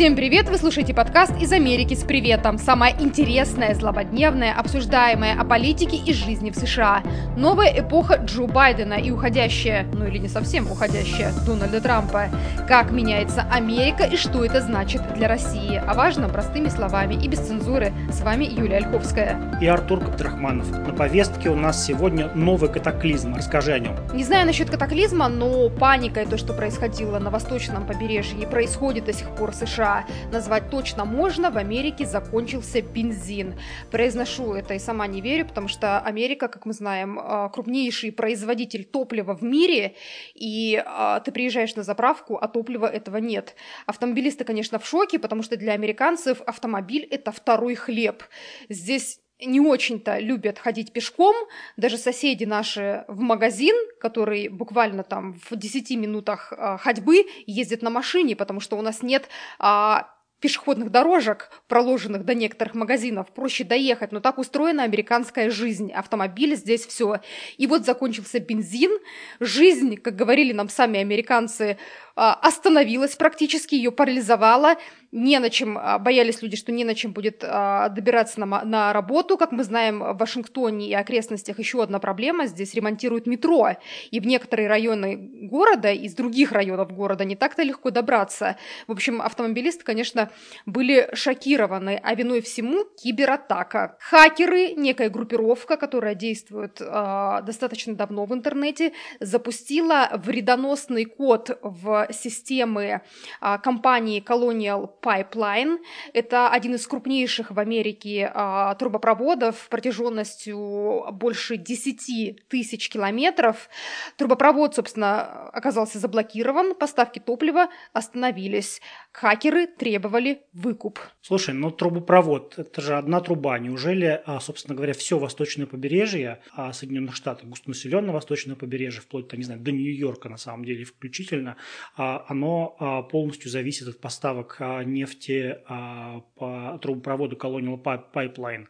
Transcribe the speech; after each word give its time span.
Всем 0.00 0.16
привет! 0.16 0.48
Вы 0.48 0.56
слушаете 0.56 0.94
подкаст 0.94 1.34
«Из 1.42 1.52
Америки 1.52 1.92
с 1.92 2.04
приветом». 2.04 2.56
Самое 2.56 2.96
интересное, 2.98 3.74
злободневное, 3.74 4.54
обсуждаемое 4.54 5.38
о 5.38 5.44
политике 5.44 5.98
и 5.98 6.14
жизни 6.14 6.50
в 6.50 6.56
США. 6.56 7.02
Новая 7.36 7.80
эпоха 7.80 8.14
Джо 8.14 8.46
Байдена 8.46 8.94
и 8.94 9.10
уходящая, 9.10 9.84
ну 9.92 10.06
или 10.06 10.16
не 10.16 10.28
совсем 10.28 10.72
уходящая, 10.72 11.34
Дональда 11.44 11.82
Трампа. 11.82 12.30
Как 12.66 12.92
меняется 12.92 13.44
Америка 13.52 14.04
и 14.04 14.16
что 14.16 14.42
это 14.42 14.62
значит 14.62 15.02
для 15.16 15.28
России. 15.28 15.76
О 15.76 15.92
важном 15.92 16.30
простыми 16.30 16.70
словами 16.70 17.22
и 17.22 17.28
без 17.28 17.40
цензуры. 17.40 17.92
С 18.10 18.22
вами 18.22 18.44
Юлия 18.44 18.78
Ольховская. 18.78 19.58
И 19.60 19.66
Артур 19.66 20.00
Кабдрахманов. 20.00 20.70
На 20.70 20.94
повестке 20.94 21.50
у 21.50 21.56
нас 21.56 21.84
сегодня 21.84 22.30
новый 22.34 22.72
катаклизм. 22.72 23.34
Расскажи 23.34 23.72
о 23.72 23.78
нем. 23.78 23.96
Не 24.14 24.24
знаю 24.24 24.46
насчет 24.46 24.70
катаклизма, 24.70 25.28
но 25.28 25.68
паника 25.68 26.22
и 26.22 26.26
то, 26.26 26.38
что 26.38 26.54
происходило 26.54 27.18
на 27.18 27.28
восточном 27.28 27.86
побережье 27.86 28.40
и 28.40 28.46
происходит 28.46 29.04
до 29.04 29.12
сих 29.12 29.28
пор 29.34 29.50
в 29.50 29.56
США, 29.56 29.89
назвать 30.32 30.70
точно 30.70 31.04
можно, 31.04 31.50
в 31.50 31.56
Америке 31.56 32.06
закончился 32.06 32.82
бензин. 32.82 33.54
Произношу 33.90 34.54
это 34.54 34.74
и 34.74 34.78
сама 34.78 35.06
не 35.06 35.20
верю, 35.20 35.46
потому 35.46 35.68
что 35.68 35.98
Америка, 36.00 36.48
как 36.48 36.66
мы 36.66 36.72
знаем, 36.72 37.18
а, 37.18 37.48
крупнейший 37.48 38.12
производитель 38.12 38.84
топлива 38.84 39.34
в 39.34 39.42
мире, 39.42 39.94
и 40.34 40.82
а, 40.84 41.20
ты 41.20 41.32
приезжаешь 41.32 41.76
на 41.76 41.82
заправку, 41.82 42.36
а 42.36 42.48
топлива 42.48 42.86
этого 42.86 43.18
нет. 43.18 43.54
Автомобилисты, 43.86 44.44
конечно, 44.44 44.78
в 44.78 44.86
шоке, 44.86 45.18
потому 45.18 45.42
что 45.42 45.56
для 45.56 45.72
американцев 45.72 46.40
автомобиль– 46.42 47.06
это 47.10 47.32
второй 47.32 47.74
хлеб. 47.74 48.22
Здесь 48.68 49.20
не 49.44 49.60
очень-то 49.60 50.18
любят 50.18 50.58
ходить 50.58 50.92
пешком. 50.92 51.34
Даже 51.76 51.98
соседи 51.98 52.44
наши 52.44 53.04
в 53.08 53.20
магазин, 53.20 53.74
который 54.00 54.48
буквально 54.48 55.02
там 55.02 55.38
в 55.48 55.56
10 55.56 55.90
минутах 55.92 56.52
э, 56.52 56.78
ходьбы, 56.78 57.26
ездят 57.46 57.82
на 57.82 57.90
машине, 57.90 58.36
потому 58.36 58.60
что 58.60 58.76
у 58.76 58.82
нас 58.82 59.02
нет 59.02 59.28
э, 59.58 59.96
пешеходных 60.40 60.90
дорожек, 60.90 61.50
проложенных 61.68 62.24
до 62.24 62.34
некоторых 62.34 62.74
магазинов, 62.74 63.32
проще 63.32 63.64
доехать, 63.64 64.10
но 64.10 64.20
так 64.20 64.38
устроена 64.38 64.84
американская 64.84 65.50
жизнь. 65.50 65.92
Автомобиль 65.92 66.56
здесь 66.56 66.86
все. 66.86 67.20
И 67.58 67.66
вот 67.66 67.84
закончился 67.84 68.40
бензин, 68.40 68.90
жизнь, 69.38 69.96
как 69.96 70.16
говорили 70.16 70.52
нам 70.52 70.68
сами 70.68 70.98
американцы, 70.98 71.76
а, 72.09 72.09
остановилась 72.20 73.16
практически, 73.16 73.74
ее 73.74 73.90
парализовала, 73.90 74.76
не 75.12 75.38
на 75.40 75.50
чем, 75.50 75.76
а, 75.76 75.98
боялись 75.98 76.40
люди, 76.42 76.56
что 76.56 76.70
не 76.70 76.84
на 76.84 76.94
чем 76.94 77.12
будет 77.12 77.42
а, 77.44 77.88
добираться 77.88 78.38
на, 78.40 78.64
на 78.64 78.92
работу. 78.92 79.36
Как 79.36 79.50
мы 79.52 79.64
знаем, 79.64 80.00
в 80.00 80.16
Вашингтоне 80.18 80.88
и 80.88 80.94
окрестностях 80.94 81.58
еще 81.58 81.82
одна 81.82 81.98
проблема, 81.98 82.46
здесь 82.46 82.74
ремонтируют 82.74 83.26
метро, 83.26 83.70
и 84.10 84.20
в 84.20 84.26
некоторые 84.26 84.68
районы 84.68 85.16
города, 85.16 85.90
из 85.90 86.14
других 86.14 86.52
районов 86.52 86.92
города 86.92 87.24
не 87.24 87.34
так-то 87.34 87.62
легко 87.62 87.90
добраться. 87.90 88.56
В 88.86 88.92
общем, 88.92 89.20
автомобилисты, 89.20 89.84
конечно, 89.84 90.30
были 90.64 91.08
шокированы, 91.14 92.00
а 92.02 92.14
виной 92.14 92.40
всему 92.40 92.84
кибератака. 93.02 93.96
Хакеры, 94.00 94.74
некая 94.74 95.10
группировка, 95.10 95.76
которая 95.76 96.14
действует 96.14 96.80
э, 96.80 97.40
достаточно 97.42 97.94
давно 97.94 98.26
в 98.26 98.34
интернете, 98.34 98.92
запустила 99.18 100.08
вредоносный 100.12 101.04
код 101.04 101.58
в 101.62 102.06
системы 102.12 103.02
а, 103.40 103.58
компании 103.58 104.22
Colonial 104.22 104.90
Pipeline. 105.02 105.78
Это 106.12 106.48
один 106.48 106.74
из 106.74 106.86
крупнейших 106.86 107.50
в 107.50 107.58
Америке 107.58 108.30
а, 108.34 108.74
трубопроводов 108.74 109.68
протяженностью 109.68 111.06
больше 111.12 111.56
10 111.56 112.48
тысяч 112.48 112.88
километров. 112.88 113.68
Трубопровод, 114.16 114.74
собственно, 114.74 115.48
оказался 115.50 115.98
заблокирован, 115.98 116.74
поставки 116.74 117.18
топлива 117.18 117.68
остановились. 117.92 118.80
Хакеры 119.12 119.66
требовали 119.66 120.42
выкуп. 120.52 121.00
Слушай, 121.20 121.52
ну 121.52 121.72
трубопровод, 121.72 122.58
это 122.58 122.80
же 122.80 122.96
одна 122.96 123.20
труба. 123.20 123.58
Неужели, 123.58 124.22
а, 124.24 124.38
собственно 124.38 124.76
говоря, 124.76 124.92
все 124.92 125.18
восточное 125.18 125.66
побережье 125.66 126.40
Соединенных 126.72 127.16
Штатов, 127.16 127.48
густонаселенное 127.48 128.14
восточное 128.14 128.54
побережье, 128.54 129.00
вплоть 129.00 129.26
до, 129.26 129.36
не 129.36 129.42
знаю, 129.42 129.60
до 129.60 129.72
Нью-Йорка 129.72 130.28
на 130.28 130.36
самом 130.36 130.64
деле 130.64 130.84
включительно, 130.84 131.56
а, 131.96 132.24
оно 132.28 132.76
а, 132.78 133.02
полностью 133.02 133.50
зависит 133.50 133.88
от 133.88 134.00
поставок 134.00 134.56
а, 134.60 134.84
нефти 134.84 135.58
по 135.66 136.78
трубопроводу 136.80 137.36
Colonial 137.36 137.82
Pipeline. 137.82 138.66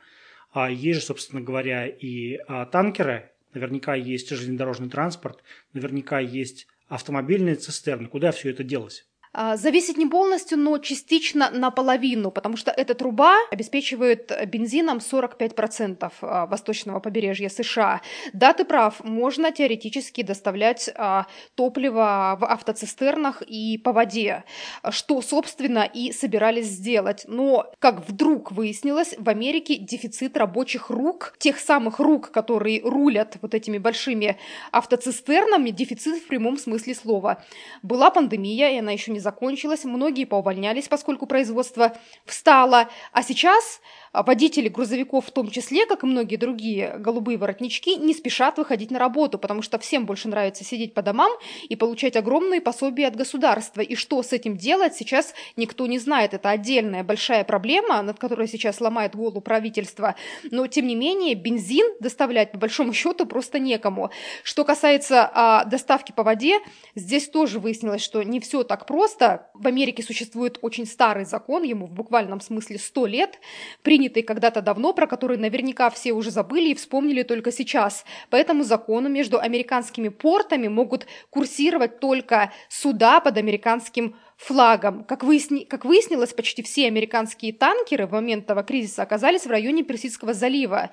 Есть 0.71 1.01
же, 1.01 1.07
собственно 1.07 1.43
говоря, 1.43 1.87
и 1.87 2.39
танкеры, 2.73 3.31
наверняка 3.55 3.95
есть 3.95 4.31
железнодорожный 4.31 4.89
транспорт, 4.89 5.45
наверняка 5.75 6.19
есть 6.19 6.67
автомобильные 6.89 7.55
цистерны. 7.55 8.09
Куда 8.09 8.33
все 8.33 8.51
это 8.51 8.65
делось? 8.65 9.07
А, 9.33 9.57
зависит 9.57 9.97
не 9.97 10.07
полностью, 10.07 10.59
но 10.59 10.79
частично 10.79 11.51
наполовину, 11.51 12.33
потому 12.33 12.57
что 12.57 12.73
эта 12.73 12.95
труба 12.95 13.37
обеспечивает 13.53 14.33
бензином 14.47 14.99
45% 14.99 16.13
а, 16.21 16.47
восточного 16.47 16.99
побережья 16.99 17.49
США. 17.49 18.01
Да, 18.33 18.53
ты 18.55 18.65
прав, 18.65 19.05
можно 19.05 19.53
теоретически 19.53 20.23
доставлять 20.23 20.91
а, 20.97 21.27
топливо 21.55 22.37
в 22.41 22.45
автоцистернах 22.45 23.43
и 23.43 23.79
по 23.79 23.93
воде, 23.93 24.43
что, 24.91 25.23
собственно, 25.23 25.85
и 25.85 26.11
собирались 26.11 26.67
сделать. 26.67 27.25
Но, 27.29 27.73
как 27.79 28.09
вдруг 28.09 28.51
выяснилось, 28.51 29.15
в 29.17 29.29
Америке 29.29 29.77
дефицит 29.77 30.37
рабочих 30.37 30.91
рук, 30.91 31.37
тех 31.39 31.61
самых 31.61 32.01
рук, 32.01 32.33
которые 32.33 32.81
рулят 32.83 33.37
вот 33.43 33.55
этими 33.55 33.79
большими 33.79 34.39
автоцистернами, 34.73 35.71
дефицит 35.71 36.19
в 36.19 36.27
прямом 36.27 36.59
смысле 36.59 36.97
слова. 36.97 37.45
Была 37.83 38.11
пандемия, 38.11 38.71
и 38.71 38.79
она 38.79 38.91
еще 38.91 39.13
не 39.13 39.20
закончилась, 39.21 39.85
многие 39.85 40.25
поувольнялись, 40.25 40.89
поскольку 40.89 41.27
производство 41.27 41.97
встало, 42.25 42.89
а 43.13 43.23
сейчас 43.23 43.81
а 44.13 44.25
водители 44.25 44.69
грузовиков 44.69 45.27
в 45.27 45.31
том 45.31 45.51
числе, 45.51 45.87
как 45.87 46.03
и 46.03 46.07
многие 46.07 46.35
другие 46.35 46.97
голубые 46.99 47.39
воротнички, 47.39 47.95
не 47.95 48.13
спешат 48.13 48.59
выходить 48.59 48.91
на 48.91 48.99
работу, 48.99 49.39
потому 49.39 49.63
что 49.63 49.79
всем 49.79 50.05
больше 50.05 50.27
нравится 50.29 50.65
сидеть 50.65 50.95
по 50.95 51.03
домам 51.03 51.31
и 51.69 51.77
получать 51.77 52.17
огромные 52.17 52.61
пособия 52.61 53.07
от 53.07 53.15
государства. 53.15 53.83
И 53.83 53.95
что 53.95 54.21
с 54.23 54.33
этим 54.33 54.57
делать, 54.57 54.97
сейчас 54.97 55.33
никто 55.57 55.87
не 55.87 56.01
знает. 56.01 56.35
Это 56.35 56.51
отдельная 56.51 57.05
большая 57.05 57.45
проблема, 57.45 58.03
над 58.03 58.19
которой 58.19 58.49
сейчас 58.49 58.81
ломает 58.81 59.15
голову 59.15 59.41
правительство. 59.41 60.17
Но, 60.51 60.67
тем 60.67 60.89
не 60.89 60.97
менее, 60.97 61.37
бензин 61.37 61.87
доставлять, 62.01 62.51
по 62.51 62.59
большому 62.59 62.93
счету, 62.93 63.27
просто 63.27 63.61
некому. 63.61 64.11
Что 64.43 64.65
касается 64.65 65.31
а, 65.33 65.65
доставки 65.67 66.11
по 66.11 66.25
воде, 66.25 66.59
здесь 66.97 67.29
тоже 67.29 67.61
выяснилось, 67.61 68.03
что 68.03 68.25
не 68.25 68.41
все 68.41 68.65
так 68.65 68.87
просто. 68.87 69.10
В 69.55 69.67
Америке 69.67 70.03
существует 70.03 70.59
очень 70.63 70.87
старый 70.87 71.25
закон, 71.25 71.63
ему 71.63 71.87
в 71.87 71.93
буквальном 71.93 72.41
смысле 72.41 72.79
100 72.79 73.07
лет, 73.07 73.39
при 73.83 74.01
принятый 74.01 74.23
когда-то 74.23 74.63
давно, 74.63 74.95
про 74.95 75.07
который 75.07 75.37
наверняка 75.37 75.91
все 75.91 76.13
уже 76.13 76.31
забыли 76.31 76.71
и 76.71 76.75
вспомнили 76.75 77.23
только 77.23 77.53
сейчас. 77.53 78.05
По 78.31 78.37
этому 78.37 78.65
закону 78.65 79.11
между 79.11 79.39
американскими 79.39 80.09
портами 80.09 80.69
могут 80.69 81.07
курсировать 81.29 82.01
только 82.01 82.51
суда 82.71 83.21
под 83.21 83.37
американским 83.37 84.17
флагом. 84.41 85.05
Как, 85.05 85.23
выясни... 85.23 85.65
как 85.65 85.85
выяснилось, 85.85 86.33
почти 86.33 86.63
все 86.63 86.87
американские 86.87 87.53
танкеры 87.53 88.07
в 88.07 88.13
момент 88.13 88.47
того 88.47 88.63
кризиса 88.63 89.03
оказались 89.03 89.45
в 89.45 89.51
районе 89.51 89.83
Персидского 89.83 90.33
залива. 90.33 90.91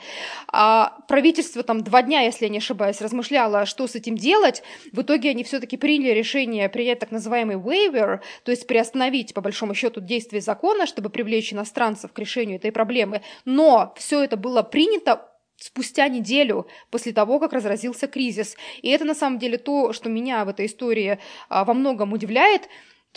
А 0.51 0.97
правительство 1.07 1.63
там 1.63 1.81
два 1.81 2.01
дня, 2.01 2.21
если 2.21 2.45
я 2.45 2.49
не 2.49 2.57
ошибаюсь, 2.57 2.99
размышляло, 2.99 3.65
что 3.65 3.87
с 3.87 3.95
этим 3.95 4.17
делать. 4.17 4.63
В 4.91 5.01
итоге 5.01 5.29
они 5.29 5.45
все-таки 5.45 5.77
приняли 5.77 6.09
решение 6.09 6.67
принять 6.67 6.99
так 6.99 7.11
называемый 7.11 7.55
waiver, 7.55 8.19
то 8.43 8.51
есть 8.51 8.67
приостановить, 8.67 9.33
по 9.33 9.39
большому 9.39 9.73
счету, 9.73 10.01
действие 10.01 10.41
закона, 10.41 10.85
чтобы 10.85 11.09
привлечь 11.09 11.53
иностранцев 11.53 12.11
к 12.11 12.19
решению 12.19 12.57
этой 12.57 12.73
проблемы. 12.73 13.21
Но 13.45 13.93
все 13.95 14.23
это 14.23 14.35
было 14.35 14.61
принято 14.61 15.25
спустя 15.55 16.09
неделю 16.09 16.67
после 16.91 17.13
того, 17.13 17.39
как 17.39 17.53
разразился 17.53 18.07
кризис. 18.07 18.57
И 18.81 18.89
это 18.89 19.05
на 19.05 19.15
самом 19.15 19.39
деле 19.39 19.57
то, 19.57 19.93
что 19.93 20.09
меня 20.09 20.43
в 20.43 20.49
этой 20.49 20.65
истории 20.65 21.17
а, 21.47 21.63
во 21.63 21.73
многом 21.73 22.11
удивляет. 22.11 22.67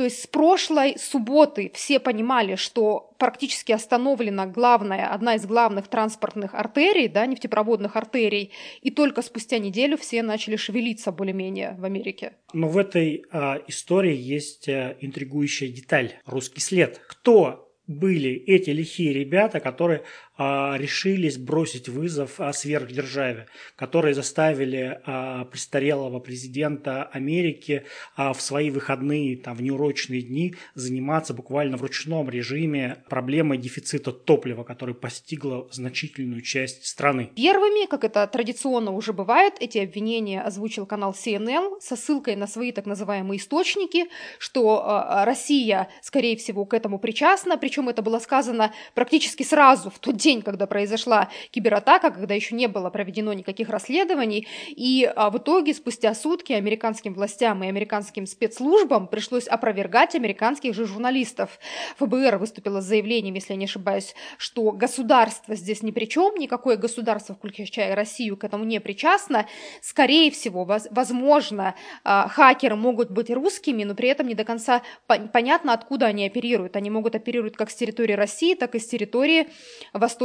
То 0.00 0.04
есть 0.04 0.22
с 0.22 0.26
прошлой 0.26 0.96
субботы 0.98 1.70
все 1.74 2.00
понимали, 2.00 2.54
что 2.54 3.12
практически 3.18 3.72
остановлена 3.72 4.46
главная, 4.46 5.12
одна 5.12 5.34
из 5.34 5.44
главных 5.44 5.88
транспортных 5.88 6.54
артерий, 6.54 7.06
да, 7.06 7.26
нефтепроводных 7.26 7.96
артерий, 7.96 8.50
и 8.80 8.90
только 8.90 9.20
спустя 9.20 9.58
неделю 9.58 9.98
все 9.98 10.22
начали 10.22 10.56
шевелиться 10.56 11.12
более-менее 11.12 11.76
в 11.78 11.84
Америке. 11.84 12.32
Но 12.54 12.68
в 12.68 12.78
этой 12.78 13.26
а, 13.30 13.60
истории 13.68 14.16
есть 14.16 14.70
а, 14.70 14.96
интригующая 15.02 15.68
деталь– 15.68 16.14
русский 16.24 16.60
след. 16.60 16.98
Кто 17.06 17.70
были 17.86 18.30
эти 18.30 18.70
лихие 18.70 19.12
ребята, 19.12 19.60
которые 19.60 20.04
решились 20.40 21.36
бросить 21.36 21.88
вызов 21.88 22.40
а, 22.40 22.52
сверхдержаве, 22.52 23.46
которые 23.76 24.14
заставили 24.14 25.00
а, 25.04 25.44
престарелого 25.44 26.18
президента 26.18 27.04
Америки 27.04 27.84
а, 28.16 28.32
в 28.32 28.40
свои 28.40 28.70
выходные, 28.70 29.36
там, 29.36 29.56
в 29.56 29.62
неурочные 29.62 30.22
дни 30.22 30.54
заниматься 30.74 31.34
буквально 31.34 31.76
в 31.76 31.82
ручном 31.82 32.30
режиме 32.30 33.04
проблемой 33.10 33.58
дефицита 33.58 34.12
топлива, 34.12 34.64
который 34.64 34.94
постигла 34.94 35.68
значительную 35.70 36.40
часть 36.40 36.86
страны. 36.86 37.30
Первыми, 37.36 37.86
как 37.86 38.04
это 38.04 38.26
традиционно 38.26 38.92
уже 38.92 39.12
бывает, 39.12 39.54
эти 39.60 39.76
обвинения 39.76 40.40
озвучил 40.40 40.86
канал 40.86 41.12
CNN 41.12 41.80
со 41.80 41.96
ссылкой 41.96 42.36
на 42.36 42.46
свои 42.46 42.72
так 42.72 42.86
называемые 42.86 43.38
источники, 43.38 44.06
что 44.38 45.22
Россия, 45.24 45.88
скорее 46.02 46.36
всего, 46.36 46.64
к 46.64 46.72
этому 46.72 46.98
причастна, 46.98 47.58
причем 47.58 47.88
это 47.88 48.00
было 48.00 48.18
сказано 48.18 48.72
практически 48.94 49.42
сразу, 49.42 49.90
в 49.90 49.98
тот 49.98 50.16
день, 50.16 50.29
когда 50.38 50.66
произошла 50.66 51.28
кибератака, 51.50 52.10
когда 52.10 52.34
еще 52.34 52.54
не 52.54 52.68
было 52.68 52.90
проведено 52.90 53.32
никаких 53.32 53.68
расследований, 53.68 54.46
и 54.68 55.04
э, 55.04 55.30
в 55.30 55.38
итоге 55.38 55.74
спустя 55.74 56.14
сутки 56.14 56.52
американским 56.52 57.12
властям 57.12 57.64
и 57.64 57.68
американским 57.68 58.26
спецслужбам 58.26 59.08
пришлось 59.08 59.48
опровергать 59.48 60.14
американских 60.14 60.74
же 60.74 60.86
журналистов. 60.86 61.58
ФБР 61.98 62.36
выступила 62.36 62.80
с 62.80 62.84
заявлением, 62.84 63.34
если 63.34 63.54
я 63.54 63.58
не 63.58 63.64
ошибаюсь, 63.64 64.14
что 64.38 64.70
государство 64.72 65.54
здесь 65.56 65.82
ни 65.82 65.90
при 65.90 66.04
чем, 66.04 66.36
никакое 66.36 66.76
государство, 66.76 67.34
включая 67.34 67.94
Россию, 67.94 68.36
к 68.36 68.44
этому 68.44 68.64
не 68.64 68.80
причастно. 68.80 69.46
Скорее 69.82 70.30
всего, 70.30 70.64
возможно, 70.90 71.74
э, 72.04 72.24
хакеры 72.28 72.76
могут 72.76 73.10
быть 73.10 73.30
русскими, 73.30 73.84
но 73.84 73.94
при 73.94 74.08
этом 74.08 74.28
не 74.28 74.34
до 74.34 74.44
конца 74.44 74.82
понятно, 75.06 75.72
откуда 75.72 76.06
они 76.06 76.26
оперируют. 76.26 76.76
Они 76.76 76.90
могут 76.90 77.14
оперировать 77.14 77.56
как 77.56 77.70
с 77.70 77.74
территории 77.74 78.12
России, 78.14 78.54
так 78.54 78.74
и 78.74 78.78
с 78.78 78.86
территории 78.86 79.48
Восточной 79.92 80.19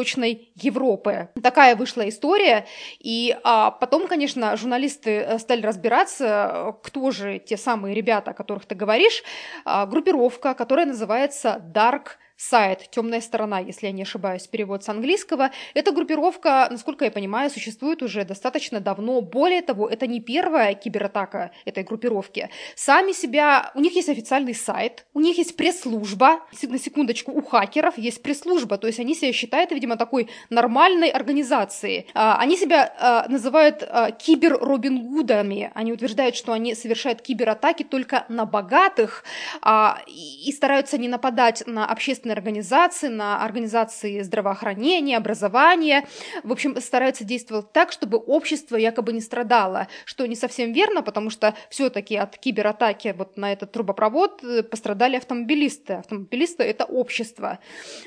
Европы. 0.56 1.30
Такая 1.42 1.76
вышла 1.76 2.08
история. 2.10 2.66
И 3.00 3.38
а, 3.44 3.72
потом, 3.72 4.08
конечно, 4.08 4.56
журналисты 4.58 5.12
э, 5.12 5.40
стали 5.40 5.62
разбираться, 5.62 6.76
кто 6.84 7.12
же 7.12 7.40
те 7.40 7.58
самые 7.58 7.96
ребята, 7.96 8.32
о 8.32 8.34
которых 8.34 8.66
ты 8.66 8.76
говоришь. 8.76 9.24
А, 9.64 9.86
группировка, 9.86 10.54
которая 10.54 10.86
называется 10.86 11.62
Dark 11.74 12.18
сайт 12.38 12.90
«Темная 12.92 13.22
сторона», 13.22 13.60
если 13.60 13.88
я 13.88 13.92
не 13.92 14.04
ошибаюсь, 14.04 14.48
перевод 14.48 14.84
с 14.84 14.90
английского. 14.90 15.52
Эта 15.74 15.92
группировка, 15.92 16.68
насколько 16.70 17.06
я 17.06 17.12
понимаю, 17.12 17.50
существует 17.50 18.04
уже 18.04 18.26
достаточно 18.26 18.80
давно. 18.80 19.22
Более 19.22 19.62
того, 19.62 19.88
это 19.88 20.06
не 20.08 20.20
первая 20.20 20.74
кибератака 20.74 21.52
этой 21.66 21.84
группировки. 21.84 22.50
Сами 22.76 23.14
себя... 23.14 23.72
У 23.74 23.80
них 23.80 23.96
есть 23.96 24.10
официальный 24.10 24.54
сайт, 24.54 25.06
у 25.14 25.20
них 25.20 25.38
есть 25.38 25.56
пресс-служба. 25.56 26.42
На 26.64 26.78
секундочку, 26.78 27.32
у 27.32 27.42
хакеров 27.42 27.98
есть 27.98 28.22
пресс-служба, 28.22 28.78
то 28.78 28.88
есть 28.88 29.00
они 29.00 29.16
себя 29.16 29.32
считают, 29.32 29.72
видимо, 29.72 29.96
такой 29.96 30.30
нормальной 30.50 31.10
организацией. 31.10 32.08
А, 32.14 32.38
они 32.38 32.58
себя 32.58 32.94
а, 33.00 33.26
называют 33.30 33.84
а, 33.84 34.12
кибер-робин 34.12 35.04
Гудами. 35.04 35.72
Они 35.74 35.94
утверждают, 35.94 36.36
что 36.36 36.52
они 36.52 36.76
совершают 36.76 37.22
кибератаки 37.22 37.84
только 37.84 38.26
на 38.30 38.46
богатых 38.46 39.24
и 40.08 40.52
стараются 40.52 40.98
не 40.98 41.08
нападать 41.08 41.64
на 41.66 41.86
общественные 41.86 42.25
общественные 42.26 42.34
организации, 42.34 43.08
на 43.08 43.44
организации 43.44 44.22
здравоохранения, 44.22 45.18
образования. 45.18 46.06
В 46.44 46.52
общем, 46.52 46.80
стараются 46.82 47.24
действовать 47.24 47.72
так, 47.72 47.92
чтобы 47.92 48.18
общество 48.18 48.78
якобы 48.78 49.14
не 49.14 49.22
страдало, 49.22 49.88
что 50.06 50.26
не 50.26 50.36
совсем 50.36 50.74
верно, 50.74 51.02
потому 51.04 51.30
что 51.30 51.54
все-таки 51.70 52.16
от 52.16 52.38
кибератаки 52.38 53.14
вот 53.18 53.38
на 53.38 53.52
этот 53.54 53.72
трубопровод 53.72 54.44
э, 54.44 54.64
пострадали 54.64 55.18
автомобилисты. 55.18 55.94
Автомобилисты– 55.94 56.64
это 56.72 56.86
общество. 56.86 57.60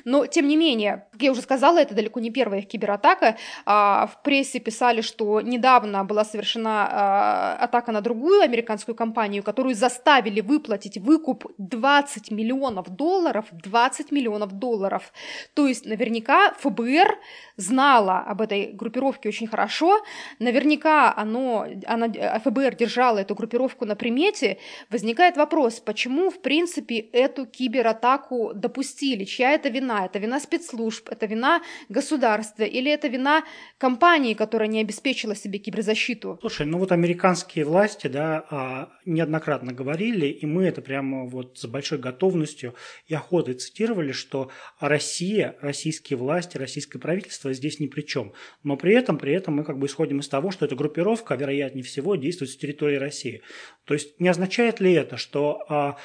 Но, 0.04 0.26
тем 0.26 0.48
не 0.48 0.56
менее, 0.56 1.06
как 1.12 1.22
я 1.22 1.30
уже 1.30 1.42
сказала, 1.42 1.78
это 1.78 1.94
далеко 1.94 2.20
не 2.20 2.30
первая 2.30 2.60
их 2.60 2.68
кибератака. 2.68 3.36
А, 3.64 4.06
в 4.06 4.22
прессе 4.22 4.58
писали, 4.60 5.02
что 5.02 5.40
недавно 5.40 6.04
была 6.04 6.24
совершена 6.24 6.88
а, 6.90 7.56
атака 7.60 7.92
на 7.92 8.00
другую 8.00 8.40
американскую 8.40 8.94
компанию, 8.94 9.42
которую 9.42 9.74
заставили 9.74 10.40
выплатить 10.40 10.98
выкуп 10.98 11.46
20 11.58 12.30
миллионов 12.30 12.88
долларов, 12.88 13.44
20 13.52 14.07
15 14.08 14.12
миллионов 14.12 14.52
долларов. 14.52 15.12
То 15.54 15.66
есть 15.66 15.86
наверняка 15.86 16.54
ФБР 16.60 17.18
знала 17.56 18.20
об 18.20 18.40
этой 18.40 18.72
группировке 18.72 19.28
очень 19.28 19.46
хорошо, 19.46 20.00
наверняка 20.38 21.14
оно, 21.16 21.66
она, 21.86 22.08
ФБР 22.44 22.76
держала 22.76 23.18
эту 23.18 23.34
группировку 23.34 23.84
на 23.84 23.96
примете. 23.96 24.58
Возникает 24.90 25.36
вопрос, 25.36 25.80
почему, 25.80 26.30
в 26.30 26.40
принципе, 26.40 26.98
эту 26.98 27.46
кибератаку 27.46 28.52
допустили? 28.54 29.24
Чья 29.24 29.52
это 29.52 29.68
вина? 29.68 30.06
Это 30.06 30.18
вина 30.18 30.40
спецслужб, 30.40 31.08
это 31.10 31.26
вина 31.26 31.60
государства 31.88 32.64
или 32.64 32.90
это 32.90 33.08
вина 33.08 33.44
компании, 33.78 34.34
которая 34.34 34.68
не 34.68 34.80
обеспечила 34.80 35.34
себе 35.34 35.58
киберзащиту? 35.58 36.38
Слушай, 36.40 36.66
ну 36.66 36.78
вот 36.78 36.92
американские 36.92 37.64
власти, 37.64 38.08
да, 38.08 38.44
а, 38.50 38.88
неоднократно 39.04 39.72
говорили, 39.72 40.26
и 40.26 40.46
мы 40.46 40.64
это 40.64 40.82
прямо 40.82 41.26
вот 41.26 41.58
с 41.58 41.66
большой 41.66 41.98
готовностью 41.98 42.74
и 43.10 43.14
охотой 43.14 43.54
цитировали, 43.54 43.97
демонстрировали, 43.98 44.12
что 44.12 44.50
Россия, 44.80 45.56
российские 45.60 46.16
власти, 46.16 46.56
российское 46.56 46.98
правительство 46.98 47.52
здесь 47.52 47.80
ни 47.80 47.86
при 47.86 48.02
чем. 48.02 48.32
Но 48.62 48.76
при 48.76 48.94
этом, 48.94 49.18
при 49.18 49.32
этом 49.32 49.56
мы 49.56 49.64
как 49.64 49.78
бы 49.78 49.86
исходим 49.86 50.20
из 50.20 50.28
того, 50.28 50.50
что 50.50 50.66
эта 50.66 50.76
группировка, 50.76 51.34
вероятнее 51.34 51.84
всего, 51.84 52.16
действует 52.16 52.50
с 52.50 52.56
территории 52.56 52.96
России. 52.96 53.42
То 53.84 53.94
есть 53.94 54.20
не 54.20 54.28
означает 54.28 54.80
ли 54.80 54.92
это, 54.92 55.16
что 55.16 55.64
а, 55.68 55.96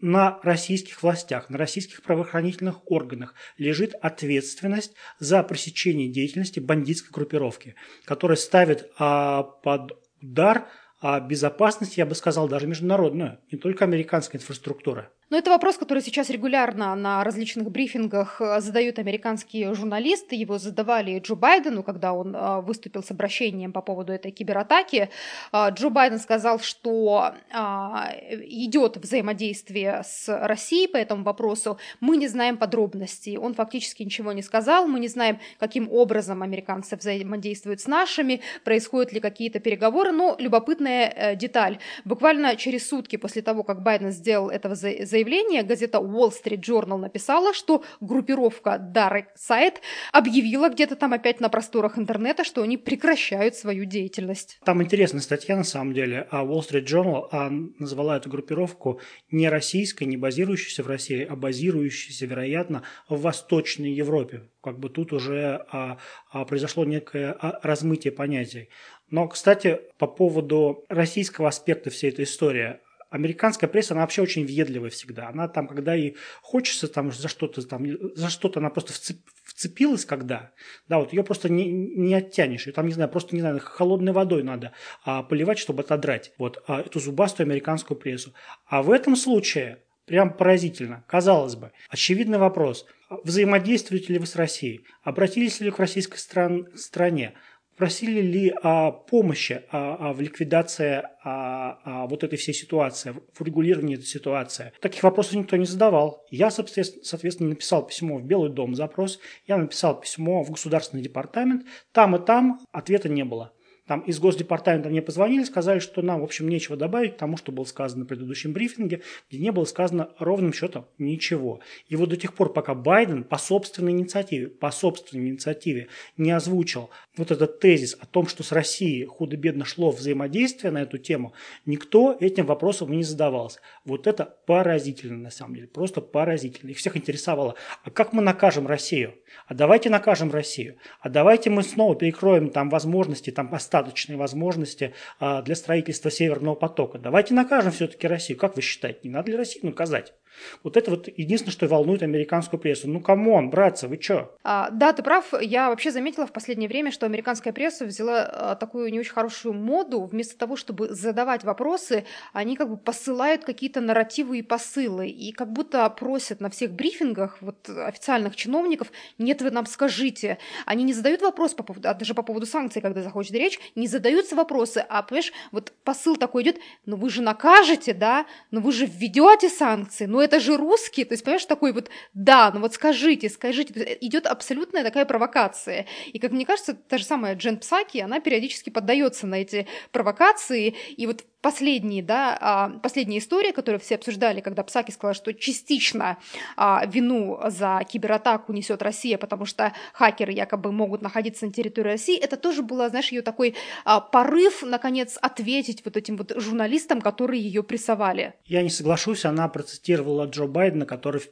на 0.00 0.38
российских 0.42 1.02
властях, 1.02 1.50
на 1.50 1.58
российских 1.58 2.02
правоохранительных 2.02 2.90
органах 2.90 3.34
лежит 3.58 3.94
ответственность 4.00 4.94
за 5.18 5.42
пресечение 5.42 6.08
деятельности 6.08 6.60
бандитской 6.60 7.12
группировки, 7.12 7.74
которая 8.04 8.36
ставит 8.36 8.90
а, 8.98 9.42
под 9.42 9.92
удар 10.22 10.68
а, 11.02 11.20
безопасность, 11.20 11.98
я 11.98 12.06
бы 12.06 12.14
сказал, 12.14 12.48
даже 12.48 12.66
международную, 12.66 13.38
не 13.52 13.58
только 13.58 13.84
американская 13.84 14.40
инфраструктура. 14.40 15.10
Но 15.30 15.38
это 15.38 15.50
вопрос, 15.50 15.78
который 15.78 16.02
сейчас 16.02 16.28
регулярно 16.28 16.92
на 16.96 17.22
различных 17.22 17.70
брифингах 17.70 18.40
э, 18.40 18.60
задают 18.60 18.98
американские 18.98 19.72
журналисты. 19.74 20.34
Его 20.34 20.58
задавали 20.58 21.20
Джо 21.20 21.36
Байдену, 21.36 21.84
когда 21.84 22.12
он 22.12 22.34
э, 22.34 22.60
выступил 22.62 23.04
с 23.04 23.12
обращением 23.12 23.72
по 23.72 23.80
поводу 23.80 24.12
этой 24.12 24.32
кибератаки. 24.32 25.08
Э, 25.52 25.68
Джо 25.70 25.88
Байден 25.88 26.18
сказал, 26.18 26.58
что 26.58 27.34
идет 27.50 28.96
взаимодействие 28.96 30.02
с 30.04 30.28
Россией 30.28 30.88
по 30.88 30.96
этому 30.96 31.22
вопросу. 31.22 31.78
Мы 32.00 32.16
не 32.16 32.26
знаем 32.26 32.56
подробностей. 32.56 33.36
Он 33.36 33.54
фактически 33.54 34.02
ничего 34.02 34.32
не 34.32 34.42
сказал. 34.42 34.88
Мы 34.88 34.98
не 34.98 35.08
знаем, 35.08 35.38
каким 35.58 35.90
образом 35.92 36.42
американцы 36.42 36.96
взаимодействуют 36.96 37.80
с 37.80 37.86
нашими, 37.86 38.40
происходят 38.64 39.12
ли 39.12 39.20
какие-то 39.20 39.60
переговоры. 39.60 40.10
Но 40.10 40.34
любопытная 40.38 41.36
деталь. 41.36 41.78
Буквально 42.04 42.56
через 42.56 42.88
сутки 42.88 43.16
после 43.16 43.42
того, 43.42 43.62
как 43.62 43.82
Байден 43.82 44.10
сделал 44.10 44.50
это 44.50 44.74
заявление, 44.74 45.19
заявление 45.20 45.62
газета 45.62 45.98
Wall 45.98 46.30
Street 46.30 46.62
Journal 46.62 46.96
написала, 46.96 47.52
что 47.52 47.84
группировка 48.00 48.80
Dark 48.80 49.26
Side 49.36 49.76
объявила 50.12 50.70
где-то 50.70 50.96
там 50.96 51.12
опять 51.12 51.40
на 51.40 51.50
просторах 51.50 51.98
интернета, 51.98 52.42
что 52.42 52.62
они 52.62 52.78
прекращают 52.78 53.54
свою 53.54 53.84
деятельность. 53.84 54.58
Там 54.64 54.82
интересная 54.82 55.20
статья 55.20 55.56
на 55.56 55.64
самом 55.64 55.92
деле. 55.92 56.26
А 56.30 56.42
Wall 56.42 56.60
Street 56.60 56.86
Journal 56.86 57.28
а, 57.30 57.50
назвала 57.50 58.16
эту 58.16 58.30
группировку 58.30 59.00
не 59.30 59.50
российской, 59.50 60.04
не 60.04 60.16
базирующейся 60.16 60.82
в 60.82 60.86
России, 60.86 61.26
а 61.28 61.36
базирующейся, 61.36 62.24
вероятно, 62.24 62.82
в 63.10 63.20
Восточной 63.20 63.92
Европе. 63.92 64.48
Как 64.62 64.78
бы 64.78 64.88
тут 64.88 65.12
уже 65.12 65.66
а, 65.70 65.98
а, 66.32 66.44
произошло 66.46 66.86
некое 66.86 67.36
а, 67.38 67.60
размытие 67.62 68.12
понятий. 68.12 68.70
Но, 69.10 69.28
кстати, 69.28 69.80
по 69.98 70.06
поводу 70.06 70.86
российского 70.88 71.48
аспекта 71.48 71.90
всей 71.90 72.10
этой 72.10 72.24
истории, 72.24 72.78
американская 73.10 73.68
пресса, 73.68 73.94
она 73.94 74.02
вообще 74.02 74.22
очень 74.22 74.46
въедливая 74.46 74.90
всегда. 74.90 75.28
Она 75.28 75.48
там, 75.48 75.68
когда 75.68 75.94
ей 75.94 76.16
хочется 76.40 76.88
там 76.88 77.12
за 77.12 77.28
что-то, 77.28 77.66
там, 77.66 77.84
за 78.16 78.30
что-то 78.30 78.60
она 78.60 78.70
просто 78.70 78.92
вцеп, 78.92 79.18
вцепилась, 79.44 80.04
когда, 80.04 80.52
да, 80.88 80.98
вот 80.98 81.12
ее 81.12 81.24
просто 81.24 81.48
не, 81.48 81.70
не 81.70 82.14
оттянешь. 82.14 82.66
Ее 82.66 82.72
там, 82.72 82.86
не 82.86 82.92
знаю, 82.92 83.10
просто, 83.10 83.34
не 83.34 83.40
знаю, 83.40 83.60
холодной 83.60 84.12
водой 84.12 84.42
надо 84.42 84.72
а, 85.04 85.22
поливать, 85.22 85.58
чтобы 85.58 85.82
отодрать. 85.82 86.32
Вот, 86.38 86.62
а, 86.66 86.80
эту 86.80 87.00
зубастую 87.00 87.46
американскую 87.46 87.98
прессу. 87.98 88.32
А 88.66 88.82
в 88.82 88.90
этом 88.90 89.16
случае 89.16 89.82
Прям 90.10 90.36
поразительно. 90.36 91.04
Казалось 91.06 91.54
бы, 91.54 91.70
очевидный 91.88 92.38
вопрос. 92.38 92.84
Взаимодействуете 93.22 94.12
ли 94.12 94.18
вы 94.18 94.26
с 94.26 94.34
Россией? 94.34 94.84
Обратились 95.04 95.60
ли 95.60 95.70
к 95.70 95.78
российской 95.78 96.16
стран, 96.16 96.66
стране? 96.74 97.34
Просили 97.80 98.20
ли 98.20 98.54
о 98.62 98.92
помощи 98.92 99.62
о, 99.70 100.10
о, 100.10 100.12
в 100.12 100.20
ликвидации 100.20 101.02
о, 101.24 101.78
о 101.82 102.06
вот 102.08 102.22
этой 102.22 102.36
всей 102.36 102.52
ситуации, 102.52 103.14
в 103.32 103.42
регулировании 103.42 103.94
этой 103.94 104.04
ситуации. 104.04 104.72
Таких 104.82 105.02
вопросов 105.02 105.32
никто 105.32 105.56
не 105.56 105.64
задавал. 105.64 106.26
Я, 106.30 106.50
соответственно, 106.50 107.48
написал 107.48 107.86
письмо 107.86 108.18
в 108.18 108.24
Белый 108.26 108.52
дом 108.52 108.74
запрос, 108.74 109.18
я 109.46 109.56
написал 109.56 109.98
письмо 109.98 110.42
в 110.42 110.50
Государственный 110.50 111.02
департамент, 111.02 111.64
там 111.92 112.14
и 112.16 112.22
там 112.22 112.60
ответа 112.70 113.08
не 113.08 113.24
было. 113.24 113.54
Там 113.90 114.02
из 114.02 114.20
Госдепартамента 114.20 114.88
мне 114.88 115.02
позвонили, 115.02 115.42
сказали, 115.42 115.80
что 115.80 116.00
нам, 116.00 116.20
в 116.20 116.22
общем, 116.22 116.48
нечего 116.48 116.76
добавить 116.76 117.14
к 117.14 117.18
тому, 117.18 117.36
что 117.36 117.50
было 117.50 117.64
сказано 117.64 118.02
на 118.02 118.06
предыдущем 118.06 118.52
брифинге, 118.52 119.02
где 119.28 119.40
не 119.40 119.50
было 119.50 119.64
сказано 119.64 120.10
ровным 120.20 120.52
счетом 120.52 120.86
ничего. 120.98 121.58
И 121.88 121.96
вот 121.96 122.10
до 122.10 122.16
тех 122.16 122.32
пор, 122.34 122.52
пока 122.52 122.76
Байден 122.76 123.24
по 123.24 123.36
собственной 123.36 123.90
инициативе, 123.90 124.46
по 124.46 124.70
собственной 124.70 125.30
инициативе 125.30 125.88
не 126.16 126.30
озвучил 126.30 126.90
вот 127.16 127.32
этот 127.32 127.58
тезис 127.58 127.96
о 127.98 128.06
том, 128.06 128.28
что 128.28 128.44
с 128.44 128.52
Россией 128.52 129.06
худо-бедно 129.06 129.64
шло 129.64 129.90
взаимодействие 129.90 130.70
на 130.70 130.82
эту 130.82 130.98
тему, 130.98 131.32
никто 131.66 132.16
этим 132.20 132.46
вопросом 132.46 132.92
не 132.92 133.02
задавался. 133.02 133.58
Вот 133.90 134.06
это 134.06 134.24
поразительно 134.46 135.18
на 135.18 135.30
самом 135.30 135.54
деле, 135.56 135.66
просто 135.66 136.00
поразительно. 136.00 136.70
Их 136.70 136.78
всех 136.78 136.96
интересовало, 136.96 137.56
а 137.82 137.90
как 137.90 138.12
мы 138.12 138.22
накажем 138.22 138.66
Россию? 138.66 139.16
А 139.46 139.54
давайте 139.54 139.90
накажем 139.90 140.30
Россию. 140.30 140.78
А 141.00 141.08
давайте 141.08 141.50
мы 141.50 141.64
снова 141.64 141.96
перекроем 141.96 142.50
там 142.50 142.70
возможности, 142.70 143.30
там 143.30 143.52
остаточные 143.52 144.16
возможности 144.16 144.94
а, 145.18 145.42
для 145.42 145.56
строительства 145.56 146.10
Северного 146.10 146.54
потока. 146.54 146.98
Давайте 146.98 147.34
накажем 147.34 147.72
все-таки 147.72 148.06
Россию. 148.06 148.38
Как 148.38 148.54
вы 148.54 148.62
считаете, 148.62 149.00
не 149.04 149.10
надо 149.10 149.32
ли 149.32 149.36
Россию 149.36 149.66
наказать? 149.66 150.14
Вот 150.62 150.76
это 150.76 150.90
вот 150.90 151.08
единственное, 151.08 151.52
что 151.52 151.66
волнует 151.66 152.02
американскую 152.02 152.60
прессу. 152.60 152.88
Ну, 152.88 153.00
come 153.00 153.29
on, 153.29 153.50
братцы, 153.50 153.88
вы 153.88 153.96
чё? 153.96 154.34
А, 154.42 154.70
да, 154.70 154.92
ты 154.92 155.02
прав. 155.02 155.32
Я 155.40 155.70
вообще 155.70 155.90
заметила 155.90 156.26
в 156.26 156.32
последнее 156.32 156.68
время, 156.68 156.90
что 156.90 157.06
американская 157.06 157.52
пресса 157.52 157.84
взяла 157.84 158.22
а, 158.22 158.54
такую 158.56 158.90
не 158.92 159.00
очень 159.00 159.12
хорошую 159.12 159.54
моду. 159.54 160.04
Вместо 160.04 160.38
того, 160.38 160.56
чтобы 160.56 160.88
задавать 160.90 161.44
вопросы, 161.44 162.04
они 162.32 162.56
как 162.56 162.68
бы 162.68 162.76
посылают 162.76 163.44
какие-то 163.44 163.80
нарративы 163.80 164.38
и 164.38 164.42
посылы. 164.42 165.08
И 165.08 165.32
как 165.32 165.52
будто 165.52 165.88
просят 165.90 166.40
на 166.40 166.50
всех 166.50 166.72
брифингах 166.72 167.38
вот, 167.40 167.68
официальных 167.68 168.36
чиновников, 168.36 168.92
нет, 169.18 169.42
вы 169.42 169.50
нам 169.50 169.66
скажите. 169.66 170.38
Они 170.66 170.84
не 170.84 170.92
задают 170.92 171.22
вопрос, 171.22 171.54
по 171.54 171.62
поводу, 171.62 171.88
а 171.88 171.94
даже 171.94 172.14
по 172.14 172.22
поводу 172.22 172.46
санкций, 172.46 172.82
когда 172.82 173.02
заходит 173.02 173.32
речь, 173.32 173.58
не 173.74 173.86
задаются 173.86 174.36
вопросы, 174.36 174.84
а, 174.88 175.02
понимаешь, 175.02 175.32
вот 175.52 175.72
посыл 175.84 176.16
такой 176.16 176.42
идет, 176.42 176.58
ну 176.86 176.96
вы 176.96 177.10
же 177.10 177.22
накажете, 177.22 177.92
да, 177.92 178.26
ну 178.50 178.60
вы 178.60 178.72
же 178.72 178.86
введете 178.86 179.48
санкции, 179.48 180.06
ну 180.06 180.19
это 180.22 180.40
же 180.40 180.56
русские, 180.56 181.06
то 181.06 181.14
есть, 181.14 181.24
понимаешь, 181.24 181.44
такой 181.46 181.72
вот, 181.72 181.90
да, 182.14 182.50
ну 182.52 182.60
вот 182.60 182.74
скажите, 182.74 183.28
скажите, 183.28 183.74
э, 183.74 183.98
идет 184.00 184.26
абсолютная 184.26 184.82
такая 184.82 185.04
провокация. 185.04 185.86
И, 186.12 186.18
как 186.18 186.32
мне 186.32 186.46
кажется, 186.46 186.74
та 186.74 186.98
же 186.98 187.04
самая 187.04 187.34
Джен 187.34 187.58
Псаки, 187.58 187.98
она 187.98 188.20
периодически 188.20 188.70
поддается 188.70 189.26
на 189.26 189.36
эти 189.36 189.66
провокации, 189.92 190.74
и 190.96 191.06
вот 191.06 191.24
последние, 191.42 192.02
да, 192.02 192.36
а, 192.40 192.68
последняя 192.80 193.18
история, 193.18 193.52
которую 193.52 193.80
все 193.80 193.94
обсуждали, 193.94 194.40
когда 194.40 194.62
Псаки 194.62 194.90
сказала, 194.90 195.14
что 195.14 195.32
частично 195.32 196.18
а, 196.56 196.84
вину 196.86 197.38
за 197.46 197.82
кибератаку 197.88 198.52
несет 198.52 198.82
Россия, 198.82 199.18
потому 199.18 199.46
что 199.46 199.72
хакеры 199.92 200.32
якобы 200.32 200.72
могут 200.72 201.02
находиться 201.02 201.46
на 201.46 201.52
территории 201.52 201.88
России, 201.88 202.18
это 202.18 202.36
тоже 202.36 202.62
было, 202.62 202.88
знаешь, 202.88 203.10
ее 203.12 203.22
такой 203.22 203.54
а, 203.84 204.00
порыв, 204.00 204.62
наконец, 204.62 205.18
ответить 205.20 205.82
вот 205.84 205.96
этим 205.96 206.16
вот 206.16 206.32
журналистам, 206.36 207.00
которые 207.00 207.42
ее 207.42 207.62
прессовали. 207.62 208.34
Я 208.44 208.62
не 208.62 208.70
соглашусь, 208.70 209.24
она 209.24 209.48
процитировала 209.48 210.26
Джо 210.26 210.46
Байдена, 210.46 210.84
который 210.84 211.22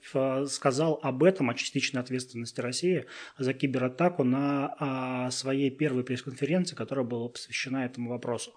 сказал 0.48 1.00
об 1.02 1.22
этом, 1.22 1.50
о 1.50 1.54
частичной 1.54 2.00
ответственности 2.00 2.60
России 2.60 3.06
за 3.36 3.52
кибератаку 3.52 4.24
на 4.24 5.30
своей 5.30 5.70
первой 5.70 6.04
пресс-конференции, 6.04 6.74
которая 6.74 7.04
была 7.04 7.28
посвящена 7.28 7.84
этому 7.84 8.10
вопросу. 8.10 8.52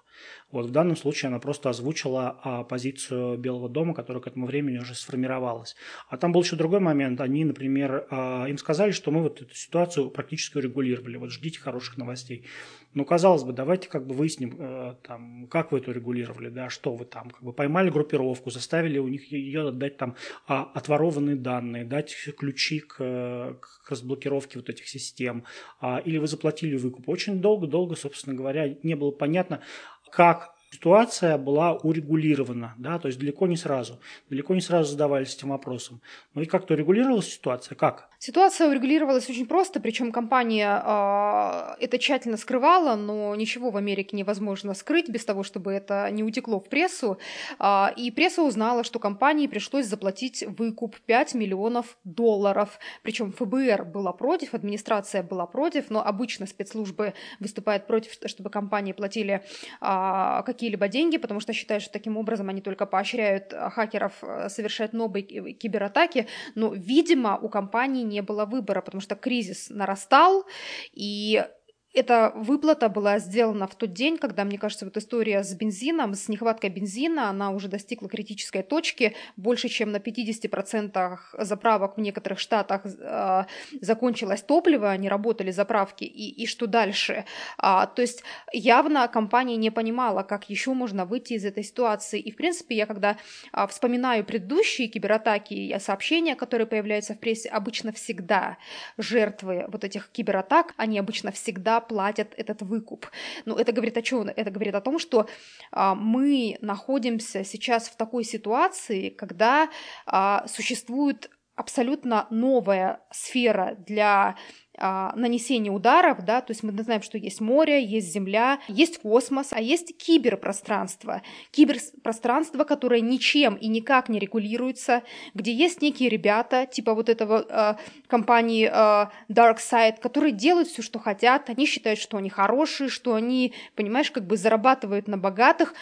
Вот 0.51 0.65
в 0.65 0.71
данном 0.71 0.95
случае 0.95 1.27
она 1.27 1.39
просто 1.39 1.69
озвучила 1.69 2.39
а, 2.43 2.63
позицию 2.63 3.37
Белого 3.37 3.69
дома, 3.69 3.93
которая 3.93 4.21
к 4.21 4.27
этому 4.27 4.45
времени 4.45 4.77
уже 4.77 4.95
сформировалась. 4.95 5.75
А 6.09 6.17
там 6.17 6.31
был 6.31 6.41
еще 6.43 6.55
другой 6.55 6.79
момент. 6.79 7.21
Они, 7.21 7.45
например, 7.45 8.07
а, 8.09 8.45
им 8.45 8.57
сказали, 8.57 8.91
что 8.91 9.11
мы 9.11 9.21
вот 9.21 9.41
эту 9.41 9.55
ситуацию 9.55 10.09
практически 10.09 10.57
урегулировали. 10.57 11.17
Вот 11.17 11.31
ждите 11.31 11.59
хороших 11.59 11.97
новостей. 11.97 12.45
Ну, 12.93 13.05
казалось 13.05 13.43
бы, 13.43 13.53
давайте 13.53 13.87
как 13.87 14.05
бы 14.05 14.13
выясним, 14.13 14.55
э, 14.59 14.95
там, 15.03 15.47
как 15.47 15.71
вы 15.71 15.79
это 15.79 15.91
регулировали, 15.91 16.49
да, 16.49 16.69
что 16.69 16.93
вы 16.93 17.05
там, 17.05 17.29
как 17.29 17.41
бы 17.41 17.53
поймали 17.53 17.89
группировку, 17.89 18.49
заставили 18.49 18.97
у 18.99 19.07
них 19.07 19.31
ее 19.31 19.69
отдать 19.69 19.95
там 19.95 20.15
а, 20.45 20.63
отворованные 20.73 21.37
данные, 21.37 21.85
дать 21.85 22.13
ключи 22.37 22.81
к, 22.81 22.97
к 22.97 23.89
разблокировке 23.89 24.59
вот 24.59 24.69
этих 24.69 24.89
систем, 24.89 25.45
а, 25.79 25.99
или 25.99 26.17
вы 26.17 26.27
заплатили 26.27 26.75
выкуп. 26.75 27.07
Очень 27.07 27.39
долго-долго, 27.39 27.95
собственно 27.95 28.35
говоря, 28.35 28.75
не 28.83 28.95
было 28.95 29.11
понятно, 29.11 29.61
как 30.09 30.53
ситуация 30.71 31.37
была 31.37 31.73
урегулирована, 31.73 32.75
да, 32.77 32.99
то 32.99 33.07
есть 33.07 33.19
далеко 33.19 33.47
не 33.47 33.55
сразу. 33.55 34.01
Далеко 34.29 34.53
не 34.53 34.61
сразу 34.61 34.91
задавались 34.91 35.33
этим 35.35 35.49
вопросом. 35.49 36.01
Ну 36.33 36.41
и 36.41 36.45
как-то 36.45 36.73
урегулировалась 36.73 37.33
ситуация? 37.33 37.75
Как? 37.75 38.10
Ситуация 38.23 38.69
урегулировалась 38.69 39.27
очень 39.31 39.47
просто, 39.47 39.79
причем 39.79 40.11
компания 40.11 40.79
э, 40.85 41.83
это 41.83 41.97
тщательно 41.97 42.37
скрывала, 42.37 42.95
но 42.95 43.33
ничего 43.33 43.71
в 43.71 43.77
Америке 43.77 44.15
невозможно 44.15 44.75
скрыть 44.75 45.09
без 45.09 45.25
того, 45.25 45.41
чтобы 45.41 45.71
это 45.71 46.07
не 46.11 46.23
утекло 46.23 46.59
в 46.59 46.69
прессу. 46.69 47.17
Э, 47.57 47.87
и 47.95 48.11
пресса 48.11 48.43
узнала, 48.43 48.83
что 48.83 48.99
компании 48.99 49.47
пришлось 49.47 49.87
заплатить 49.87 50.43
выкуп 50.47 50.97
5 51.07 51.33
миллионов 51.33 51.97
долларов. 52.03 52.77
Причем 53.01 53.31
ФБР 53.31 53.85
была 53.85 54.13
против, 54.13 54.53
администрация 54.53 55.23
была 55.23 55.47
против, 55.47 55.89
но 55.89 56.05
обычно 56.05 56.45
спецслужбы 56.45 57.15
выступают 57.39 57.87
против, 57.87 58.11
чтобы 58.23 58.51
компании 58.51 58.93
платили 58.93 59.43
э, 59.81 60.43
какие-либо 60.45 60.87
деньги, 60.89 61.17
потому 61.17 61.39
что 61.39 61.53
считают, 61.53 61.81
что 61.81 61.91
таким 61.91 62.17
образом 62.17 62.49
они 62.49 62.61
только 62.61 62.85
поощряют 62.85 63.51
хакеров 63.51 64.13
совершать 64.49 64.93
новые 64.93 65.23
кибератаки. 65.23 66.27
Но, 66.53 66.71
видимо, 66.71 67.39
у 67.41 67.49
компании 67.49 68.10
не 68.11 68.21
было 68.21 68.45
выбора, 68.45 68.81
потому 68.81 69.01
что 69.01 69.15
кризис 69.15 69.69
нарастал, 69.69 70.45
и 70.93 71.43
эта 71.93 72.31
выплата 72.35 72.87
была 72.87 73.19
сделана 73.19 73.67
в 73.67 73.75
тот 73.75 73.91
день, 73.91 74.17
когда, 74.17 74.45
мне 74.45 74.57
кажется, 74.57 74.85
вот 74.85 74.95
история 74.95 75.43
с 75.43 75.53
бензином, 75.53 76.13
с 76.13 76.29
нехваткой 76.29 76.69
бензина, 76.69 77.29
она 77.29 77.51
уже 77.51 77.67
достигла 77.67 78.07
критической 78.07 78.63
точки. 78.63 79.13
Больше, 79.35 79.67
чем 79.67 79.91
на 79.91 79.97
50% 79.97 81.17
заправок 81.39 81.97
в 81.97 82.01
некоторых 82.01 82.39
штатах 82.39 82.83
э, 82.85 83.43
закончилось 83.81 84.41
топливо, 84.41 84.95
не 84.95 85.09
работали 85.09 85.51
заправки, 85.51 86.05
и, 86.05 86.29
и 86.43 86.45
что 86.45 86.65
дальше? 86.65 87.25
А, 87.57 87.85
то 87.87 88.01
есть 88.01 88.23
явно 88.53 89.07
компания 89.09 89.57
не 89.57 89.69
понимала, 89.69 90.23
как 90.23 90.49
еще 90.49 90.73
можно 90.73 91.03
выйти 91.05 91.33
из 91.33 91.43
этой 91.43 91.63
ситуации. 91.63 92.21
И, 92.21 92.31
в 92.31 92.37
принципе, 92.37 92.75
я 92.75 92.85
когда 92.85 93.17
а, 93.51 93.67
вспоминаю 93.67 94.23
предыдущие 94.23 94.87
кибератаки 94.87 95.53
и 95.53 95.79
сообщения, 95.79 96.35
которые 96.35 96.67
появляются 96.67 97.15
в 97.15 97.19
прессе, 97.19 97.49
обычно 97.49 97.91
всегда 97.91 98.57
жертвы 98.97 99.65
вот 99.67 99.83
этих 99.83 100.09
кибератак, 100.09 100.73
они 100.77 100.97
обычно 100.97 101.31
всегда 101.33 101.80
платят 101.81 102.33
этот 102.37 102.61
выкуп. 102.61 103.07
Ну, 103.45 103.55
это 103.55 103.71
говорит 103.71 103.97
о 103.97 104.01
чем? 104.01 104.27
Это 104.27 104.51
говорит 104.51 104.75
о 104.75 104.81
том, 104.81 104.99
что 104.99 105.27
а, 105.71 105.95
мы 105.95 106.57
находимся 106.61 107.43
сейчас 107.43 107.89
в 107.89 107.97
такой 107.97 108.23
ситуации, 108.23 109.09
когда 109.09 109.69
а, 110.05 110.45
существует 110.47 111.29
абсолютно 111.55 112.27
новая 112.29 113.01
сфера 113.11 113.75
для 113.85 114.35
а, 114.83 115.13
нанесения 115.15 115.71
ударов, 115.71 116.25
да, 116.25 116.41
то 116.41 116.51
есть 116.51 116.63
мы 116.63 116.71
знаем, 116.83 117.03
что 117.03 117.19
есть 117.19 117.39
море, 117.39 117.85
есть 117.85 118.11
земля, 118.11 118.59
есть 118.67 118.99
космос, 118.99 119.49
а 119.51 119.61
есть 119.61 119.95
киберпространство. 119.95 121.21
Киберпространство, 121.51 122.63
которое 122.63 122.99
ничем 123.01 123.53
и 123.53 123.67
никак 123.67 124.09
не 124.09 124.17
регулируется, 124.17 125.03
где 125.35 125.53
есть 125.53 125.83
некие 125.83 126.09
ребята, 126.09 126.65
типа 126.65 126.95
вот 126.95 127.09
этого 127.09 127.45
э, 127.47 127.75
компании 128.07 128.67
э, 128.71 129.09
DarkSide, 129.31 130.01
которые 130.01 130.31
делают 130.31 130.67
все, 130.67 130.81
что 130.81 130.97
хотят, 130.97 131.51
они 131.51 131.67
считают, 131.67 131.99
что 131.99 132.17
они 132.17 132.31
хорошие, 132.31 132.89
что 132.89 133.13
они, 133.13 133.53
понимаешь, 133.75 134.09
как 134.09 134.25
бы 134.25 134.35
зарабатывают 134.35 135.07
на 135.07 135.19
богатых, 135.19 135.75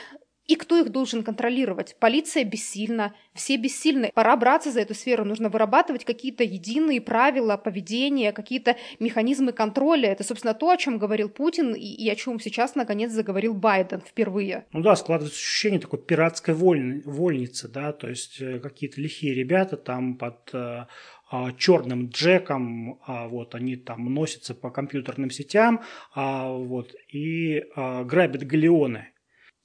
и 0.49 0.55
кто 0.55 0.79
их 0.79 0.89
должен 0.89 1.21
контролировать? 1.21 1.95
Полиция 1.99 2.43
бессильна, 2.43 3.13
все 3.35 3.55
бессильны. 3.55 4.11
Пора 4.15 4.35
браться 4.35 4.71
за 4.71 4.81
эту 4.81 4.95
сферу, 4.95 5.23
нужно 5.23 5.49
вырабатывать 5.49 6.05
какие-то 6.05 6.43
единые 6.43 7.01
правила 7.01 7.55
поведения, 7.55 8.31
какие-то 8.31 8.75
механизмы 8.99 9.51
контроля. 9.51 10.11
Это, 10.11 10.23
собственно, 10.23 10.55
то, 10.55 10.71
о 10.71 10.77
чем 10.77 10.97
говорил 10.97 11.29
Путин 11.29 11.75
и, 11.75 11.85
и 11.85 12.09
о 12.09 12.15
чем 12.15 12.39
сейчас, 12.39 12.73
наконец, 12.73 13.11
заговорил 13.11 13.53
Байден 13.53 14.01
впервые. 14.01 14.65
Ну 14.73 14.81
да, 14.81 14.95
складывается 14.95 15.37
ощущение 15.37 15.79
такой 15.79 15.99
пиратской 15.99 16.55
воль... 16.55 17.03
вольницы, 17.05 17.67
да, 17.67 17.93
то 17.93 18.09
есть 18.09 18.41
э, 18.41 18.57
какие-то 18.57 18.99
лихие 18.99 19.35
ребята 19.35 19.77
там 19.77 20.15
под 20.15 20.49
э, 20.53 20.85
а, 21.29 21.51
черным 21.59 22.09
джеком, 22.09 22.99
а, 23.05 23.27
вот, 23.27 23.53
они 23.53 23.75
там 23.75 24.11
носятся 24.11 24.55
по 24.55 24.71
компьютерным 24.71 25.29
сетям, 25.29 25.81
а, 26.15 26.51
вот, 26.51 26.95
и 27.13 27.65
грабят 27.75 28.47
галеоны. 28.47 29.09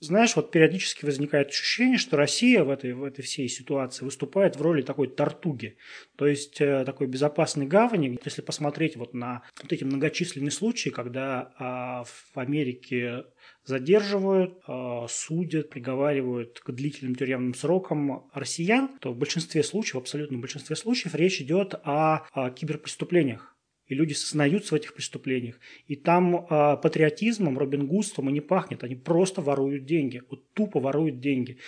Знаешь, 0.04 0.36
вот 0.36 0.50
периодически 0.50 1.06
возникает 1.06 1.48
ощущение, 1.48 1.96
что 1.96 2.18
Россия 2.18 2.62
в 2.62 2.68
этой, 2.68 2.92
в 2.92 3.04
этой 3.04 3.22
всей 3.22 3.48
ситуации 3.48 4.04
выступает 4.04 4.54
в 4.54 4.60
роли 4.60 4.82
такой 4.82 5.08
тартуги, 5.08 5.78
то 6.16 6.26
есть 6.26 6.60
э, 6.60 6.84
такой 6.84 7.06
безопасной 7.06 7.66
гавани. 7.66 8.18
Если 8.22 8.42
посмотреть 8.42 8.96
вот 8.96 9.14
на 9.14 9.42
вот 9.62 9.72
эти 9.72 9.82
многочисленные 9.82 10.50
случаи, 10.50 10.90
когда 10.90 11.54
а, 11.58 12.04
в 12.04 12.38
Америке 12.38 13.24
задерживают, 13.64 14.58
а, 14.66 15.06
судят, 15.08 15.70
приговаривают 15.70 16.60
к 16.60 16.70
длительным 16.70 17.14
тюремным 17.14 17.54
срокам 17.54 18.28
россиян, 18.34 18.90
то 19.00 19.10
в 19.10 19.16
большинстве 19.16 19.62
случаев, 19.62 19.94
в 19.94 19.98
абсолютном 20.00 20.42
большинстве 20.42 20.76
случаев 20.76 21.14
речь 21.14 21.40
идет 21.40 21.74
о, 21.82 22.26
о 22.32 22.50
киберпреступлениях 22.50 23.53
и 23.86 23.94
люди 23.94 24.12
сознаются 24.12 24.74
в 24.74 24.76
этих 24.76 24.94
преступлениях. 24.94 25.58
И 25.86 25.96
там 25.96 26.36
э, 26.36 26.76
патриотизмом, 26.82 27.58
Робин 27.58 27.86
Гудством 27.86 28.30
и 28.30 28.32
не 28.32 28.40
пахнет. 28.40 28.82
Они 28.82 28.94
просто 28.94 29.42
воруют 29.42 29.84
деньги. 29.84 30.22
Вот 30.30 30.52
тупо 30.52 30.80
воруют 30.80 31.20
деньги. 31.20 31.58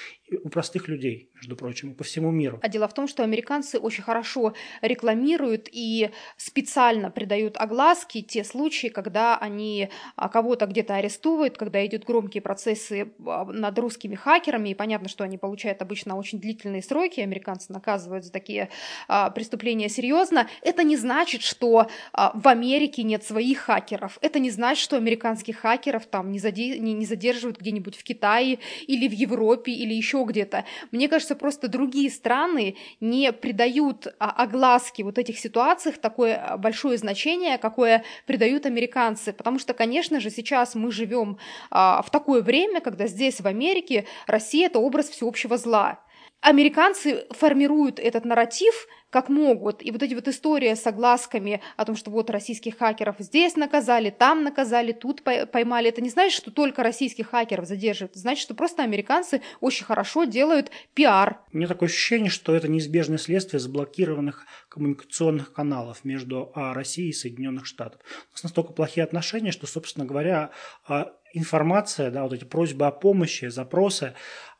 У 0.43 0.49
простых 0.49 0.89
людей, 0.89 1.31
между 1.37 1.55
прочим, 1.55 1.95
по 1.95 2.03
всему 2.03 2.33
миру. 2.33 2.59
А 2.61 2.69
дело 2.69 2.89
в 2.89 2.95
том, 2.95 3.07
что 3.07 3.23
американцы 3.23 3.79
очень 3.79 4.03
хорошо 4.03 4.55
рекламируют 4.83 5.69
и 5.71 6.11
специально 6.37 7.13
придают 7.13 7.57
огласки 7.57 8.23
те 8.23 8.43
случаи, 8.43 8.89
когда 8.89 9.39
они 9.39 9.89
а, 10.17 10.29
кого-то 10.29 10.67
где-то 10.67 10.97
арестовывают, 10.97 11.57
когда 11.57 11.87
идут 11.87 12.05
громкие 12.05 12.41
процессы 12.41 13.13
а, 13.25 13.45
над 13.45 13.79
русскими 13.79 14.17
хакерами, 14.17 14.71
и 14.71 14.75
понятно, 14.75 15.09
что 15.09 15.23
они 15.23 15.39
получают 15.39 15.81
обычно 15.81 16.17
очень 16.17 16.41
длительные 16.41 16.83
сроки, 16.83 17.21
американцы 17.21 17.73
наказывают 17.73 18.25
за 18.25 18.33
такие 18.33 18.69
а, 19.07 19.31
преступления 19.31 19.89
серьезно. 19.89 20.49
Это 20.63 20.83
не 20.83 20.97
значит, 20.97 21.43
что 21.43 21.87
в 22.13 22.49
Америке 22.49 23.05
нет 23.05 23.23
своих 23.23 23.59
хакеров. 23.59 24.19
Это 24.23 24.41
не 24.41 24.51
значит, 24.51 24.83
что 24.83 24.97
американских 24.97 25.59
хакеров 25.59 26.07
там 26.07 26.33
не, 26.33 26.41
заде... 26.41 26.79
не 26.81 27.07
задерживают 27.07 27.61
где-нибудь 27.61 27.97
в 27.97 28.03
Китае 28.03 28.59
или 28.89 29.07
в 29.07 29.13
Европе 29.13 29.71
или 29.71 29.95
еще 29.95 30.16
где-то. 30.25 30.65
Мне 30.91 31.09
кажется, 31.09 31.37
просто 31.37 31.69
другие 31.69 32.11
страны 32.11 32.77
не 33.01 33.33
придают 33.33 34.09
а, 34.19 34.31
огласки 34.31 35.03
вот 35.03 35.19
этих 35.19 35.39
ситуациях 35.39 35.99
такое 35.99 36.37
а, 36.37 36.57
большое 36.57 36.99
значение, 36.99 37.59
какое 37.59 38.05
придают 38.27 38.67
американцы. 38.67 39.33
Потому 39.33 39.59
что, 39.59 39.75
конечно 39.75 40.21
же, 40.21 40.31
сейчас 40.31 40.75
мы 40.75 40.91
живем 40.91 41.39
а, 41.71 42.03
в 42.03 42.11
такое 42.11 42.43
время, 42.43 42.81
когда 42.81 43.07
здесь, 43.07 43.41
в 43.41 43.47
Америке, 43.47 44.07
Россия– 44.27 44.67
это 44.69 44.79
образ 44.79 45.09
всеобщего 45.09 45.57
зла. 45.57 46.01
Американцы 46.41 47.27
формируют 47.31 47.99
этот 47.99 48.25
нарратив 48.25 48.87
как 49.11 49.29
могут. 49.29 49.85
И 49.85 49.91
вот 49.91 50.03
эти 50.03 50.15
вот 50.15 50.29
истории 50.29 50.75
с 50.75 50.87
огласками 50.87 51.61
о 51.77 51.85
том, 51.85 51.97
что 51.97 52.11
вот 52.11 52.29
российских 52.31 52.79
хакеров 52.79 53.17
здесь 53.19 53.57
наказали, 53.57 54.11
там 54.11 54.43
наказали, 54.43 54.93
тут 54.93 55.23
поймали, 55.23 55.89
это 55.89 56.01
не 56.01 56.11
значит, 56.11 56.37
что 56.37 56.51
только 56.51 56.83
российских 56.83 57.29
хакеров 57.29 57.67
задерживают. 57.67 58.13
Это 58.13 58.21
значит, 58.21 58.43
что 58.43 58.55
просто 58.55 58.83
американцы 58.83 59.43
очень 59.61 59.85
хорошо 59.85 60.25
делают 60.25 60.71
пиар. 60.95 61.41
У 61.53 61.57
меня 61.57 61.69
такое 61.69 61.89
ощущение, 61.89 62.31
что 62.31 62.55
это 62.55 62.69
неизбежное 62.69 63.19
следствие 63.19 63.61
заблокированных 63.61 64.45
коммуникационных 64.69 65.53
каналов 65.53 66.05
между 66.05 66.51
а, 66.55 66.75
Россией 66.75 67.11
и 67.11 67.13
Соединенных 67.13 67.67
Штатов. 67.67 68.01
У 68.31 68.35
нас 68.35 68.43
настолько 68.43 68.73
плохие 68.73 69.05
отношения, 69.05 69.53
что, 69.53 69.67
собственно 69.67 70.05
говоря, 70.05 70.51
а, 70.87 71.13
информация, 71.33 72.11
да, 72.11 72.25
вот 72.25 72.33
эти 72.33 72.45
просьбы 72.45 72.87
о 72.87 72.91
помощи, 72.91 73.47
запросы, 73.47 74.15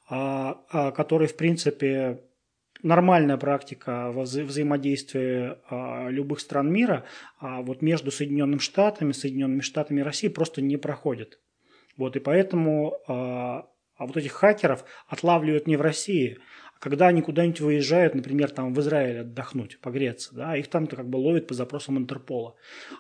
а, 0.09 0.93
которые, 0.93 1.29
в 1.29 1.37
принципе, 1.37 2.21
нормальная 2.87 3.37
практика 3.37 4.11
вза 4.13 4.45
взаимодействия 4.45 5.59
а, 5.69 6.09
любых 6.09 6.41
стран 6.41 6.73
мира, 6.73 7.05
а 7.39 7.63
вот 7.63 7.83
между 7.83 8.11
Соединенными 8.11 8.61
Штатами, 8.61 9.13
Соединенными 9.13 9.61
Штатами 9.61 10.01
и 10.01 10.03
Россией 10.03 10.33
просто 10.33 10.63
не 10.63 10.77
проходит. 10.77 11.41
Вот, 11.97 12.17
и 12.17 12.21
поэтому 12.21 12.99
а, 13.09 13.67
а 13.97 14.07
вот 14.07 14.17
этих 14.17 14.33
хакеров 14.33 14.85
отлавливают 15.09 15.67
не 15.67 15.77
в 15.77 15.81
России, 15.81 16.39
когда 16.79 17.09
они 17.09 17.23
куда-нибудь 17.23 17.61
выезжают, 17.61 18.15
например, 18.15 18.51
там 18.51 18.75
в 18.75 18.81
Израиль 18.81 19.21
отдохнуть, 19.21 19.79
погреться, 19.81 20.35
да, 20.35 20.57
их 20.57 20.69
там-то 20.69 20.97
как 20.97 21.09
бы 21.09 21.17
ловят 21.17 21.47
по 21.47 21.55
запросам 21.55 21.99
Интерпола. 21.99 22.55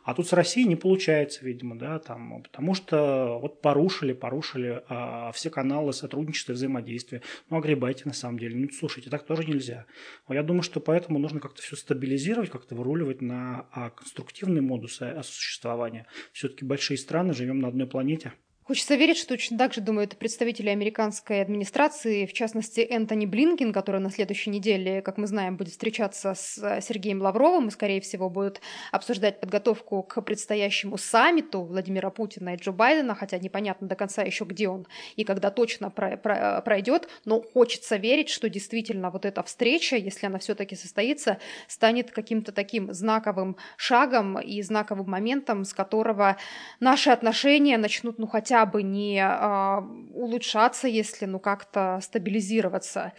А 0.04 0.14
тут 0.14 0.28
с 0.28 0.32
Россией 0.32 0.66
не 0.66 0.76
получается, 0.76 1.44
видимо, 1.44 1.78
да, 1.78 1.98
там, 1.98 2.42
потому 2.42 2.74
что 2.74 3.38
вот 3.40 3.60
порушили, 3.60 4.12
порушили 4.12 4.82
а, 4.88 5.32
все 5.32 5.50
каналы 5.50 5.92
сотрудничества 5.92 6.52
и 6.52 6.54
взаимодействия. 6.54 7.22
Ну, 7.50 7.58
огребайте 7.58 8.02
на 8.06 8.14
самом 8.14 8.38
деле. 8.38 8.56
Ну, 8.56 8.68
слушайте, 8.70 9.10
так 9.10 9.24
тоже 9.24 9.44
нельзя. 9.44 9.86
Я 10.28 10.42
думаю, 10.42 10.62
что 10.62 10.80
поэтому 10.80 11.18
нужно 11.18 11.40
как-то 11.40 11.62
все 11.62 11.76
стабилизировать, 11.76 12.50
как-то 12.50 12.74
выруливать 12.74 13.20
на 13.20 13.66
а, 13.72 13.90
конструктивные 13.90 14.62
модусы 14.62 15.14
существования. 15.22 16.06
Все-таки 16.32 16.64
большие 16.64 16.98
страны, 16.98 17.34
живем 17.34 17.60
на 17.60 17.68
одной 17.68 17.86
планете. 17.86 18.32
Хочется 18.66 18.96
верить, 18.96 19.16
что 19.16 19.28
точно 19.28 19.56
так 19.56 19.72
же 19.72 19.80
думают 19.80 20.16
представители 20.16 20.70
американской 20.70 21.40
администрации, 21.40 22.26
в 22.26 22.32
частности, 22.32 22.80
Энтони 22.80 23.24
Блинкин, 23.24 23.72
который 23.72 24.00
на 24.00 24.10
следующей 24.10 24.50
неделе, 24.50 25.02
как 25.02 25.18
мы 25.18 25.28
знаем, 25.28 25.56
будет 25.56 25.70
встречаться 25.70 26.34
с 26.34 26.58
э, 26.58 26.80
Сергеем 26.80 27.22
Лавровым 27.22 27.68
и, 27.68 27.70
скорее 27.70 28.00
всего, 28.00 28.28
будет 28.28 28.60
обсуждать 28.90 29.38
подготовку 29.38 30.02
к 30.02 30.20
предстоящему 30.20 30.98
саммиту 30.98 31.62
Владимира 31.62 32.10
Путина 32.10 32.54
и 32.54 32.56
Джо 32.56 32.72
Байдена, 32.72 33.14
хотя 33.14 33.38
непонятно 33.38 33.86
до 33.86 33.94
конца 33.94 34.22
еще, 34.22 34.44
где 34.44 34.68
он 34.68 34.88
и 35.14 35.22
когда 35.22 35.52
точно 35.52 35.90
пройдет, 35.90 37.08
но 37.24 37.42
хочется 37.42 37.94
верить, 37.94 38.30
что 38.30 38.48
действительно 38.48 39.10
вот 39.10 39.26
эта 39.26 39.44
встреча, 39.44 39.94
если 39.94 40.26
она 40.26 40.40
все-таки 40.40 40.74
состоится, 40.74 41.38
станет 41.68 42.10
каким-то 42.10 42.50
таким 42.50 42.92
знаковым 42.92 43.58
шагом 43.76 44.40
и 44.40 44.60
знаковым 44.62 45.08
моментом, 45.08 45.64
с 45.64 45.72
которого 45.72 46.36
наши 46.80 47.10
отношения 47.10 47.78
начнут, 47.78 48.18
ну, 48.18 48.26
хотя 48.26 48.55
хотя 48.56 48.66
бы 48.66 48.82
не 48.82 49.20
а, 49.22 49.84
улучшаться, 50.14 50.88
если 50.88 51.26
ну 51.26 51.38
как-то 51.38 51.98
стабилизироваться. 52.02 53.12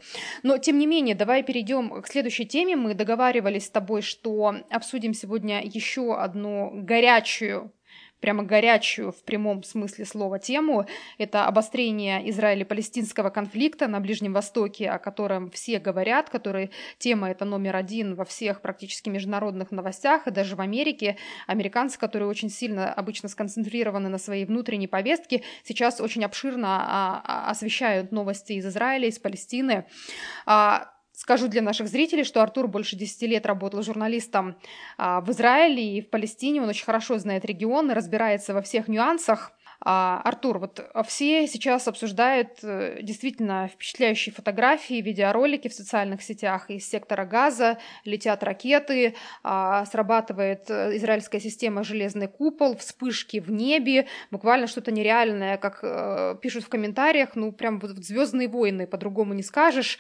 Но 0.44 0.58
тем 0.58 0.80
не 0.80 0.88
менее, 0.88 1.16
давай 1.16 1.44
перейдем 1.44 2.02
к 2.02 2.08
следующей 2.08 2.46
теме. 2.46 2.76
Мы 2.76 2.96
договаривались 2.96 3.66
с 3.66 3.70
тобой, 3.70 4.02
что 4.02 4.56
обсудим 4.72 5.14
сегодня 5.14 5.62
еще 5.64 6.16
одну 6.16 6.72
горячую 6.74 7.72
прямо 8.20 8.44
горячую 8.44 9.12
в 9.12 9.24
прямом 9.24 9.64
смысле 9.64 10.06
слова 10.06 10.40
тему. 10.40 10.86
Это 11.18 11.46
обострение 11.46 12.30
Израиля-палестинского 12.30 13.30
конфликта 13.30 13.88
на 13.88 14.00
Ближнем 14.00 14.34
Востоке, 14.34 14.90
о 14.90 15.00
котором 15.00 15.50
все 15.52 15.80
говорят, 15.80 16.30
который 16.30 16.72
тема 16.98 17.30
это 17.30 17.46
номер 17.46 17.76
один 17.76 18.16
во 18.16 18.26
всех 18.26 18.62
практически 18.62 19.10
международных 19.10 19.72
новостях, 19.72 20.28
и 20.28 20.32
даже 20.32 20.56
в 20.56 20.62
Америке. 20.62 21.18
Американцы, 21.46 22.00
которые 22.00 22.28
очень 22.28 22.50
сильно 22.50 22.94
обычно 22.94 23.30
сконцентрированы 23.30 24.10
на 24.10 24.18
своей 24.18 24.46
внутренней 24.46 24.88
повестке, 24.88 25.44
сейчас 25.64 26.02
очень 26.02 26.24
обширно 26.24 26.68
а, 26.68 27.22
а, 27.24 27.52
освещают 27.52 28.12
новости 28.12 28.54
из 28.54 28.66
Израиля, 28.66 29.08
из 29.08 29.20
Палестины. 29.20 29.86
Скажу 31.28 31.50
для 31.50 31.62
наших 31.62 31.90
зрителей, 31.90 32.24
что 32.24 32.42
Артур 32.42 32.70
больше 32.70 32.96
10 32.96 33.24
лет 33.24 33.46
работал 33.46 33.84
журналистом 33.84 34.56
а, 34.98 35.20
в 35.20 35.30
Израиле 35.32 35.98
и 35.98 36.02
в 36.02 36.10
Палестине. 36.10 36.62
Он 36.62 36.70
очень 36.70 36.86
хорошо 36.86 37.18
знает 37.18 37.44
регион 37.44 37.92
и 37.92 37.94
разбирается 37.94 38.54
во 38.54 38.62
всех 38.62 38.88
нюансах. 38.88 39.52
А, 39.80 40.22
Артур, 40.24 40.58
вот 40.58 40.80
все 41.06 41.46
сейчас 41.48 41.88
обсуждают 41.88 42.60
э, 42.64 43.00
действительно 43.04 43.68
впечатляющие 43.68 44.34
фотографии, 44.34 45.02
видеоролики 45.02 45.68
в 45.68 45.74
социальных 45.74 46.24
сетях 46.24 46.70
из 46.70 46.90
сектора 46.90 47.26
газа, 47.26 47.78
летят 48.06 48.42
ракеты, 48.42 49.16
а, 49.44 49.86
срабатывает 49.86 50.70
э, 50.70 50.96
израильская 50.96 51.40
система 51.42 51.84
«Железный 51.84 52.28
купол», 52.28 52.76
вспышки 52.78 53.40
в 53.40 53.52
небе, 53.52 54.08
буквально 54.32 54.68
что-то 54.68 54.92
нереальное, 54.92 55.58
как 55.58 55.80
э, 55.84 56.38
пишут 56.42 56.64
в 56.64 56.70
комментариях, 56.70 57.36
ну 57.36 57.52
прям 57.52 57.80
вот 57.80 57.92
«Звездные 57.98 58.48
войны», 58.48 58.88
по-другому 58.88 59.34
не 59.34 59.44
скажешь. 59.44 60.00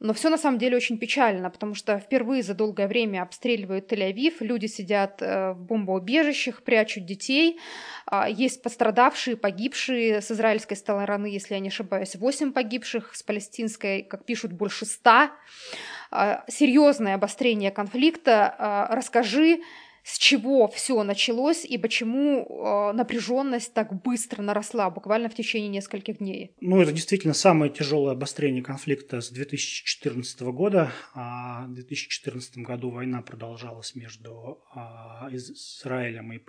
Но 0.00 0.14
все 0.14 0.28
на 0.28 0.38
самом 0.38 0.58
деле 0.58 0.76
очень 0.76 0.96
печально, 0.96 1.50
потому 1.50 1.74
что 1.74 1.98
впервые 1.98 2.44
за 2.44 2.54
долгое 2.54 2.86
время 2.86 3.22
обстреливают 3.22 3.90
Тель-Авив, 3.90 4.34
люди 4.40 4.66
сидят 4.66 5.20
э, 5.20 5.52
в 5.52 5.64
бомбоубежищах, 5.64 6.62
прячут 6.62 7.04
детей. 7.04 7.58
А, 8.06 8.28
есть 8.28 8.62
пострадавшие, 8.62 9.36
погибшие 9.36 10.20
с 10.20 10.30
израильской 10.30 10.76
стороны, 10.76 11.26
если 11.26 11.54
я 11.54 11.60
не 11.60 11.68
ошибаюсь, 11.68 12.14
8 12.14 12.52
погибших, 12.52 13.16
с 13.16 13.24
палестинской, 13.24 14.02
как 14.04 14.24
пишут, 14.24 14.52
больше 14.52 14.86
100. 14.86 15.30
А, 16.10 16.44
серьезное 16.46 17.16
обострение 17.16 17.72
конфликта. 17.72 18.54
А, 18.56 18.94
расскажи, 18.94 19.60
с 20.08 20.16
чего 20.16 20.68
все 20.68 21.02
началось 21.02 21.66
и 21.66 21.76
почему 21.76 22.40
э, 22.40 22.92
напряженность 22.96 23.74
так 23.74 23.92
быстро 24.02 24.40
наросла, 24.40 24.88
буквально 24.88 25.28
в 25.28 25.34
течение 25.34 25.68
нескольких 25.68 26.16
дней? 26.16 26.54
Ну, 26.62 26.80
это 26.80 26.92
действительно 26.92 27.34
самое 27.34 27.70
тяжелое 27.70 28.12
обострение 28.12 28.62
конфликта 28.62 29.20
с 29.20 29.28
2014 29.28 30.40
года. 30.40 30.92
А 31.12 31.66
в 31.66 31.74
2014 31.74 32.56
году 32.58 32.88
война 32.88 33.20
продолжалась 33.20 33.94
между 33.94 34.62
а, 34.74 35.28
Израилем 35.30 36.32
и 36.32 36.40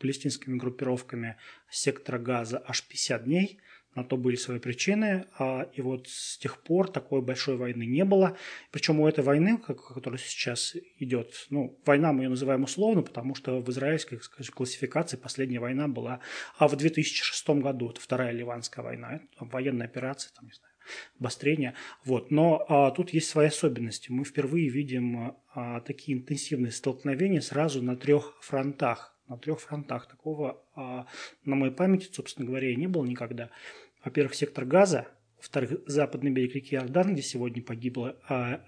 палестинскими 0.00 0.56
группировками 0.56 1.36
сектора 1.70 2.18
Газа 2.18 2.60
аж 2.66 2.82
50 2.82 3.24
дней– 3.24 3.60
на 3.96 4.04
то 4.04 4.16
были 4.16 4.36
свои 4.36 4.60
причины, 4.60 5.26
а, 5.38 5.68
и 5.72 5.80
вот 5.80 6.08
с 6.08 6.38
тех 6.38 6.62
пор 6.62 6.88
такой 6.88 7.22
большой 7.22 7.56
войны 7.56 7.84
не 7.84 8.04
было. 8.04 8.36
Причем 8.70 9.00
у 9.00 9.08
этой 9.08 9.24
войны, 9.24 9.58
которая 9.58 10.20
сейчас 10.20 10.76
идет, 10.98 11.46
ну, 11.50 11.76
война 11.84 12.12
мы 12.12 12.24
ее 12.24 12.28
называем 12.28 12.62
условно, 12.62 13.02
потому 13.02 13.34
что 13.34 13.60
в 13.60 13.70
израильской 13.70 14.20
скажем, 14.20 14.54
классификации 14.54 15.16
последняя 15.16 15.60
война 15.60 15.88
была 15.88 16.20
а 16.58 16.68
в 16.68 16.76
2006 16.76 17.48
году, 17.48 17.90
это 17.90 18.00
вторая 18.00 18.32
ливанская 18.32 18.84
война, 18.84 19.20
военная 19.40 19.86
операция, 19.86 20.32
там, 20.34 20.46
не 20.46 20.52
знаю, 20.52 20.72
обострение. 21.18 21.74
Вот. 22.04 22.30
Но 22.30 22.64
а, 22.68 22.90
тут 22.90 23.10
есть 23.10 23.28
свои 23.28 23.48
особенности. 23.48 24.10
Мы 24.10 24.24
впервые 24.24 24.68
видим 24.68 25.36
а, 25.54 25.80
такие 25.80 26.18
интенсивные 26.18 26.72
столкновения 26.72 27.40
сразу 27.40 27.82
на 27.82 27.96
трех 27.96 28.36
фронтах. 28.40 29.18
На 29.28 29.36
трех 29.36 29.60
фронтах. 29.60 30.06
Такого 30.06 30.62
а, 30.74 31.06
на 31.44 31.56
моей 31.56 31.72
памяти, 31.72 32.08
собственно 32.12 32.46
говоря, 32.46 32.74
не 32.74 32.86
было 32.86 33.04
никогда 33.04 33.50
во-первых, 34.06 34.36
сектор 34.36 34.64
Газа, 34.64 35.08
во-вторых, 35.36 35.80
западный 35.86 36.30
берег 36.30 36.54
реки 36.54 36.76
Иордан, 36.76 37.12
где 37.12 37.22
сегодня 37.22 37.60
погибло 37.60 38.16
а, 38.28 38.62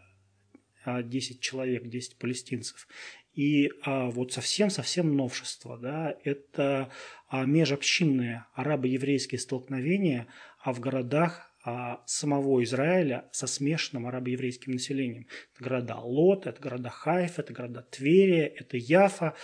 10 0.85 1.39
а, 1.39 1.41
человек, 1.41 1.87
10 1.87 2.17
палестинцев, 2.17 2.89
И 3.35 3.71
а, 3.85 4.11
вот 4.11 4.33
совсем-совсем 4.33 5.17
новшество, 5.17 5.79
да, 5.79 6.17
это 6.25 6.91
а, 7.29 7.45
межобщинные 7.45 8.47
арабо-еврейские 8.55 9.39
столкновения 9.39 10.27
а 10.61 10.73
в 10.73 10.81
городах 10.81 11.49
а, 11.65 12.03
самого 12.07 12.65
Израиля 12.65 13.29
со 13.31 13.47
смешанным 13.47 14.09
арабо-еврейским 14.09 14.73
населением. 14.73 15.29
Это 15.55 15.65
города 15.65 15.97
Лот, 15.99 16.49
это 16.49 16.61
города 16.61 16.91
Хайф, 16.91 17.39
это 17.39 17.53
города 17.53 17.83
Твери, 17.83 18.41
это 18.41 18.77
Яфа. 18.77 19.35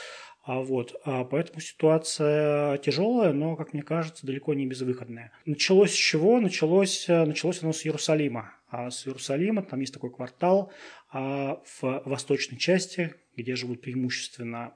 А 0.45 0.61
вот, 0.61 0.95
а 1.05 1.25
поэтому 1.25 1.61
ситуация 1.61 2.77
тяжелая, 2.79 3.33
но, 3.33 3.57
как 3.57 3.73
мне 3.73 3.83
кажется, 3.83 4.27
далеко 4.27 4.53
не 4.53 4.67
безвыходная. 4.67 5.33
Началось 5.47 5.93
с 5.93 5.97
чего? 5.97 6.39
Началось, 6.39 7.07
началось 7.09 7.63
оно 7.63 7.73
с 7.73 7.87
Иерусалима. 7.87 8.53
А 8.69 8.91
с 8.91 9.07
Иерусалима 9.07 9.63
там 9.63 9.81
есть 9.81 9.95
такой 9.95 10.13
квартал 10.13 10.71
а 11.11 11.63
в 11.65 12.03
восточной 12.05 12.59
части, 12.59 13.15
где 13.37 13.57
живут 13.57 13.81
преимущественно 13.81 14.75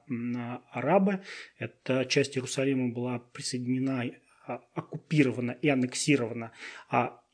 арабы. 0.71 1.21
Эта 1.57 2.05
часть 2.05 2.35
Иерусалима 2.35 2.93
была 2.93 3.19
присоединена, 3.19 4.05
а, 4.47 4.61
оккупирована 4.73 5.51
и 5.51 5.69
аннексирована 5.69 6.51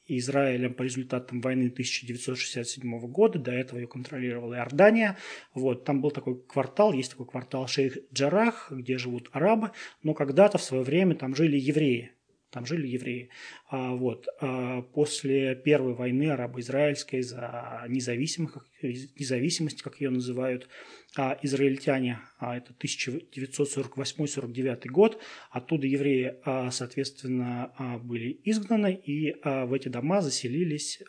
Израилем 0.08 0.74
по 0.74 0.84
результатам 0.84 1.42
войны 1.42 1.68
1967 1.68 3.00
года. 3.08 3.40
До 3.40 3.52
этого 3.52 3.80
ее 3.80 3.88
контролировала 3.88 4.56
Иордания. 4.56 5.18
Вот, 5.54 5.84
там 5.84 6.02
был 6.02 6.12
такой 6.12 6.42
квартал, 6.42 6.94
есть 6.94 7.12
такой 7.12 7.26
квартал 7.26 7.68
Шейх 7.68 7.98
Джарах, 8.14 8.72
где 8.72 8.98
живут 8.98 9.30
арабы, 9.32 9.72
но 10.04 10.14
когда-то 10.14 10.58
в 10.58 10.64
свое 10.64 10.84
время 10.84 11.16
там 11.16 11.36
жили 11.36 11.58
евреи 11.58 12.15
там 12.56 12.66
жили 12.66 12.88
евреи. 12.88 13.30
А, 13.70 13.94
вот. 13.94 14.28
А 14.40 14.82
после 14.82 15.56
Первой 15.56 15.94
войны 15.94 16.32
арабо-израильской 16.32 17.22
за 17.22 17.84
независимость, 17.90 18.56
независимость, 18.82 19.82
как 19.82 20.00
ее 20.00 20.10
называют, 20.10 20.70
а 21.18 21.38
израильтяне, 21.44 22.22
это 22.40 22.74
1948-49 22.80 24.88
год, 24.88 25.22
оттуда 25.52 25.86
евреи, 25.86 26.36
соответственно, 26.72 27.74
были 28.04 28.40
изгнаны, 28.46 28.94
и 28.94 29.36
в 29.44 29.74
эти 29.74 29.90
дома 29.90 30.22
заселились 30.22 31.04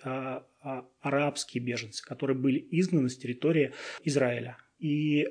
арабские 1.01 1.63
беженцы, 1.63 2.05
которые 2.05 2.37
были 2.37 2.67
изгнаны 2.73 3.09
с 3.09 3.17
территории 3.17 3.73
Израиля. 4.03 4.57
И 4.81 5.29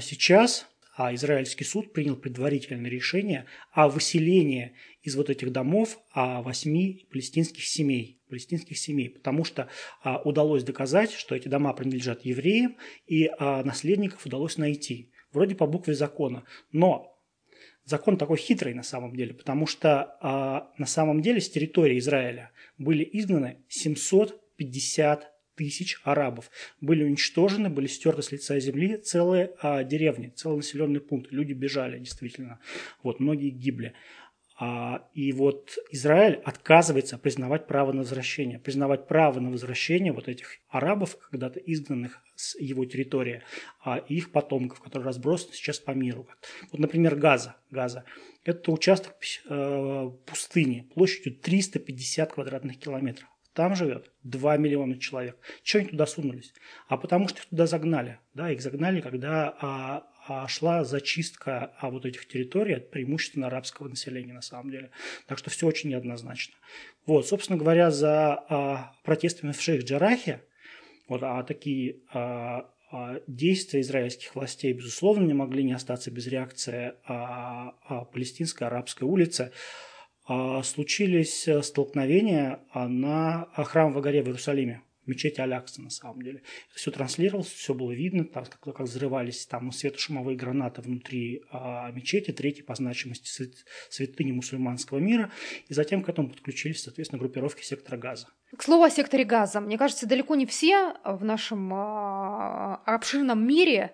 сейчас 0.00 0.68
а 0.96 1.14
израильский 1.14 1.64
суд 1.64 1.92
принял 1.92 2.16
предварительное 2.16 2.90
решение 2.90 3.46
о 3.72 3.88
выселении 3.88 4.74
из 5.02 5.16
вот 5.16 5.28
этих 5.28 5.52
домов 5.52 5.98
а, 6.12 6.40
восьми 6.40 7.06
палестинских 7.10 7.64
семей, 7.64 8.22
палестинских 8.28 8.78
семей, 8.78 9.10
потому 9.10 9.44
что 9.44 9.68
а, 10.02 10.20
удалось 10.22 10.62
доказать, 10.62 11.12
что 11.12 11.34
эти 11.34 11.48
дома 11.48 11.72
принадлежат 11.72 12.24
евреям, 12.24 12.76
и 13.06 13.28
а, 13.38 13.64
наследников 13.64 14.24
удалось 14.24 14.56
найти, 14.56 15.12
вроде 15.32 15.56
по 15.56 15.66
букве 15.66 15.94
закона. 15.94 16.44
Но 16.70 17.20
закон 17.84 18.16
такой 18.16 18.38
хитрый 18.38 18.74
на 18.74 18.84
самом 18.84 19.16
деле, 19.16 19.34
потому 19.34 19.66
что 19.66 20.16
а, 20.20 20.72
на 20.78 20.86
самом 20.86 21.22
деле 21.22 21.40
с 21.40 21.50
территории 21.50 21.98
Израиля 21.98 22.52
были 22.78 23.08
изгнаны 23.12 23.64
750 23.68 25.33
тысяч 25.56 26.00
арабов. 26.04 26.50
Были 26.80 27.04
уничтожены, 27.04 27.70
были 27.70 27.86
стерты 27.86 28.22
с 28.22 28.32
лица 28.32 28.58
земли 28.60 28.96
целые 28.96 29.52
а, 29.60 29.84
деревни, 29.84 30.32
целые 30.34 30.58
населенные 30.58 31.00
пункты. 31.00 31.34
Люди 31.34 31.52
бежали, 31.52 31.98
действительно. 31.98 32.60
Вот, 33.02 33.20
многие 33.20 33.50
гибли. 33.50 33.94
А, 34.56 35.08
и 35.14 35.32
вот 35.32 35.76
Израиль 35.90 36.40
отказывается 36.44 37.18
признавать 37.18 37.66
право 37.66 37.92
на 37.92 37.98
возвращение. 37.98 38.60
Признавать 38.60 39.08
право 39.08 39.40
на 39.40 39.50
возвращение 39.50 40.12
вот 40.12 40.28
этих 40.28 40.58
арабов, 40.68 41.18
когда-то 41.30 41.58
изгнанных 41.58 42.20
с 42.36 42.58
его 42.60 42.84
территории, 42.84 43.42
а, 43.84 43.98
и 43.98 44.16
их 44.16 44.30
потомков, 44.30 44.80
которые 44.80 45.06
разбросаны 45.06 45.54
сейчас 45.54 45.80
по 45.80 45.90
миру. 45.90 46.28
Вот, 46.70 46.80
например, 46.80 47.16
Газа. 47.16 47.56
Газа. 47.70 48.04
Это 48.44 48.70
участок 48.70 49.14
э, 49.48 50.10
пустыни 50.26 50.88
площадью 50.94 51.34
350 51.36 52.32
квадратных 52.32 52.78
километров. 52.78 53.28
Там 53.54 53.76
живет 53.76 54.10
2 54.24 54.56
миллиона 54.56 54.98
человек. 54.98 55.36
Чего 55.62 55.80
они 55.80 55.90
туда 55.90 56.06
сунулись? 56.06 56.52
А 56.88 56.96
потому 56.96 57.28
что 57.28 57.38
их 57.38 57.46
туда 57.46 57.66
загнали. 57.66 58.18
Да, 58.34 58.50
их 58.50 58.60
загнали, 58.60 59.00
когда 59.00 59.56
а, 59.60 60.06
а 60.26 60.48
шла 60.48 60.84
зачистка 60.84 61.72
а, 61.78 61.90
вот 61.90 62.04
этих 62.04 62.26
территорий 62.26 62.74
от 62.74 62.90
преимущественно 62.90 63.46
арабского 63.46 63.88
населения 63.88 64.32
на 64.32 64.42
самом 64.42 64.70
деле. 64.70 64.90
Так 65.26 65.38
что 65.38 65.50
все 65.50 65.66
очень 65.66 65.90
неоднозначно. 65.90 66.54
Вот, 67.06 67.28
собственно 67.28 67.58
говоря, 67.58 67.90
за 67.90 68.34
а, 68.34 68.92
протестами 69.04 69.52
в 69.52 69.60
Шейх-Джарахе, 69.60 70.40
вот, 71.08 71.22
а 71.22 71.42
такие 71.44 72.00
а, 72.12 72.70
а, 72.90 73.20
действия 73.26 73.80
израильских 73.80 74.34
властей, 74.34 74.72
безусловно, 74.72 75.24
не 75.24 75.34
могли 75.34 75.62
не 75.62 75.72
остаться 75.72 76.10
без 76.10 76.26
реакции 76.26 76.94
а, 77.04 77.74
а, 77.86 78.04
палестинской 78.04 78.66
арабской 78.66 79.04
улицы. 79.04 79.52
А, 80.26 80.62
случились 80.62 81.46
э, 81.46 81.62
столкновения 81.62 82.60
а, 82.72 82.88
на 82.88 83.46
храм 83.56 83.92
во 83.92 84.00
горе 84.00 84.22
в 84.22 84.26
Иерусалиме, 84.26 84.82
в 85.04 85.08
мечети 85.08 85.38
Алякса 85.38 85.82
на 85.82 85.90
самом 85.90 86.22
деле. 86.22 86.42
Все 86.74 86.90
транслировалось, 86.90 87.48
все 87.48 87.74
было 87.74 87.92
видно, 87.92 88.24
там, 88.24 88.46
как, 88.46 88.60
как 88.60 88.80
взрывались 88.80 89.44
там 89.44 89.70
светошумовые 89.70 90.34
гранаты 90.34 90.80
внутри 90.80 91.42
а, 91.50 91.90
мечети, 91.90 92.30
третьей 92.30 92.62
по 92.62 92.74
значимости 92.74 93.52
святыни 93.90 94.32
мусульманского 94.32 94.98
мира. 94.98 95.30
И 95.68 95.74
затем 95.74 96.02
к 96.02 96.08
этому 96.08 96.30
подключились, 96.30 96.82
соответственно, 96.82 97.20
группировки 97.20 97.62
сектора 97.62 97.98
газа. 97.98 98.28
К 98.56 98.62
слову 98.62 98.84
о 98.84 98.90
секторе 98.90 99.24
газа. 99.24 99.60
Мне 99.60 99.76
кажется, 99.76 100.06
далеко 100.06 100.36
не 100.36 100.46
все 100.46 100.94
в 101.04 101.22
нашем 101.22 101.70
а, 101.74 102.76
обширном 102.86 103.46
мире 103.46 103.92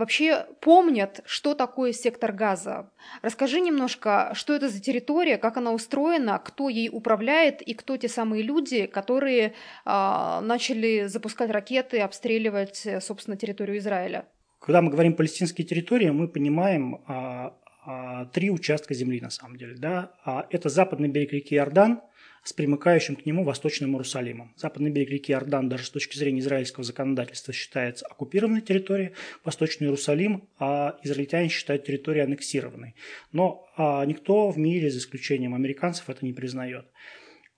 вообще 0.00 0.46
помнят, 0.60 1.20
что 1.24 1.54
такое 1.54 1.92
сектор 1.92 2.32
газа. 2.32 2.90
Расскажи 3.22 3.60
немножко, 3.60 4.32
что 4.34 4.54
это 4.54 4.68
за 4.68 4.80
территория, 4.80 5.38
как 5.38 5.56
она 5.56 5.72
устроена, 5.72 6.40
кто 6.44 6.68
ей 6.68 6.88
управляет 6.90 7.62
и 7.62 7.74
кто 7.74 7.96
те 7.96 8.08
самые 8.08 8.42
люди, 8.42 8.86
которые 8.86 9.54
а, 9.84 10.40
начали 10.40 11.06
запускать 11.06 11.50
ракеты, 11.50 12.00
обстреливать, 12.00 12.86
собственно, 13.00 13.36
территорию 13.36 13.78
Израиля. 13.78 14.24
Когда 14.58 14.82
мы 14.82 14.90
говорим 14.90 15.14
палестинские 15.14 15.66
территории, 15.66 16.10
мы 16.10 16.28
понимаем 16.28 17.00
а, 17.06 17.54
а, 17.84 18.26
три 18.26 18.50
участка 18.50 18.94
земли 18.94 19.20
на 19.20 19.30
самом 19.30 19.56
деле. 19.56 19.76
Да? 19.76 20.12
А, 20.24 20.46
это 20.50 20.68
западный 20.68 21.08
берег 21.08 21.32
реки 21.32 21.54
Иордан, 21.54 22.00
с 22.42 22.52
примыкающим 22.52 23.16
к 23.16 23.26
нему 23.26 23.44
Восточным 23.44 23.92
Иерусалимом. 23.92 24.54
Западный 24.56 24.90
берег 24.90 25.10
реки 25.10 25.32
Иордан 25.32 25.68
даже 25.68 25.84
с 25.84 25.90
точки 25.90 26.16
зрения 26.16 26.40
израильского 26.40 26.84
законодательства 26.84 27.52
считается 27.52 28.06
оккупированной 28.06 28.60
территорией, 28.62 29.12
Восточный 29.44 29.86
Иерусалим 29.86 30.48
а 30.58 30.98
израильтяне 31.02 31.48
считают 31.48 31.84
территорией 31.84 32.24
аннексированной. 32.24 32.94
Но 33.32 33.66
а, 33.76 34.04
никто 34.04 34.50
в 34.50 34.58
мире, 34.58 34.90
за 34.90 34.98
исключением 34.98 35.54
американцев, 35.54 36.08
это 36.08 36.24
не 36.24 36.32
признает. 36.32 36.86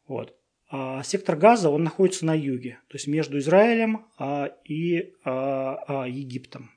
Вот. 0.06 0.36
А 0.68 1.02
сектор 1.02 1.36
Газа, 1.36 1.68
он 1.68 1.84
находится 1.84 2.24
на 2.24 2.34
юге, 2.34 2.78
то 2.88 2.96
есть 2.96 3.06
между 3.06 3.38
Израилем 3.38 4.06
а, 4.18 4.50
и 4.64 5.12
а, 5.24 5.76
а, 5.86 6.08
Египтом. 6.08 6.70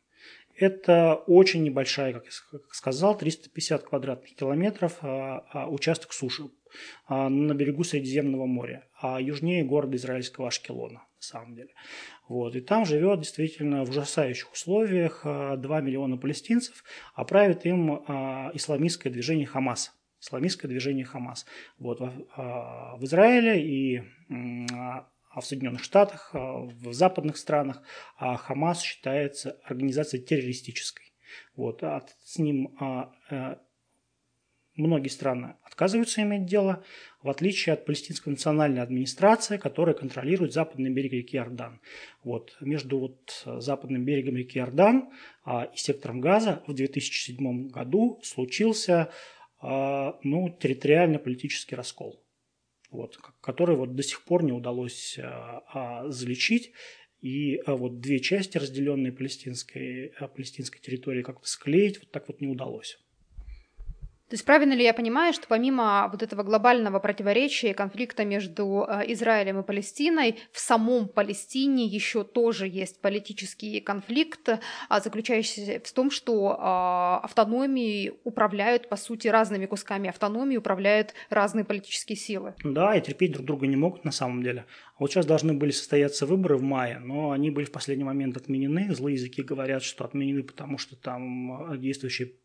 Это 0.57 1.15
очень 1.15 1.63
небольшая, 1.63 2.13
как 2.13 2.25
я 2.25 2.59
сказал, 2.71 3.17
350 3.17 3.83
квадратных 3.83 4.35
километров 4.35 4.97
а, 5.01 5.45
а, 5.51 5.69
участок 5.69 6.13
суши 6.13 6.43
на 7.07 7.53
берегу 7.53 7.83
Средиземного 7.83 8.45
моря, 8.45 8.87
а 8.99 9.19
южнее 9.21 9.63
города 9.63 9.95
израильского 9.97 10.47
Ашкелона, 10.47 10.99
на 10.99 11.21
самом 11.21 11.55
деле. 11.55 11.69
Вот. 12.27 12.55
И 12.55 12.61
там 12.61 12.85
живет 12.85 13.19
действительно 13.19 13.85
в 13.85 13.89
ужасающих 13.89 14.51
условиях 14.51 15.21
2 15.23 15.81
миллиона 15.81 16.17
палестинцев, 16.17 16.83
а 17.13 17.23
правит 17.23 17.65
им 17.65 17.93
исламистское 18.53 19.11
движение 19.11 19.45
Хамас. 19.45 19.93
Исламистское 20.19 20.69
движение 20.69 21.05
Хамас. 21.05 21.45
Вот. 21.77 21.99
В 21.99 22.99
Израиле 23.01 23.61
и 23.61 24.03
а 25.35 25.41
в 25.41 25.45
Соединенных 25.45 25.83
Штатах, 25.83 26.29
а, 26.33 26.61
в 26.61 26.93
западных 26.93 27.37
странах 27.37 27.83
а 28.17 28.37
Хамас 28.37 28.81
считается 28.81 29.59
организацией 29.65 30.23
террористической. 30.23 31.13
Вот, 31.57 31.83
а 31.83 32.05
с 32.23 32.37
ним 32.37 32.73
э, 33.29 33.57
многие 34.75 35.09
страны 35.09 35.55
отказываются 35.63 36.21
иметь 36.21 36.45
дело, 36.45 36.83
в 37.21 37.29
отличие 37.29 37.73
от 37.73 37.85
палестинской 37.85 38.31
национальной 38.31 38.81
администрации, 38.81 39.57
которая 39.57 39.95
контролирует 39.95 40.53
западный 40.53 40.91
берег 40.91 41.13
реки 41.13 41.37
Иордан. 41.37 41.81
Вот, 42.23 42.55
между 42.61 42.99
вот 42.99 43.43
западным 43.45 44.05
берегом 44.05 44.35
реки 44.35 44.59
Иордан 44.59 45.09
и 45.47 45.77
сектором 45.77 46.21
Газа 46.21 46.63
в 46.67 46.73
2007 46.73 47.67
году 47.67 48.19
случился 48.23 49.11
ну, 49.61 50.57
территориально-политический 50.59 51.75
раскол 51.75 52.25
вот, 52.95 53.17
который 53.41 53.75
вот 53.75 53.95
до 53.95 54.03
сих 54.03 54.23
пор 54.23 54.43
не 54.43 54.51
удалось 54.51 55.19
а, 55.19 55.63
а, 55.67 56.09
залечить. 56.09 56.71
И 57.21 57.57
а, 57.65 57.75
вот 57.75 57.99
две 57.99 58.19
части, 58.19 58.57
разделенные 58.57 59.11
палестинской, 59.11 60.13
а, 60.19 60.27
палестинской 60.27 60.79
территории, 60.79 61.23
как-то 61.23 61.47
склеить 61.47 61.99
вот 61.99 62.11
так 62.11 62.27
вот 62.27 62.41
не 62.41 62.47
удалось. 62.47 62.97
То 64.29 64.33
есть 64.33 64.45
правильно 64.45 64.73
ли 64.73 64.83
я 64.83 64.93
понимаю, 64.93 65.33
что 65.33 65.47
помимо 65.47 66.09
вот 66.11 66.23
этого 66.23 66.41
глобального 66.41 66.99
противоречия 66.99 67.71
и 67.71 67.73
конфликта 67.73 68.25
между 68.25 68.85
э, 68.87 69.03
Израилем 69.13 69.59
и 69.59 69.63
Палестиной, 69.63 70.39
в 70.51 70.59
самом 70.59 71.07
Палестине 71.07 71.85
еще 71.85 72.23
тоже 72.23 72.67
есть 72.67 73.01
политический 73.01 73.79
конфликт, 73.81 74.49
а, 74.89 74.99
заключающийся 74.99 75.79
в 75.83 75.91
том, 75.93 76.09
что 76.09 76.57
а, 76.59 77.19
автономией 77.23 78.13
управляют, 78.23 78.89
по 78.89 78.95
сути, 78.95 79.27
разными 79.27 79.67
кусками 79.67 80.09
автономии, 80.09 80.57
управляют 80.57 81.13
разные 81.29 81.63
политические 81.63 82.15
силы. 82.15 82.55
Да, 82.63 82.95
и 82.95 83.01
терпеть 83.01 83.33
друг 83.33 83.45
друга 83.45 83.67
не 83.67 83.75
могут 83.75 84.05
на 84.05 84.11
самом 84.11 84.41
деле. 84.41 84.65
Вот 84.97 85.11
сейчас 85.11 85.27
должны 85.27 85.53
были 85.53 85.71
состояться 85.71 86.25
выборы 86.25 86.57
в 86.57 86.63
мае, 86.63 86.99
но 86.99 87.31
они 87.31 87.51
были 87.51 87.65
в 87.65 87.71
последний 87.71 88.05
момент 88.05 88.37
отменены. 88.37 88.93
Злые 88.95 89.15
языки 89.15 89.43
говорят, 89.43 89.83
что 89.83 90.03
отменены, 90.03 90.41
потому 90.41 90.79
что 90.79 90.95
там 90.95 91.73
э, 91.73 91.77
действующий 91.77 92.39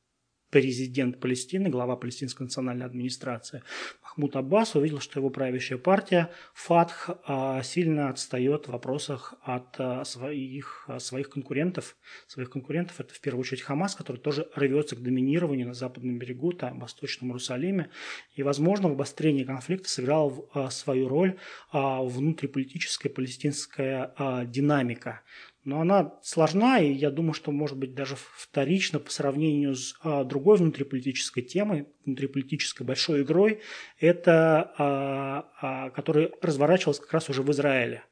президент 0.50 1.20
Палестины, 1.20 1.68
глава 1.68 1.96
палестинской 1.96 2.44
национальной 2.44 2.86
администрации 2.86 3.62
Махмуд 4.10 4.34
Аббас 4.34 4.74
увидел, 4.74 4.98
что 4.98 5.20
его 5.20 5.30
правящая 5.30 5.78
партия 5.78 6.30
ФАТХ 6.54 7.10
а, 7.26 7.62
сильно 7.62 8.08
отстает 8.08 8.66
в 8.66 8.72
вопросах 8.72 9.34
от 9.42 9.76
а, 9.78 10.04
своих, 10.04 10.84
а, 10.88 10.98
своих 10.98 11.30
конкурентов. 11.30 11.96
Своих 12.26 12.50
конкурентов 12.50 13.00
это 13.00 13.14
в 13.14 13.20
первую 13.20 13.42
очередь 13.42 13.62
Хамас, 13.62 13.94
который 13.94 14.16
тоже 14.16 14.48
рвется 14.56 14.96
к 14.96 15.02
доминированию 15.02 15.68
на 15.68 15.74
западном 15.74 16.18
берегу, 16.18 16.52
там, 16.52 16.78
в 16.78 16.80
Восточном 16.80 17.30
Иерусалиме. 17.30 17.88
И, 18.34 18.42
возможно, 18.42 18.88
в 18.88 18.92
обострении 18.92 19.44
конфликта 19.44 19.88
сыграла 19.88 20.68
свою 20.70 21.08
роль 21.08 21.38
внутриполитическая 21.72 23.12
палестинская 23.12 24.12
динамика 24.46 25.22
но 25.64 25.80
она 25.80 26.14
сложна, 26.22 26.78
и 26.78 26.92
я 26.92 27.10
думаю, 27.10 27.34
что 27.34 27.52
может 27.52 27.76
быть 27.76 27.94
даже 27.94 28.16
вторично 28.16 28.98
по 28.98 29.10
сравнению 29.10 29.74
с 29.74 29.94
а, 30.02 30.24
другой 30.24 30.56
внутриполитической 30.56 31.42
темой, 31.42 31.86
внутриполитической 32.04 32.84
большой 32.84 33.22
игрой, 33.22 33.60
это 33.98 34.72
а, 34.78 35.50
а, 35.60 35.90
которая 35.90 36.30
разворачивалась 36.40 37.00
как 37.00 37.12
раз 37.12 37.28
уже 37.28 37.42
в 37.42 37.50
Израиле. 37.50 38.04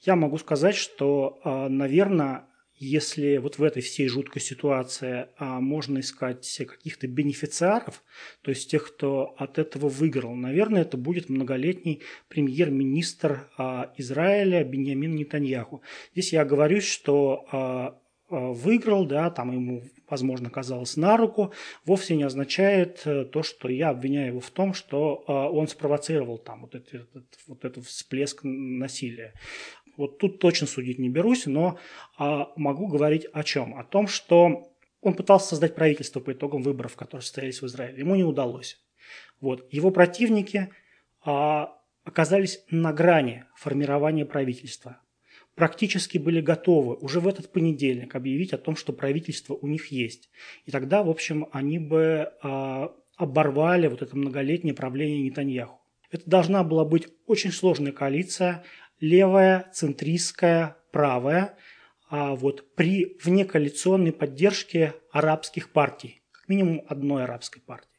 Я 0.00 0.16
могу 0.16 0.38
сказать, 0.38 0.74
что, 0.74 1.40
наверное, 1.44 2.48
если 2.84 3.36
вот 3.36 3.58
в 3.58 3.62
этой 3.62 3.80
всей 3.80 4.08
жуткой 4.08 4.42
ситуации 4.42 5.28
а, 5.38 5.60
можно 5.60 6.00
искать 6.00 6.62
каких-то 6.66 7.06
бенефициаров, 7.06 8.02
то 8.42 8.50
есть 8.50 8.68
тех, 8.68 8.88
кто 8.88 9.36
от 9.38 9.58
этого 9.58 9.88
выиграл, 9.88 10.34
наверное, 10.34 10.82
это 10.82 10.96
будет 10.96 11.28
многолетний 11.28 12.02
премьер-министр 12.28 13.48
а, 13.56 13.92
Израиля 13.98 14.64
Беньямин 14.64 15.14
Нетаньяху. 15.14 15.82
Здесь 16.12 16.32
я 16.32 16.44
говорю, 16.44 16.80
что 16.80 17.46
а, 17.52 18.02
а 18.32 18.52
выиграл, 18.52 19.04
да, 19.04 19.30
там 19.30 19.52
ему, 19.52 19.82
возможно, 20.08 20.48
казалось 20.48 20.96
на 20.96 21.18
руку, 21.18 21.52
вовсе 21.84 22.16
не 22.16 22.22
означает 22.22 23.02
э, 23.04 23.26
то, 23.26 23.42
что 23.42 23.68
я 23.68 23.90
обвиняю 23.90 24.28
его 24.28 24.40
в 24.40 24.50
том, 24.50 24.72
что 24.72 25.22
а, 25.26 25.50
он 25.50 25.68
спровоцировал 25.68 26.38
там 26.38 26.62
вот, 26.62 26.74
этот, 26.74 27.10
вот 27.46 27.64
этот 27.66 27.84
всплеск 27.84 28.40
насилия. 28.42 29.34
Вот 29.96 30.18
тут 30.18 30.38
точно 30.38 30.66
судить 30.66 30.98
не 30.98 31.08
берусь, 31.08 31.46
но 31.46 31.78
а, 32.18 32.52
могу 32.56 32.86
говорить 32.86 33.26
о 33.32 33.42
чем? 33.42 33.78
О 33.78 33.84
том, 33.84 34.06
что 34.06 34.72
он 35.00 35.14
пытался 35.14 35.48
создать 35.48 35.74
правительство 35.74 36.20
по 36.20 36.32
итогам 36.32 36.62
выборов, 36.62 36.96
которые 36.96 37.22
состоялись 37.22 37.60
в 37.60 37.66
Израиле. 37.66 37.98
Ему 37.98 38.14
не 38.14 38.24
удалось. 38.24 38.80
Вот. 39.40 39.66
Его 39.72 39.90
противники 39.90 40.70
а, 41.24 41.76
оказались 42.04 42.64
на 42.70 42.92
грани 42.92 43.44
формирования 43.56 44.24
правительства. 44.24 44.98
Практически 45.54 46.16
были 46.16 46.40
готовы 46.40 46.94
уже 46.94 47.20
в 47.20 47.28
этот 47.28 47.52
понедельник 47.52 48.14
объявить 48.14 48.54
о 48.54 48.58
том, 48.58 48.74
что 48.74 48.92
правительство 48.92 49.54
у 49.54 49.66
них 49.66 49.88
есть. 49.88 50.30
И 50.64 50.70
тогда, 50.70 51.02
в 51.02 51.10
общем, 51.10 51.48
они 51.52 51.78
бы 51.78 52.32
а, 52.42 52.94
оборвали 53.16 53.88
вот 53.88 54.02
это 54.02 54.16
многолетнее 54.16 54.74
правление 54.74 55.22
Нетаньяху. 55.22 55.80
Это 56.10 56.28
должна 56.28 56.62
была 56.62 56.84
быть 56.84 57.08
очень 57.26 57.52
сложная 57.52 57.92
коалиция, 57.92 58.64
левая, 59.02 59.68
центристская, 59.74 60.76
правая, 60.92 61.58
а 62.08 62.34
вот 62.36 62.74
при 62.76 63.18
внекоалиционной 63.22 64.12
поддержке 64.12 64.94
арабских 65.10 65.72
партий, 65.72 66.22
как 66.30 66.48
минимум 66.48 66.84
одной 66.88 67.24
арабской 67.24 67.60
партии. 67.60 67.90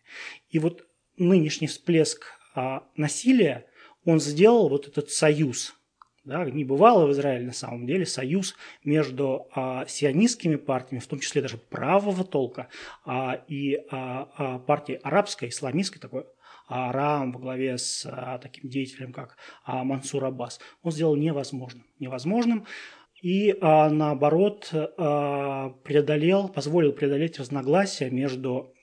И 0.50 0.60
вот 0.60 0.88
нынешний 1.18 1.68
всплеск 1.68 2.26
а, 2.56 2.88
насилия, 2.96 3.66
он 4.06 4.20
сделал 4.20 4.70
вот 4.70 4.88
этот 4.88 5.12
союз, 5.12 5.76
да, 6.24 6.46
не 6.46 6.64
бывало 6.64 7.06
в 7.06 7.12
Израиле 7.12 7.48
на 7.48 7.54
самом 7.54 7.86
деле 7.86 8.06
союз 8.06 8.56
между 8.86 9.48
а, 9.54 9.86
сионистскими 9.86 10.56
партиями, 10.56 11.02
в 11.02 11.08
том 11.08 11.20
числе 11.20 11.42
даже 11.42 11.58
правого 11.58 12.24
толка, 12.24 12.70
а, 13.04 13.44
и 13.50 13.76
а, 13.92 14.30
а, 14.38 14.60
партией 14.60 15.00
арабской, 15.00 15.50
исламистской, 15.50 16.00
такой 16.00 16.26
Арам 16.68 17.32
во 17.32 17.40
главе 17.40 17.78
с 17.78 18.06
а, 18.06 18.38
таким 18.38 18.70
деятелем, 18.70 19.14
как 19.14 19.38
а, 19.66 19.84
Мансур 19.84 20.26
Аббас, 20.26 20.60
он 20.82 20.92
сделал 20.92 21.16
невозможным. 21.16 21.86
Невозможным 22.00 22.66
и 23.22 23.56
а, 23.62 23.90
наоборот 23.90 24.70
преодолел, 24.72 26.50
позволил 26.50 26.92
преодолеть 26.92 27.40
разногласия 27.40 28.10
между 28.10 28.74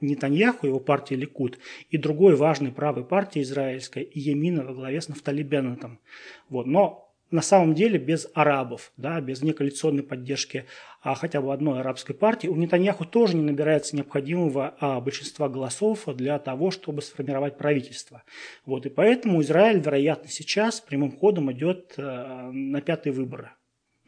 Нетаньяху, 0.00 0.66
его 0.66 0.80
партией 0.80 1.20
Ликут, 1.20 1.58
и 1.90 1.98
другой 1.98 2.36
важной 2.36 2.72
правой 2.72 3.04
партией 3.04 3.42
израильской, 3.42 4.04
Иемина 4.04 4.64
во 4.64 4.72
главе 4.72 5.00
с 5.00 5.08
Нафтали 5.08 5.42
Беннетом. 5.42 5.98
Вот. 6.48 6.66
Но 6.66 7.09
на 7.30 7.42
самом 7.42 7.74
деле 7.74 7.98
без 7.98 8.28
арабов, 8.34 8.92
да, 8.96 9.20
без 9.20 9.42
некоалиционной 9.42 10.02
поддержки 10.02 10.66
а, 11.02 11.14
хотя 11.14 11.40
бы 11.40 11.52
одной 11.52 11.80
арабской 11.80 12.14
партии, 12.14 12.48
у 12.48 12.56
Нетаньяху 12.56 13.04
тоже 13.04 13.36
не 13.36 13.42
набирается 13.42 13.96
необходимого 13.96 14.74
а, 14.80 15.00
большинства 15.00 15.48
голосов 15.48 16.04
для 16.06 16.38
того, 16.38 16.70
чтобы 16.70 17.02
сформировать 17.02 17.56
правительство. 17.56 18.22
Вот, 18.66 18.86
и 18.86 18.90
поэтому 18.90 19.40
Израиль, 19.42 19.80
вероятно, 19.80 20.28
сейчас 20.28 20.80
прямым 20.80 21.16
ходом 21.16 21.50
идет 21.52 21.94
а, 21.96 22.50
на 22.52 22.80
пятые 22.80 23.12
выборы 23.12 23.50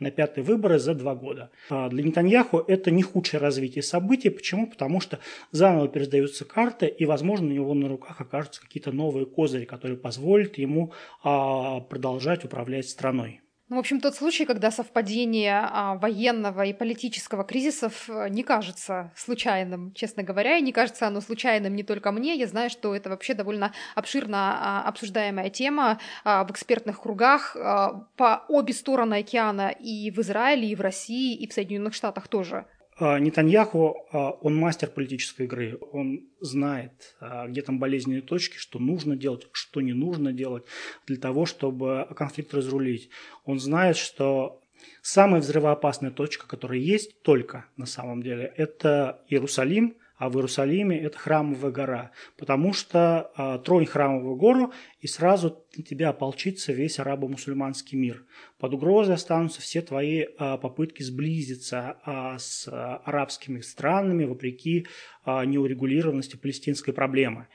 на 0.03 0.11
пятые 0.11 0.45
выборы 0.45 0.79
за 0.79 0.95
два 0.95 1.15
года. 1.15 1.51
А 1.71 1.89
для 1.89 2.03
Нетаньяху 2.03 2.59
это 2.59 2.91
не 2.91 3.03
худшее 3.03 3.41
развитие 3.41 3.83
событий. 3.83 4.31
Почему? 4.31 4.67
Потому 4.67 5.01
что 5.01 5.19
заново 5.51 5.89
пересдаются 5.89 6.45
карты, 6.45 6.87
и, 6.87 7.07
возможно, 7.07 7.47
у 7.47 7.51
него 7.51 7.75
на 7.75 7.89
руках 7.89 8.21
окажутся 8.21 8.61
какие-то 8.61 8.93
новые 8.93 9.27
козыри, 9.27 9.65
которые 9.65 9.97
позволят 9.97 10.59
ему 10.59 10.93
а, 11.23 11.81
продолжать 11.81 12.45
управлять 12.45 12.89
страной. 12.89 13.41
Ну, 13.73 13.77
в 13.77 13.79
общем, 13.79 14.03
тот 14.03 14.15
случай, 14.15 14.45
когда 14.45 14.71
совпадение 14.71 15.67
а, 15.73 15.95
военного 15.95 16.61
и 16.61 16.75
политического 16.75 17.43
кризисов 17.43 18.05
э, 18.07 18.29
не 18.29 18.43
кажется 18.43 19.11
случайным, 19.17 19.95
честно 19.95 20.23
говоря, 20.23 20.59
и 20.59 20.61
не 20.61 20.73
кажется 20.73 21.07
оно 21.07 21.23
случайным 21.23 21.75
не 21.75 21.83
только 21.83 22.13
мне. 22.13 22.35
Я 22.35 22.47
знаю, 22.47 22.69
что 22.69 22.95
это 22.95 23.09
вообще 23.09 23.33
довольно 23.33 23.73
обширно 23.95 24.59
а, 24.61 24.89
обсуждаемая 24.89 25.49
тема 25.49 25.99
а, 26.23 26.45
в 26.45 26.51
экспертных 26.51 27.01
кругах 27.01 27.55
по 27.55 28.45
обе 28.51 28.75
стороны 28.75 29.15
океана 29.15 29.71
и 29.71 30.11
в 30.11 30.19
Израиле, 30.19 30.69
и 30.69 30.75
в 30.75 30.83
России, 30.83 31.35
и 31.35 31.49
в 31.49 31.55
Соединенных 31.55 31.95
Штатах 31.95 32.29
тоже. 32.29 32.67
А, 33.05 33.19
Нетаньяху, 33.19 34.07
а, 34.13 34.31
он 34.31 34.55
мастер 34.55 34.89
политической 34.89 35.47
игры. 35.47 35.77
Он 35.91 36.29
знает, 36.39 37.17
а, 37.19 37.49
где 37.49 37.61
там 37.61 37.81
болезненные 37.81 38.23
точки, 38.23 38.59
что 38.59 38.79
нужно 38.79 39.17
делать, 39.17 39.49
что 39.51 39.81
не 39.81 39.93
нужно 39.93 40.33
делать 40.33 40.63
для 41.09 41.17
того, 41.17 41.45
чтобы 41.45 42.07
конфликт 42.15 42.55
разрулить. 42.55 43.11
Он 43.45 43.59
знает, 43.59 43.97
что 43.97 44.61
самая 45.03 45.41
взрывоопасная 45.41 46.13
точка, 46.13 46.47
которая 46.47 46.79
есть 46.79 47.21
только 47.23 47.65
на 47.77 47.87
самом 47.87 48.23
деле, 48.23 48.53
это 48.57 49.25
Иерусалим, 49.29 49.97
а 50.23 50.29
в 50.29 50.37
Иерусалиме 50.37 50.97
это 51.01 51.19
храмовая 51.19 51.73
гора, 51.73 52.13
потому 52.39 52.73
что 52.73 53.33
а, 53.35 53.59
тронь 53.59 53.87
храмовую 53.87 54.37
гору, 54.37 54.73
и 55.01 55.09
сразу 55.09 55.67
на 55.77 55.83
тебя 55.83 56.11
ополчится 56.11 56.73
весь 56.73 57.01
арабо-мусульманский 57.01 57.99
мир. 57.99 58.25
Под 58.61 58.73
угрозой 58.73 59.17
останутся 59.17 59.61
все 59.61 59.83
твои 59.83 60.27
а, 60.39 60.59
попытки 60.59 61.03
сблизиться 61.03 61.97
а, 62.05 62.39
с 62.39 62.69
а, 62.69 62.99
арабскими 62.99 63.63
странами 63.63 64.23
вопреки 64.23 64.87
а, 65.25 65.45
неурегулированности 65.45 66.37
палестинской 66.37 66.95
проблемы. 66.95 67.49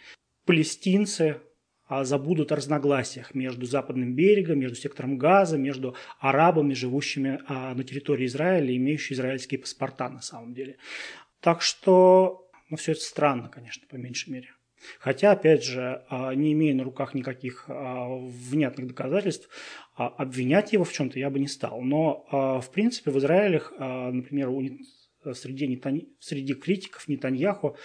Палестинцы 0.45 1.37
а, 1.87 2.03
забудут 2.03 2.51
о 2.51 2.57
разногласиях 2.57 3.33
между 3.33 3.65
Западным 3.65 4.13
берегом, 4.13 4.59
между 4.59 4.75
сектором 4.75 5.17
Газа, 5.17 5.57
между 5.57 5.95
арабами, 6.19 6.73
живущими 6.73 7.39
а, 7.47 7.73
на 7.73 7.85
территории 7.85 8.25
Израиля, 8.25 8.75
имеющими 8.75 9.15
израильские 9.15 9.61
паспорта 9.61 10.09
на 10.09 10.19
самом 10.19 10.53
деле. 10.53 10.75
Так 11.39 11.61
что 11.61 12.46
но 12.69 12.77
все 12.77 12.93
это 12.93 13.01
странно, 13.01 13.49
конечно, 13.49 13.87
по 13.87 13.95
меньшей 13.95 14.31
мере. 14.31 14.49
Хотя, 14.99 15.31
опять 15.31 15.63
же, 15.63 16.03
а, 16.09 16.33
не 16.33 16.53
имея 16.53 16.75
на 16.75 16.83
руках 16.83 17.13
никаких 17.13 17.65
а, 17.67 18.07
внятных 18.09 18.87
доказательств, 18.87 19.49
а, 19.95 20.07
обвинять 20.07 20.73
его 20.73 20.83
в 20.83 20.93
чем-то 20.93 21.19
я 21.19 21.29
бы 21.29 21.39
не 21.39 21.47
стал. 21.47 21.81
Но, 21.81 22.25
в 22.61 22.69
принципе, 22.71 23.11
в 23.11 23.17
Израиле, 23.17 23.61
например, 23.79 24.49
среди, 25.33 25.81
среди 26.19 26.53
критиков 26.53 27.07
Нетаньяху 27.07 27.75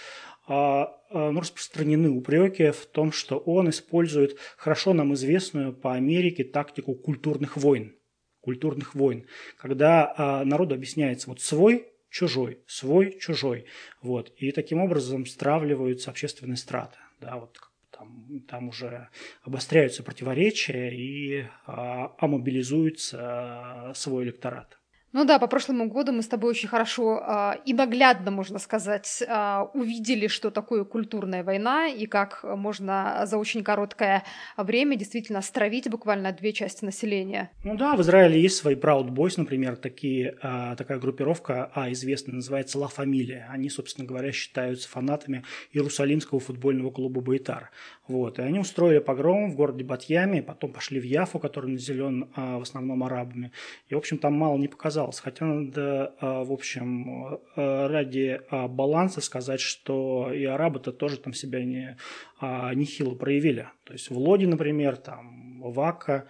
ну, 0.47 1.39
распространены 1.39 2.09
упреки 2.09 2.71
в 2.71 2.85
том, 2.85 3.11
что 3.11 3.37
он 3.37 3.69
использует 3.69 4.37
хорошо 4.57 4.93
нам 4.93 5.13
известную 5.13 5.73
по 5.73 5.93
Америке 5.93 6.43
тактику 6.43 6.95
культурных 6.95 7.55
войн. 7.55 7.95
Культурных 8.41 8.93
войн, 8.93 9.25
когда 9.57 10.43
народу 10.43 10.75
объясняется 10.75 11.29
вот 11.29 11.39
свой 11.39 11.92
чужой, 12.13 12.59
свой, 12.67 13.17
чужой. 13.19 13.65
Вот. 14.01 14.31
И 14.37 14.51
таким 14.51 14.79
образом 14.79 15.25
стравливаются 15.25 16.11
общественные 16.11 16.57
страты. 16.57 16.97
Да, 17.19 17.37
вот 17.37 17.57
там, 17.89 18.41
там 18.47 18.69
уже 18.69 19.09
обостряются 19.41 20.03
противоречия 20.03 20.89
и 20.89 21.45
а, 21.65 22.13
амобилизуется 22.19 23.17
а, 23.19 23.93
свой 23.95 24.25
электорат. 24.25 24.77
Ну 25.13 25.25
да, 25.25 25.37
по 25.37 25.45
прошлому 25.45 25.87
году 25.87 26.11
мы 26.11 26.23
с 26.23 26.27
тобой 26.27 26.49
очень 26.49 26.67
хорошо 26.67 27.21
э, 27.21 27.51
и 27.65 27.73
наглядно, 27.73 28.31
можно 28.31 28.57
сказать, 28.57 29.21
э, 29.21 29.59
увидели, 29.75 30.25
что 30.25 30.49
такое 30.49 30.85
культурная 30.85 31.43
война 31.43 31.87
и 31.87 32.07
как 32.07 32.43
можно 32.43 33.21
за 33.25 33.37
очень 33.37 33.63
короткое 33.63 34.23
время 34.57 34.95
действительно 34.95 35.43
стравить 35.43 35.87
буквально 35.87 36.31
две 36.31 36.51
части 36.51 36.83
населения. 36.83 37.51
Ну 37.63 37.77
да, 37.77 37.95
в 37.95 38.01
Израиле 38.01 38.41
есть 38.41 38.57
свои 38.57 38.73
Proud 38.73 39.09
Boys, 39.09 39.35
например, 39.37 39.75
такие, 39.75 40.35
э, 40.41 40.75
такая 40.75 40.97
группировка, 40.97 41.71
а, 41.75 41.91
известная, 41.91 42.33
называется 42.33 42.79
Ла 42.79 42.87
Фамилия. 42.87 43.47
Они, 43.51 43.69
собственно 43.69 44.07
говоря, 44.07 44.31
считаются 44.31 44.89
фанатами 44.89 45.43
Иерусалимского 45.73 46.39
футбольного 46.39 46.89
клуба 46.89 47.21
Байтар. 47.21 47.69
Вот. 48.07 48.39
И 48.39 48.41
они 48.41 48.57
устроили 48.57 48.97
погром 48.97 49.51
в 49.51 49.55
городе 49.55 49.83
Батьяме, 49.83 50.41
потом 50.41 50.73
пошли 50.73 50.99
в 50.99 51.03
Яфу, 51.03 51.37
который 51.37 51.69
населен 51.69 52.31
э, 52.35 52.57
в 52.57 52.63
основном 52.63 53.03
арабами. 53.03 53.51
И, 53.89 53.93
в 53.93 53.99
общем, 53.99 54.17
там 54.17 54.33
мало 54.33 54.57
не 54.57 54.67
показалось 54.67 55.02
оказалось. 55.03 55.19
Хотя 55.19 55.45
надо, 55.45 56.15
а, 56.19 56.43
в 56.43 56.51
общем, 56.51 57.39
а, 57.55 57.87
ради 57.87 58.39
а, 58.49 58.67
баланса 58.67 59.21
сказать, 59.21 59.59
что 59.59 60.31
и 60.33 60.43
арабы-то 60.45 60.91
тоже 60.91 61.17
там 61.17 61.33
себя 61.33 61.63
не, 61.63 61.97
нехило 62.41 63.15
проявили. 63.15 63.69
То 63.85 63.93
есть 63.93 64.09
в 64.09 64.17
Лоде, 64.17 64.47
например, 64.47 64.97
там 64.97 65.61
Вака, 65.61 66.27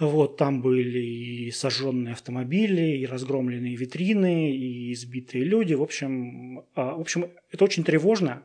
вот 0.00 0.36
там 0.36 0.62
были 0.62 0.98
и 0.98 1.50
сожженные 1.50 2.12
автомобили, 2.12 2.98
и 2.98 3.06
разгромленные 3.06 3.76
витрины, 3.76 4.56
и 4.56 4.92
избитые 4.92 5.44
люди. 5.44 5.74
В 5.74 5.82
общем, 5.82 6.64
в 6.74 7.00
общем 7.00 7.30
это 7.52 7.64
очень 7.64 7.84
тревожно 7.84 8.42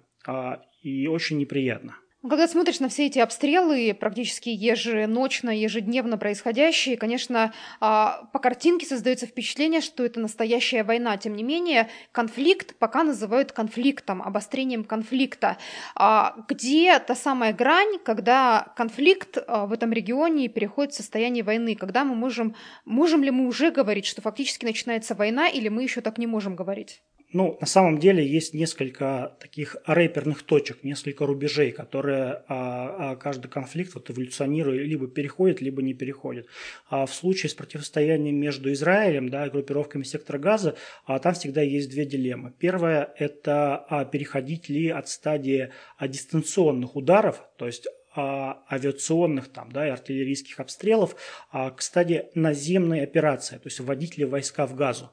и 0.84 1.08
очень 1.08 1.38
неприятно. 1.38 1.95
Когда 2.21 2.49
смотришь 2.49 2.82
на 2.82 2.89
все 2.89 3.05
эти 3.05 3.17
обстрелы, 3.19 3.95
практически 3.97 4.49
еженочно, 4.49 5.51
ежедневно 5.51 6.17
происходящие, 6.17 6.97
конечно, 6.97 7.53
а, 7.79 8.25
по 8.34 8.39
картинке 8.39 8.86
создается 8.86 9.25
впечатление, 9.25 9.79
что 9.79 10.03
это 10.03 10.19
настоящая 10.19 10.84
война. 10.84 11.15
Тем 11.15 11.34
не 11.34 11.43
менее, 11.43 11.88
конфликт 12.12 12.75
пока 12.77 13.05
называют 13.05 13.53
конфликтом, 13.53 14.21
обострением 14.21 14.84
конфликта. 14.84 15.58
А, 15.95 16.36
где 16.49 16.99
та 16.99 17.15
самая 17.15 17.53
грань, 17.53 17.99
когда 18.03 18.73
конфликт 18.75 19.38
а, 19.47 19.65
в 19.65 19.71
этом 19.71 19.93
регионе 19.93 20.49
переходит 20.49 20.91
в 20.91 20.97
состояние 20.97 21.45
войны? 21.45 21.73
Когда 21.77 22.03
мы 22.03 22.15
можем, 22.15 22.53
можем 22.84 23.23
ли 23.23 23.32
мы 23.32 23.47
уже 23.47 23.71
говорить, 23.71 24.05
что 24.05 24.21
фактически 24.21 24.65
начинается 24.65 25.15
война, 25.15 25.47
или 25.47 25.69
мы 25.69 25.84
еще 25.84 26.01
так 26.01 26.17
не 26.17 26.27
можем 26.27 26.58
говорить? 26.58 27.01
Ну, 27.31 27.59
на 27.61 27.67
самом 27.67 27.99
деле 27.99 28.25
есть 28.25 28.55
несколько 28.55 29.37
таких 29.39 29.75
рэперных 29.85 30.41
точек, 30.41 30.83
несколько 30.83 31.27
рубежей, 31.27 31.71
которые 31.71 32.43
а, 32.47 33.11
а, 33.11 33.15
каждый 33.17 33.49
конфликт 33.49 33.93
вот, 33.93 34.09
эволюционирует, 34.09 34.87
либо 34.87 35.07
переходит, 35.07 35.61
либо 35.61 35.83
не 35.83 35.93
переходит. 35.93 36.47
А 36.89 37.05
в 37.05 37.13
случае 37.13 37.51
с 37.51 37.53
противостоянием 37.53 38.35
между 38.35 38.71
Израилем 38.73 39.29
да, 39.29 39.45
и 39.45 39.51
группировками 39.51 40.01
сектора 40.01 40.39
газа, 40.39 40.75
а, 41.05 41.19
там 41.19 41.35
всегда 41.35 41.61
есть 41.61 41.91
две 41.91 42.05
дилеммы. 42.05 42.51
Первая– 42.57 43.13
это 43.19 43.77
а, 43.77 44.05
переходить 44.05 44.67
ли 44.67 44.89
от 44.89 45.07
стадии 45.07 45.69
а, 45.97 46.07
дистанционных 46.07 46.95
ударов, 46.95 47.43
то 47.57 47.67
есть 47.67 47.87
а, 48.15 48.63
авиационных 48.71 49.49
там, 49.49 49.71
да, 49.71 49.85
и 49.85 49.91
артиллерийских 49.91 50.59
обстрелов 50.59 51.15
а, 51.51 51.69
к 51.69 51.83
стадии 51.83 52.25
наземной 52.33 53.03
операции, 53.03 53.57
то 53.57 53.67
есть 53.67 53.79
вводить 53.79 54.17
ли 54.17 54.25
войска 54.25 54.65
в 54.65 54.73
газу. 54.73 55.11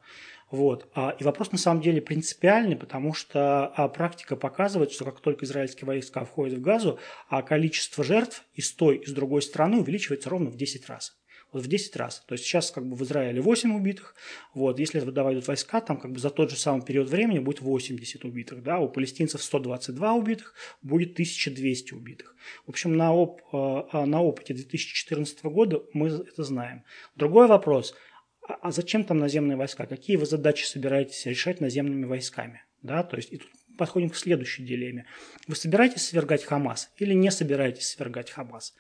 Вот. 0.51 0.89
А, 0.95 1.17
и 1.19 1.25
вопрос 1.25 1.51
на 1.51 1.59
самом 1.59 1.83
деле 1.83 2.01
принципиальный, 2.01 2.77
потому 2.77 3.15
что 3.15 3.67
а, 3.67 3.89
практика 3.89 4.37
показывает, 4.37 4.93
что 4.93 5.05
как 5.05 5.21
только 5.21 5.45
израильские 5.45 5.87
войска 5.87 6.25
входят 6.25 6.59
в 6.59 6.61
Газу, 6.61 6.99
а 7.29 7.43
количество 7.43 8.05
жертв 8.05 8.45
и 8.55 8.61
с 8.61 8.73
той, 8.73 8.97
и 8.99 9.07
с 9.07 9.13
другой 9.13 9.43
стороны 9.43 9.79
увеличивается 9.79 10.31
ровно 10.31 10.51
в 10.51 10.57
10 10.57 10.89
раз. 10.89 11.17
Вот 11.53 11.65
в 11.65 11.69
10 11.69 11.97
раз. 11.97 12.25
То 12.27 12.35
есть 12.35 12.45
сейчас 12.45 12.71
как 12.71 12.87
бы 12.87 12.97
в 12.97 13.03
Израиле 13.03 13.41
8 13.41 13.75
убитых, 13.75 14.15
вот, 14.55 14.79
если 14.79 15.01
выдавают 15.01 15.47
войска, 15.47 15.81
там 15.81 15.99
как 15.99 16.13
бы 16.13 16.19
за 16.19 16.31
тот 16.31 16.51
же 16.51 16.57
самый 16.57 16.85
период 16.85 17.09
времени 17.09 17.39
будет 17.39 17.61
80 17.61 18.25
убитых, 18.25 18.63
да, 18.63 18.79
у 18.79 18.89
палестинцев 18.89 19.43
122 19.43 20.15
убитых, 20.15 20.55
будет 20.83 21.13
1200 21.13 21.95
убитых. 21.95 22.37
В 22.67 22.71
общем, 22.71 22.97
на, 22.97 23.13
оп, 23.13 23.41
на 23.53 24.23
опыте 24.23 24.55
2014 24.55 25.45
года 25.45 25.83
мы 25.93 26.09
это 26.09 26.45
знаем. 26.45 26.85
Другой 27.17 27.49
вопрос– 27.49 27.95
а, 28.49 28.59
а 28.63 28.71
зачем 28.71 29.05
там 29.05 29.19
наземные 29.19 29.57
войска? 29.57 29.87
Какие 29.87 30.17
вы 30.17 30.27
задачи 30.27 30.65
собираетесь 30.65 31.27
решать 31.27 31.61
наземными 31.61 32.05
войсками? 32.05 32.63
Да, 32.83 33.03
то 33.03 33.17
есть 33.17 33.33
и 33.33 33.39
тут 33.39 33.51
подходим 33.77 34.11
к 34.11 34.17
следующей 34.17 34.65
дилемме. 34.65 35.07
Вы 35.47 35.57
собираетесь 35.57 36.07
свергать 36.07 36.45
Хамас 36.45 36.91
или 36.99 37.15
не 37.15 37.31
собираетесь 37.31 37.89
свергать 37.89 38.31
Хамас? 38.31 38.75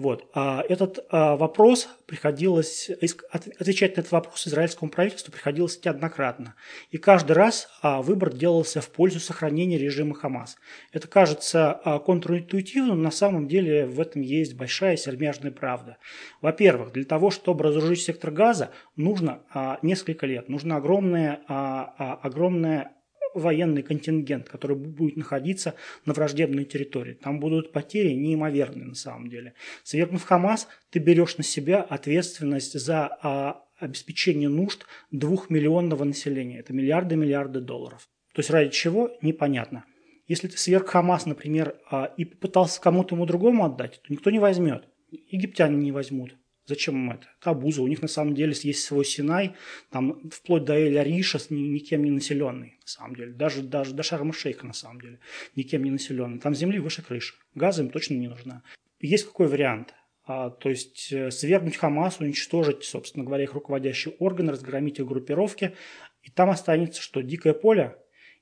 Вот. 0.00 0.30
А 0.32 0.64
этот 0.66 1.04
а, 1.10 1.36
вопрос 1.36 1.86
приходилось, 2.06 2.88
отвечать 3.30 3.98
на 3.98 4.00
этот 4.00 4.12
вопрос 4.12 4.48
израильскому 4.48 4.90
правительству 4.90 5.30
приходилось 5.30 5.78
неоднократно. 5.84 6.54
И 6.90 6.96
каждый 6.96 7.32
раз 7.32 7.68
а, 7.82 8.00
выбор 8.00 8.32
делался 8.32 8.80
в 8.80 8.88
пользу 8.88 9.20
сохранения 9.20 9.76
режима 9.76 10.14
Хамас. 10.14 10.56
Это 10.92 11.06
кажется 11.06 11.72
а, 11.72 11.98
контринтуитивным, 11.98 12.96
но 12.96 13.04
на 13.04 13.10
самом 13.10 13.46
деле 13.46 13.84
в 13.84 14.00
этом 14.00 14.22
есть 14.22 14.54
большая 14.54 14.96
сермяжная 14.96 15.50
правда. 15.50 15.98
Во-первых, 16.40 16.92
для 16.92 17.04
того, 17.04 17.30
чтобы 17.30 17.64
разоружить 17.64 18.00
сектор 18.00 18.30
газа, 18.30 18.70
нужно 18.96 19.42
несколько 19.82 20.24
лет, 20.24 20.48
нужно 20.48 20.76
огромное, 20.76 21.40
огромное 21.46 22.92
военный 23.34 23.82
контингент, 23.82 24.48
который 24.48 24.76
будет 24.76 25.16
находиться 25.16 25.74
на 26.06 26.12
враждебной 26.12 26.64
территории. 26.64 27.14
Там 27.14 27.40
будут 27.40 27.72
потери 27.72 28.12
неимоверные 28.12 28.86
на 28.86 28.94
самом 28.94 29.28
деле. 29.28 29.54
Свергнув 29.84 30.24
Хамас, 30.24 30.68
ты 30.90 30.98
берешь 30.98 31.36
на 31.38 31.44
себя 31.44 31.82
ответственность 31.82 32.78
за 32.78 33.06
а, 33.22 33.64
обеспечение 33.78 34.48
нужд 34.48 34.86
двухмиллионного 35.10 36.04
населения. 36.04 36.60
Это 36.60 36.72
миллиарды-миллиарды 36.72 37.60
долларов. 37.60 38.08
То 38.34 38.40
есть 38.40 38.50
ради 38.50 38.70
чего? 38.70 39.10
Непонятно. 39.22 39.84
Если 40.28 40.46
ты 40.46 40.56
сверг 40.56 40.88
Хамас, 40.88 41.26
например, 41.26 41.76
а, 41.90 42.12
и 42.16 42.24
попытался 42.24 42.80
кому-то 42.80 43.14
ему 43.14 43.26
другому 43.26 43.64
отдать, 43.64 44.00
то 44.02 44.12
никто 44.12 44.30
не 44.30 44.38
возьмет. 44.38 44.84
Египтяне 45.10 45.76
не 45.76 45.90
возьмут. 45.90 46.36
Зачем 46.70 46.94
им 46.94 47.10
это? 47.10 47.26
Это 47.40 47.50
абуза. 47.50 47.82
У 47.82 47.88
них 47.88 48.00
на 48.00 48.06
самом 48.06 48.32
деле 48.32 48.54
есть 48.62 48.84
свой 48.84 49.04
Синай, 49.04 49.56
там 49.90 50.30
вплоть 50.30 50.64
до 50.64 50.74
Эль-Ариша 50.74 51.40
никем 51.50 52.04
не 52.04 52.12
населенный, 52.12 52.78
на 52.80 52.86
самом 52.86 53.16
деле. 53.16 53.32
Даже, 53.32 53.62
даже 53.62 53.92
до 53.92 54.04
Шарма-Шейха, 54.04 54.64
на 54.68 54.72
самом 54.72 55.00
деле, 55.00 55.18
никем 55.56 55.82
не 55.82 55.90
населенный. 55.90 56.38
Там 56.38 56.54
земли 56.54 56.78
выше 56.78 57.02
крыши. 57.02 57.34
Газа 57.56 57.82
им 57.82 57.90
точно 57.90 58.14
не 58.14 58.28
нужна. 58.28 58.62
Есть 59.00 59.26
какой 59.26 59.48
вариант? 59.48 59.94
А, 60.24 60.50
то 60.50 60.70
есть 60.70 61.12
э, 61.12 61.32
свергнуть 61.32 61.76
Хамас, 61.76 62.20
уничтожить, 62.20 62.84
собственно 62.84 63.24
говоря, 63.24 63.42
их 63.42 63.54
руководящий 63.54 64.14
орган, 64.20 64.48
разгромить 64.48 65.00
их 65.00 65.06
группировки. 65.08 65.74
И 66.22 66.30
там 66.30 66.50
останется 66.50 67.02
что? 67.02 67.20
Дикое 67.20 67.52
поле, 67.52 67.96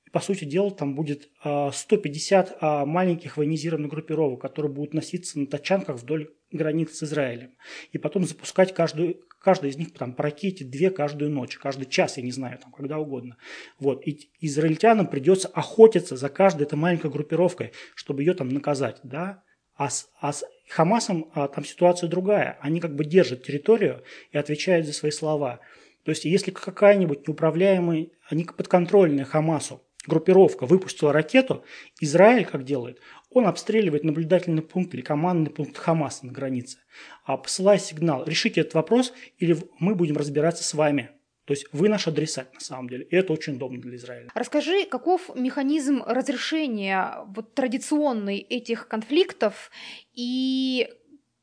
и, 0.04 0.10
по 0.10 0.20
сути 0.20 0.44
дела, 0.44 0.70
там 0.70 0.94
будет 0.94 1.30
150 1.42 2.58
а, 2.60 2.82
а, 2.82 2.86
маленьких 2.86 3.38
военизированных 3.38 3.90
группировок, 3.90 4.42
которые 4.42 4.70
будут 4.70 4.92
носиться 4.92 5.38
на 5.38 5.46
тачанках 5.46 5.96
вдоль 5.96 6.30
границ 6.50 6.92
с 6.96 7.02
Израилем. 7.02 7.54
И 7.92 7.98
потом 7.98 8.24
запускать 8.24 8.74
каждую, 8.74 9.20
каждый 9.40 9.70
из 9.70 9.76
них 9.76 9.92
там, 9.92 10.14
по 10.14 10.22
ракете 10.22 10.64
две 10.64 10.90
каждую 10.90 11.30
ночь, 11.30 11.56
каждый 11.58 11.86
час, 11.86 12.16
я 12.16 12.22
не 12.22 12.32
знаю, 12.32 12.58
там, 12.58 12.72
когда 12.72 12.98
угодно. 12.98 13.36
Вот. 13.78 14.06
И 14.06 14.30
израильтянам 14.40 15.06
придется 15.06 15.48
охотиться 15.48 16.16
за 16.16 16.28
каждой 16.28 16.62
этой 16.62 16.76
маленькой 16.76 17.10
группировкой, 17.10 17.72
чтобы 17.94 18.22
ее 18.22 18.34
там 18.34 18.48
наказать. 18.48 19.00
Да? 19.02 19.42
А 19.74 19.90
с, 19.90 20.08
а 20.20 20.32
с 20.32 20.44
Хамасом 20.68 21.30
а, 21.34 21.48
там 21.48 21.64
ситуация 21.64 22.08
другая. 22.08 22.58
Они 22.60 22.80
как 22.80 22.94
бы 22.94 23.04
держат 23.04 23.44
территорию 23.44 24.02
и 24.32 24.38
отвечают 24.38 24.86
за 24.86 24.92
свои 24.92 25.10
слова. 25.10 25.60
То 26.04 26.10
есть, 26.10 26.24
если 26.24 26.50
какая-нибудь 26.50 27.28
неуправляемая, 27.28 28.08
они 28.28 28.44
подконтрольная 28.44 29.24
Хамасу 29.24 29.82
группировка 30.06 30.66
выпустила 30.66 31.12
ракету, 31.12 31.64
Израиль 32.00 32.44
как 32.44 32.64
делает? 32.64 33.00
Он 33.30 33.46
обстреливает 33.46 34.04
наблюдательный 34.04 34.62
пункт 34.62 34.94
или 34.94 35.02
командный 35.02 35.50
пункт 35.50 35.76
Хамаса 35.76 36.26
на 36.26 36.32
границе, 36.32 36.78
а 37.24 37.36
посылая 37.36 37.78
сигнал 37.78 38.24
«решите 38.24 38.62
этот 38.62 38.74
вопрос, 38.74 39.12
или 39.38 39.56
мы 39.78 39.94
будем 39.94 40.16
разбираться 40.16 40.64
с 40.64 40.74
вами». 40.74 41.10
То 41.48 41.52
есть 41.52 41.66
вы 41.72 41.88
наш 41.88 42.06
адресат 42.06 42.52
на 42.52 42.60
самом 42.60 42.90
деле, 42.90 43.04
и 43.04 43.16
это 43.16 43.32
очень 43.32 43.54
удобно 43.54 43.80
для 43.80 43.96
Израиля. 43.96 44.28
Расскажи, 44.34 44.84
каков 44.84 45.34
механизм 45.34 46.02
разрешения 46.06 47.24
вот, 47.28 47.54
традиционный 47.54 48.36
этих 48.36 48.86
конфликтов 48.86 49.70
и 50.12 50.88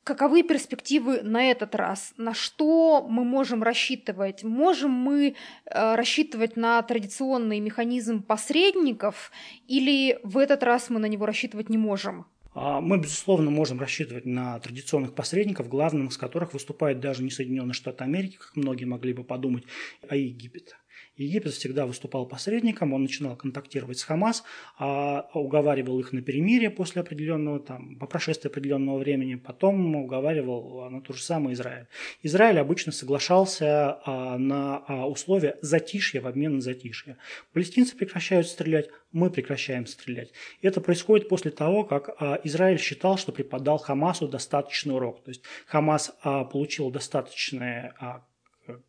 Каковы 0.06 0.44
перспективы 0.44 1.24
на 1.24 1.50
этот 1.50 1.74
раз? 1.74 2.14
На 2.18 2.36
что 2.36 3.08
мы 3.10 3.24
можем 3.24 3.64
рассчитывать? 3.64 4.44
Можем 4.44 4.92
мы 4.92 5.34
э, 5.66 5.96
рассчитывать 5.96 6.56
на 6.56 6.80
традиционный 6.84 7.60
механизм 7.60 8.22
посредников 8.22 9.32
или 9.68 10.20
в 10.22 10.38
этот 10.38 10.62
раз 10.62 10.92
мы 10.92 11.00
на 11.00 11.08
него 11.08 11.26
рассчитывать 11.26 11.70
не 11.70 11.80
можем? 11.80 12.28
А, 12.54 12.82
мы, 12.82 13.00
безусловно, 13.00 13.50
можем 13.50 13.80
рассчитывать 13.80 14.28
на 14.28 14.60
традиционных 14.60 15.16
посредников, 15.16 15.70
главным 15.70 16.10
из 16.10 16.18
которых 16.18 16.54
выступает 16.54 17.00
даже 17.00 17.24
не 17.24 17.32
Соединенные 17.32 17.74
Штаты 17.74 18.04
Америки, 18.04 18.38
как 18.38 18.56
многие 18.56 18.86
могли 18.86 19.12
бы 19.12 19.24
подумать, 19.24 19.64
а 20.08 20.16
Египет. 20.16 20.78
Египет 21.18 21.54
всегда 21.54 21.86
выступал 21.86 22.26
посредником, 22.26 22.94
он 22.94 23.04
начинал 23.04 23.36
контактировать 23.36 24.00
с 24.00 24.04
Хамас, 24.04 24.44
а 24.78 25.30
уговаривал 25.34 26.00
их 26.00 26.12
на 26.12 26.22
перемирие 26.22 26.70
после 26.70 27.02
определенного, 27.02 27.60
там, 27.60 27.96
по 27.98 28.06
прошествии 28.06 28.50
определенного 28.50 28.98
времени, 28.98 29.36
потом 29.36 29.96
уговаривал 29.96 30.90
на 30.90 31.02
то 31.02 31.14
же 31.14 31.22
самое 31.22 31.54
Израиль. 31.54 31.88
Израиль 32.22 32.60
обычно 32.60 32.92
соглашался 32.92 34.00
а, 34.06 34.38
на 34.38 34.84
а, 34.88 35.08
условия 35.08 35.58
затишья 35.62 36.22
в 36.22 36.28
обмен 36.28 36.56
на 36.56 36.62
затишье. 36.62 37.18
Палестинцы 37.54 37.96
прекращают 37.96 38.48
стрелять, 38.48 38.90
мы 39.12 39.30
прекращаем 39.30 39.86
стрелять. 39.86 40.32
Это 40.62 40.82
происходит 40.82 41.30
после 41.30 41.52
того, 41.52 41.86
как 41.86 42.10
Израиль 42.44 42.80
считал, 42.80 43.18
что 43.18 43.32
преподал 43.32 43.78
Хамасу 43.78 44.28
достаточный 44.28 44.96
урок. 44.96 45.24
То 45.24 45.32
есть 45.32 45.44
Хамас 45.66 46.14
получил 46.22 46.92
достаточное 46.92 47.94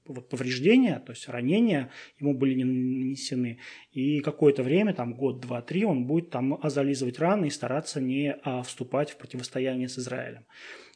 вот 0.06 0.28
повреждения, 0.28 1.02
то 1.04 1.12
есть 1.12 1.28
ранения 1.28 1.90
ему 2.18 2.34
были 2.34 2.54
не 2.54 2.64
нанесены. 2.64 3.58
И 3.92 4.20
какое-то 4.20 4.62
время, 4.62 4.94
там 4.94 5.14
год, 5.14 5.40
два, 5.40 5.62
три, 5.62 5.84
он 5.84 6.06
будет 6.06 6.30
там 6.30 6.58
зализывать 6.62 7.18
раны 7.18 7.46
и 7.46 7.50
стараться 7.50 8.00
не 8.00 8.34
а, 8.42 8.62
вступать 8.62 9.10
в 9.10 9.16
противостояние 9.16 9.88
с 9.88 9.98
Израилем. 9.98 10.44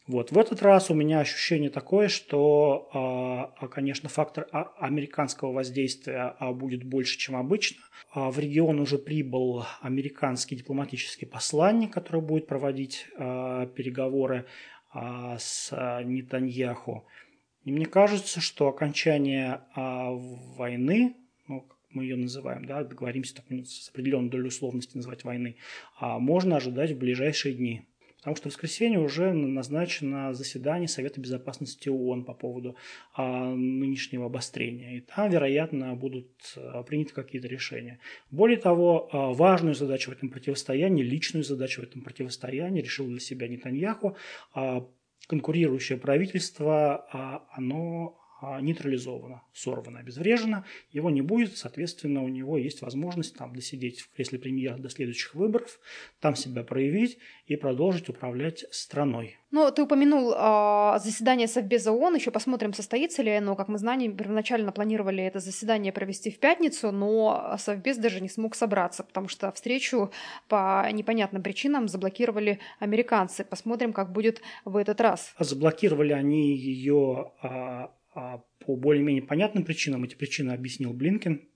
Вот. 0.07 0.33
В 0.33 0.39
этот 0.39 0.63
раз 0.63 0.91
у 0.91 0.95
меня 0.95 1.21
ощущение 1.21 1.71
такое, 1.71 2.09
что, 2.09 2.89
а, 2.93 3.55
а 3.59 3.69
конечно, 3.69 4.09
фактор 4.09 4.49
а, 4.51 4.73
американского 4.79 5.53
воздействия 5.53 6.35
будет 6.55 6.85
больше, 6.85 7.19
чем 7.19 7.37
обычно. 7.37 7.83
В 8.15 8.39
регион 8.41 8.81
уже 8.81 8.99
прибыл 8.99 9.65
американский 9.83 10.57
дипломатический 10.57 11.27
посланник, 11.27 11.93
который 11.93 12.23
будет 12.23 12.49
проводить 12.49 13.07
переговоры 13.17 14.47
с 14.93 15.71
Нетаньяху. 16.05 17.07
И 17.65 17.73
мне 17.73 17.87
кажется, 17.87 18.41
что 18.41 18.69
окончание 18.69 19.61
а, 19.75 20.11
войны, 20.11 21.15
ну, 21.47 21.61
как 21.63 21.79
мы 21.91 22.05
ее 22.05 22.17
называем, 22.17 22.65
да, 22.65 22.85
договоримся 22.85 23.37
так, 23.37 23.45
с 23.51 23.91
определенной 23.91 24.31
долей 24.31 24.49
условности 24.49 24.97
называть 24.97 25.25
войны, 25.25 25.57
а, 25.99 26.19
можно 26.19 26.57
ожидать 26.57 26.93
в 26.93 26.99
ближайшие 26.99 27.55
дни. 27.55 27.83
Потому 28.21 28.37
что 28.37 28.51
в 28.51 28.53
воскресенье 28.53 28.99
уже 29.01 29.33
назначено 29.33 30.35
заседание 30.35 30.89
Совета 30.89 31.23
Безопасности 31.23 31.89
ООН 31.89 32.25
по 32.25 32.35
поводу 32.35 32.77
а, 33.15 33.55
нынешнего 33.55 34.27
обострения. 34.27 34.99
И 34.99 35.01
там, 35.01 35.31
вероятно, 35.31 35.95
будут 35.95 36.29
а, 36.57 36.83
приняты 36.83 37.15
какие-то 37.15 37.49
решения. 37.49 37.99
Более 38.31 38.59
того, 38.59 39.09
а, 39.11 39.33
важную 39.33 39.75
задачу 39.75 40.11
в 40.11 40.15
этом 40.15 40.29
противостоянии, 40.29 41.03
личную 41.03 41.45
задачу 41.45 41.81
в 41.81 41.85
этом 41.85 42.03
противостоянии 42.03 42.83
решил 42.83 43.07
для 43.07 43.21
себя 43.21 43.49
Нетаньяху 43.49 44.17
а, 44.53 44.87
конкурирующее 45.31 45.97
правительство, 45.97 47.07
а 47.13 47.47
оно 47.53 48.20
нейтрализовано, 48.61 49.43
сорвано, 49.53 50.01
обезврежено, 50.01 50.65
его 50.91 51.11
не 51.11 51.23
будет, 51.23 51.57
соответственно, 51.57 52.23
у 52.23 52.29
него 52.29 52.59
есть 52.59 52.83
возможность 52.83 53.37
там 53.37 53.55
досидеть 53.55 54.01
в 54.01 54.13
кресле 54.13 54.39
премьера 54.39 54.79
до 54.79 54.89
следующих 54.89 55.35
выборов, 55.35 55.81
там 56.21 56.35
себя 56.37 56.63
проявить 56.63 57.19
и 57.47 57.57
продолжить 57.57 58.09
управлять 58.09 58.65
страной. 58.71 59.37
Ну, 59.51 59.71
ты 59.73 59.83
упомянул 59.83 60.33
э, 60.33 60.99
заседание 61.01 61.49
Совбеза 61.49 61.91
ООН, 61.91 62.15
еще 62.15 62.31
посмотрим, 62.31 62.73
состоится 62.73 63.23
ли 63.23 63.33
оно. 63.33 63.57
Как 63.57 63.69
мы 63.69 63.79
знаем, 63.79 64.17
первоначально 64.17 64.71
планировали 64.71 65.25
это 65.25 65.41
заседание 65.41 65.93
провести 65.93 66.31
в 66.31 66.39
пятницу, 66.39 66.93
но 66.93 67.57
Совбез 67.59 67.99
даже 67.99 68.21
не 68.21 68.29
смог 68.29 68.55
собраться, 68.55 69.03
потому 69.03 69.29
что 69.29 69.51
встречу 69.53 70.13
по 70.49 70.89
непонятным 70.93 71.43
причинам 71.43 71.89
заблокировали 71.89 72.61
американцы. 72.79 73.45
Посмотрим, 73.45 73.93
как 73.93 74.13
будет 74.13 74.41
в 74.65 74.77
этот 74.77 75.01
раз. 75.01 75.35
Заблокировали 75.39 76.13
они 76.13 76.57
ее 76.57 77.33
а, 77.43 77.91
а 78.13 78.43
по 78.65 78.77
более-менее 78.77 79.23
понятным 79.23 79.65
причинам, 79.65 80.05
эти 80.05 80.15
причины 80.15 80.53
объяснил 80.53 80.93
Блинкен, 80.93 81.49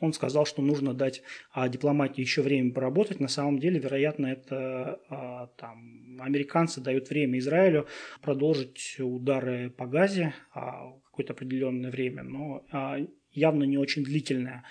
он 0.00 0.14
сказал, 0.14 0.46
что 0.46 0.62
нужно 0.62 0.94
дать 0.94 1.22
а, 1.52 1.68
дипломатии 1.68 2.22
еще 2.22 2.42
время 2.42 2.72
поработать. 2.72 3.20
На 3.20 3.28
самом 3.28 3.58
деле, 3.58 3.78
вероятно, 3.78 4.26
это 4.26 4.98
а, 5.10 5.48
там, 5.58 6.18
американцы 6.20 6.80
дают 6.80 7.10
время 7.10 7.38
Израилю 7.38 7.86
продолжить 8.22 8.96
удары 8.98 9.70
по 9.70 9.86
Газе 9.86 10.34
а, 10.54 10.92
какое-то 11.04 11.34
определенное 11.34 11.90
время, 11.90 12.22
но 12.22 12.64
а, 12.72 12.98
явно 13.30 13.64
не 13.64 13.76
очень 13.76 14.02
длительное. 14.02 14.64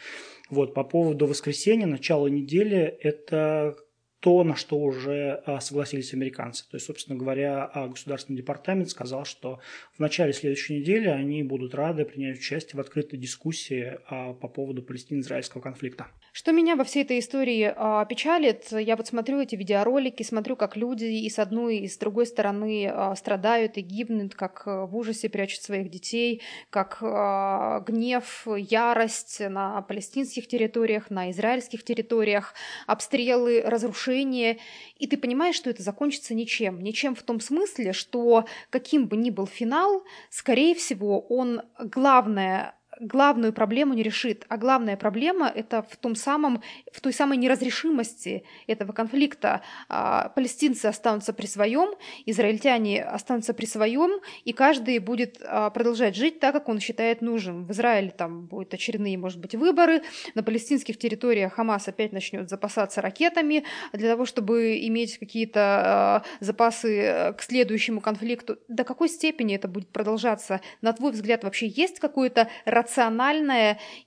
Вот, 0.50 0.74
по 0.74 0.84
поводу 0.84 1.28
воскресенья, 1.28 1.86
начала 1.86 2.28
недели, 2.28 2.80
это 2.80 3.78
то, 4.20 4.44
на 4.44 4.56
что 4.56 4.78
уже 4.78 5.42
а, 5.46 5.62
согласились 5.62 6.14
американцы. 6.14 6.70
То 6.70 6.76
есть, 6.76 6.86
собственно 6.86 7.18
говоря, 7.18 7.66
а, 7.66 7.88
Государственный 7.88 8.38
департамент 8.38 8.90
сказал, 8.90 9.26
что 9.26 9.60
в 9.96 10.00
начале 10.00 10.34
следующей 10.34 10.80
недели 10.80 11.08
они 11.08 11.44
будут 11.44 11.74
рады 11.74 12.04
принять 12.06 12.38
участие 12.38 12.78
в 12.78 12.82
открытой 12.82 13.18
дискуссии 13.18 13.98
а, 14.08 14.34
по 14.34 14.48
поводу 14.48 14.84
палестино-израильского 14.84 15.62
конфликта. 15.62 16.08
Что 16.32 16.52
меня 16.52 16.76
во 16.76 16.84
всей 16.84 17.04
этой 17.04 17.20
истории 17.20 17.74
а, 17.76 18.06
печалит, 18.06 18.68
я 18.72 18.96
вот 18.96 19.08
смотрю 19.08 19.42
эти 19.42 19.56
видеоролики, 19.56 20.22
смотрю, 20.24 20.56
как 20.56 20.76
люди 20.76 21.06
и 21.06 21.30
с 21.30 21.40
одной, 21.40 21.78
и 21.78 21.88
с 21.88 21.98
другой 21.98 22.28
стороны 22.28 22.88
а, 22.88 23.16
страдают 23.16 23.78
и 23.78 23.82
гибнут, 23.82 24.36
как 24.36 24.64
а, 24.66 24.86
в 24.86 24.96
ужасе 24.96 25.30
прячут 25.30 25.64
своих 25.64 25.90
детей, 25.90 26.42
как 26.70 27.00
а, 27.02 27.80
гнев, 27.82 28.46
ярость 28.46 29.40
на 29.40 29.82
палестинских 29.82 30.48
территориях, 30.48 31.10
на 31.10 31.32
израильских 31.32 31.84
территориях, 31.84 32.54
обстрелы, 32.86 33.62
разрушения. 33.62 34.60
И 34.98 35.08
ты 35.08 35.18
понимаешь, 35.18 35.56
что 35.56 35.70
это 35.70 35.82
закончится 35.82 36.36
ничем. 36.36 36.82
Ничем 36.82 37.16
в 37.16 37.24
том 37.24 37.40
смысле, 37.40 37.94
что 37.94 38.46
каким 38.70 39.08
бы 39.08 39.18
ни 39.18 39.32
был 39.32 39.48
финал, 39.48 40.04
скорее 40.30 40.76
всего, 40.76 41.22
он 41.22 41.64
главное 41.80 42.76
главную 43.00 43.54
проблему 43.54 43.94
не 43.94 44.04
решит. 44.04 44.46
А 44.50 44.58
главная 44.58 44.98
проблема– 44.98 45.52
это 45.56 45.82
в, 45.82 45.96
том 45.98 46.16
самом, 46.16 46.62
в 46.92 47.02
той 47.02 47.14
самой 47.14 47.38
неразрешимости 47.38 48.44
этого 48.68 48.92
конфликта. 48.92 49.62
А, 49.88 50.30
палестинцы 50.30 50.86
останутся 50.86 51.34
при 51.34 51.46
своем, 51.46 51.96
израильтяне 52.26 53.04
останутся 53.04 53.54
при 53.54 53.66
своем, 53.66 54.20
и 54.44 54.54
каждый 54.54 55.00
будет 55.00 55.42
а, 55.42 55.70
продолжать 55.70 56.16
жить 56.16 56.40
так, 56.40 56.54
как 56.54 56.70
он 56.70 56.80
считает 56.80 57.22
нужным. 57.22 57.66
В 57.66 57.72
Израиле 57.72 58.12
там 58.12 58.46
будут 58.46 58.74
очередные, 58.74 59.18
может 59.18 59.40
быть, 59.40 59.56
выборы, 59.56 60.02
на 60.36 60.44
палестинских 60.44 60.98
территориях 60.98 61.54
Хамас 61.54 61.88
опять 61.88 62.12
начнет 62.12 62.50
запасаться 62.50 63.02
ракетами 63.02 63.64
для 63.94 64.12
того, 64.12 64.26
чтобы 64.26 64.78
иметь 64.88 65.18
какие-то 65.18 65.62
а, 65.62 66.24
запасы 66.40 67.00
э, 67.00 67.34
к 67.34 67.42
следующему 67.42 68.02
конфликту. 68.02 68.58
До 68.68 68.84
какой 68.84 69.10
степени 69.10 69.56
это 69.56 69.68
будет 69.68 69.90
продолжаться? 69.90 70.62
На 70.82 70.94
твой 70.94 71.12
взгляд, 71.12 71.44
вообще 71.44 71.68
есть 71.68 72.00
какое-то 72.00 72.50
рациональное 72.66 72.89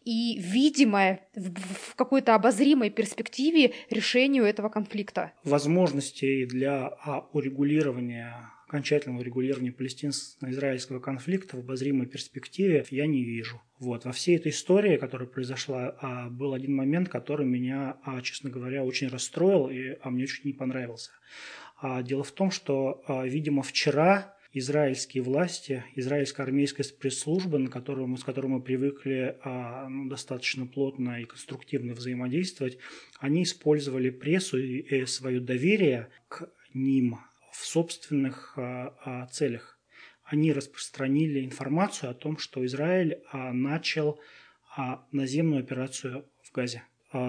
и 0.05 0.39
видимое 0.39 1.26
в, 1.35 1.91
в 1.91 1.95
какой-то 1.95 2.35
обозримой 2.35 2.91
перспективе 2.91 3.72
решению 3.91 4.45
этого 4.45 4.68
конфликта. 4.68 5.33
Возможностей 5.45 6.47
для 6.47 6.87
а, 6.87 7.26
урегулирования 7.33 8.51
окончательного 8.66 9.20
урегулирования 9.20 9.70
палестинско-израильского 9.70 10.99
конфликта 10.99 11.57
в 11.57 11.61
обозримой 11.61 12.07
перспективе 12.07 12.87
я 12.89 13.07
не 13.07 13.22
вижу. 13.22 13.61
Вот. 13.78 14.07
Во 14.07 14.12
всей 14.12 14.37
этой 14.37 14.51
истории, 14.51 14.97
которая 14.97 15.28
произошла, 15.28 15.95
а, 16.01 16.30
был 16.30 16.55
один 16.55 16.74
момент, 16.74 17.11
который 17.11 17.45
меня, 17.45 17.99
а, 18.03 18.22
честно 18.22 18.49
говоря, 18.49 18.83
очень 18.83 19.09
расстроил 19.09 19.68
и 19.68 19.99
мне 20.09 20.24
очень 20.24 20.45
не 20.45 20.55
понравился. 20.55 21.11
Дело 22.03 22.22
в 22.22 22.30
том, 22.30 22.53
что, 22.53 23.03
видимо, 23.24 23.64
вчера 23.64 24.37
израильские 24.53 25.22
власти, 25.22 25.84
израильская 25.94 26.42
армейская 26.42 26.84
спецслужба, 26.84 27.59
на 27.59 27.70
которую 27.70 28.16
с 28.16 28.24
которой 28.24 28.48
мы 28.48 28.61
привыкли 28.61 29.38
а, 29.42 29.88
ну, 29.88 30.09
достаточно 30.09 30.66
плотно 30.66 31.20
и 31.20 31.24
конструктивно 31.24 31.94
взаимодействовать, 31.94 32.78
они 33.18 33.44
использовали 33.44 34.11
прессу 34.11 34.59
и, 34.59 35.07
свое 35.07 35.40
доверие 35.40 36.09
к 36.28 36.50
ним 36.74 37.18
в 37.53 37.64
собственных 37.64 38.55
а, 38.57 38.94
а, 39.05 39.26
целях. 39.28 39.78
Они 40.24 40.53
распространили 40.53 41.44
информацию 41.44 42.11
о 42.11 42.14
том, 42.14 42.38
что 42.38 42.64
Израиль 42.64 43.18
начал 43.34 44.18
наземную 45.11 45.61
операцию 45.61 46.24
в 46.42 46.53
Газе. 46.53 46.84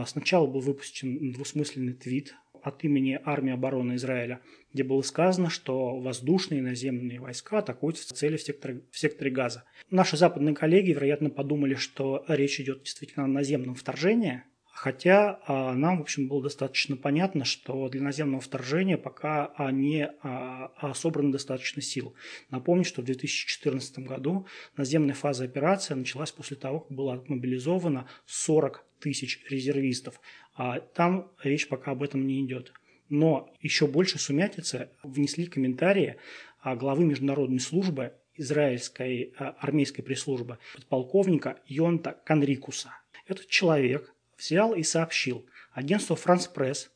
Сначала 0.05 0.47
был 0.47 0.61
выпущен 0.61 1.33
двусмысленный 1.33 1.95
твит 1.95 2.33
от 2.63 2.83
имени 2.83 3.19
армии 3.23 3.53
обороны 3.53 3.95
Израиля, 3.95 4.39
где 4.73 4.83
было 4.83 5.01
сказано, 5.01 5.49
что 5.49 5.99
воздушные 5.99 6.59
и 6.59 6.63
наземные 6.63 7.19
войска 7.19 7.59
атакуют 7.59 7.97
в 7.97 8.05
цели 8.05 8.37
в 8.37 8.41
секторе, 8.41 8.81
в 8.91 8.97
секторе 8.97 9.31
Газа. 9.31 9.63
Наши 9.89 10.17
западные 10.17 10.55
коллеги, 10.55 10.91
вероятно, 10.91 11.29
подумали, 11.29 11.75
что 11.75 12.23
речь 12.27 12.59
идет 12.59 12.83
действительно 12.83 13.25
о 13.25 13.27
наземном 13.27 13.75
вторжении, 13.75 14.43
Хотя 14.83 15.39
а, 15.45 15.73
нам, 15.75 15.99
в 15.99 16.01
общем, 16.01 16.27
было 16.27 16.41
достаточно 16.41 16.97
понятно, 16.97 17.45
что 17.45 17.87
для 17.89 18.01
наземного 18.01 18.41
вторжения 18.41 18.97
пока 18.97 19.53
не 19.71 20.09
а, 20.23 20.73
а, 20.75 20.93
собрано 20.95 21.31
достаточно 21.31 21.79
сил. 21.81 22.15
Напомню, 22.49 22.83
что 22.83 23.01
в 23.03 23.05
2014 23.05 23.99
году 23.99 24.47
наземная 24.75 25.13
фаза 25.13 25.43
операции 25.45 25.93
началась 25.93 26.31
после 26.31 26.57
того, 26.57 26.79
как 26.79 26.91
было 26.91 27.23
мобилизовано 27.27 28.09
40 28.25 28.83
тысяч 28.99 29.41
резервистов. 29.49 30.19
А 30.55 30.79
там 30.79 31.31
речь 31.43 31.67
пока 31.67 31.91
об 31.91 32.03
этом 32.03 32.27
не 32.27 32.41
идет. 32.45 32.73
Но 33.09 33.53
еще 33.59 33.87
больше 33.87 34.19
сумятицы 34.19 34.89
внесли 35.03 35.45
комментарии 35.45 36.17
главы 36.63 37.05
международной 37.05 37.59
службы 37.59 38.13
израильской 38.35 39.33
армейской 39.37 40.03
пресс-службы 40.03 40.57
подполковника 40.75 41.59
Йонта 41.67 42.19
Канрикуса. 42.25 42.91
Этот 43.27 43.47
человек 43.47 44.13
взял 44.37 44.73
и 44.73 44.83
сообщил 44.83 45.45
агентству 45.71 46.15
France 46.15 46.49
Press, 46.53 46.89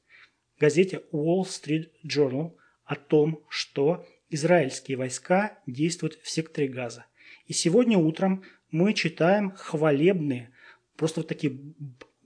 газете 0.60 1.04
Wall 1.12 1.44
Street 1.44 1.92
Journal 2.06 2.56
о 2.86 2.96
том, 2.96 3.44
что 3.50 4.06
израильские 4.30 4.98
войска 4.98 5.60
действуют 5.68 6.20
в 6.22 6.30
секторе 6.30 6.68
Газа. 6.68 7.06
И 7.46 7.54
сегодня 7.54 7.98
утром 7.98 8.44
мы 8.72 8.94
читаем 8.94 9.52
хвалебные, 9.52 10.52
просто 10.96 11.22
вот 11.22 11.28
такие 11.28 11.58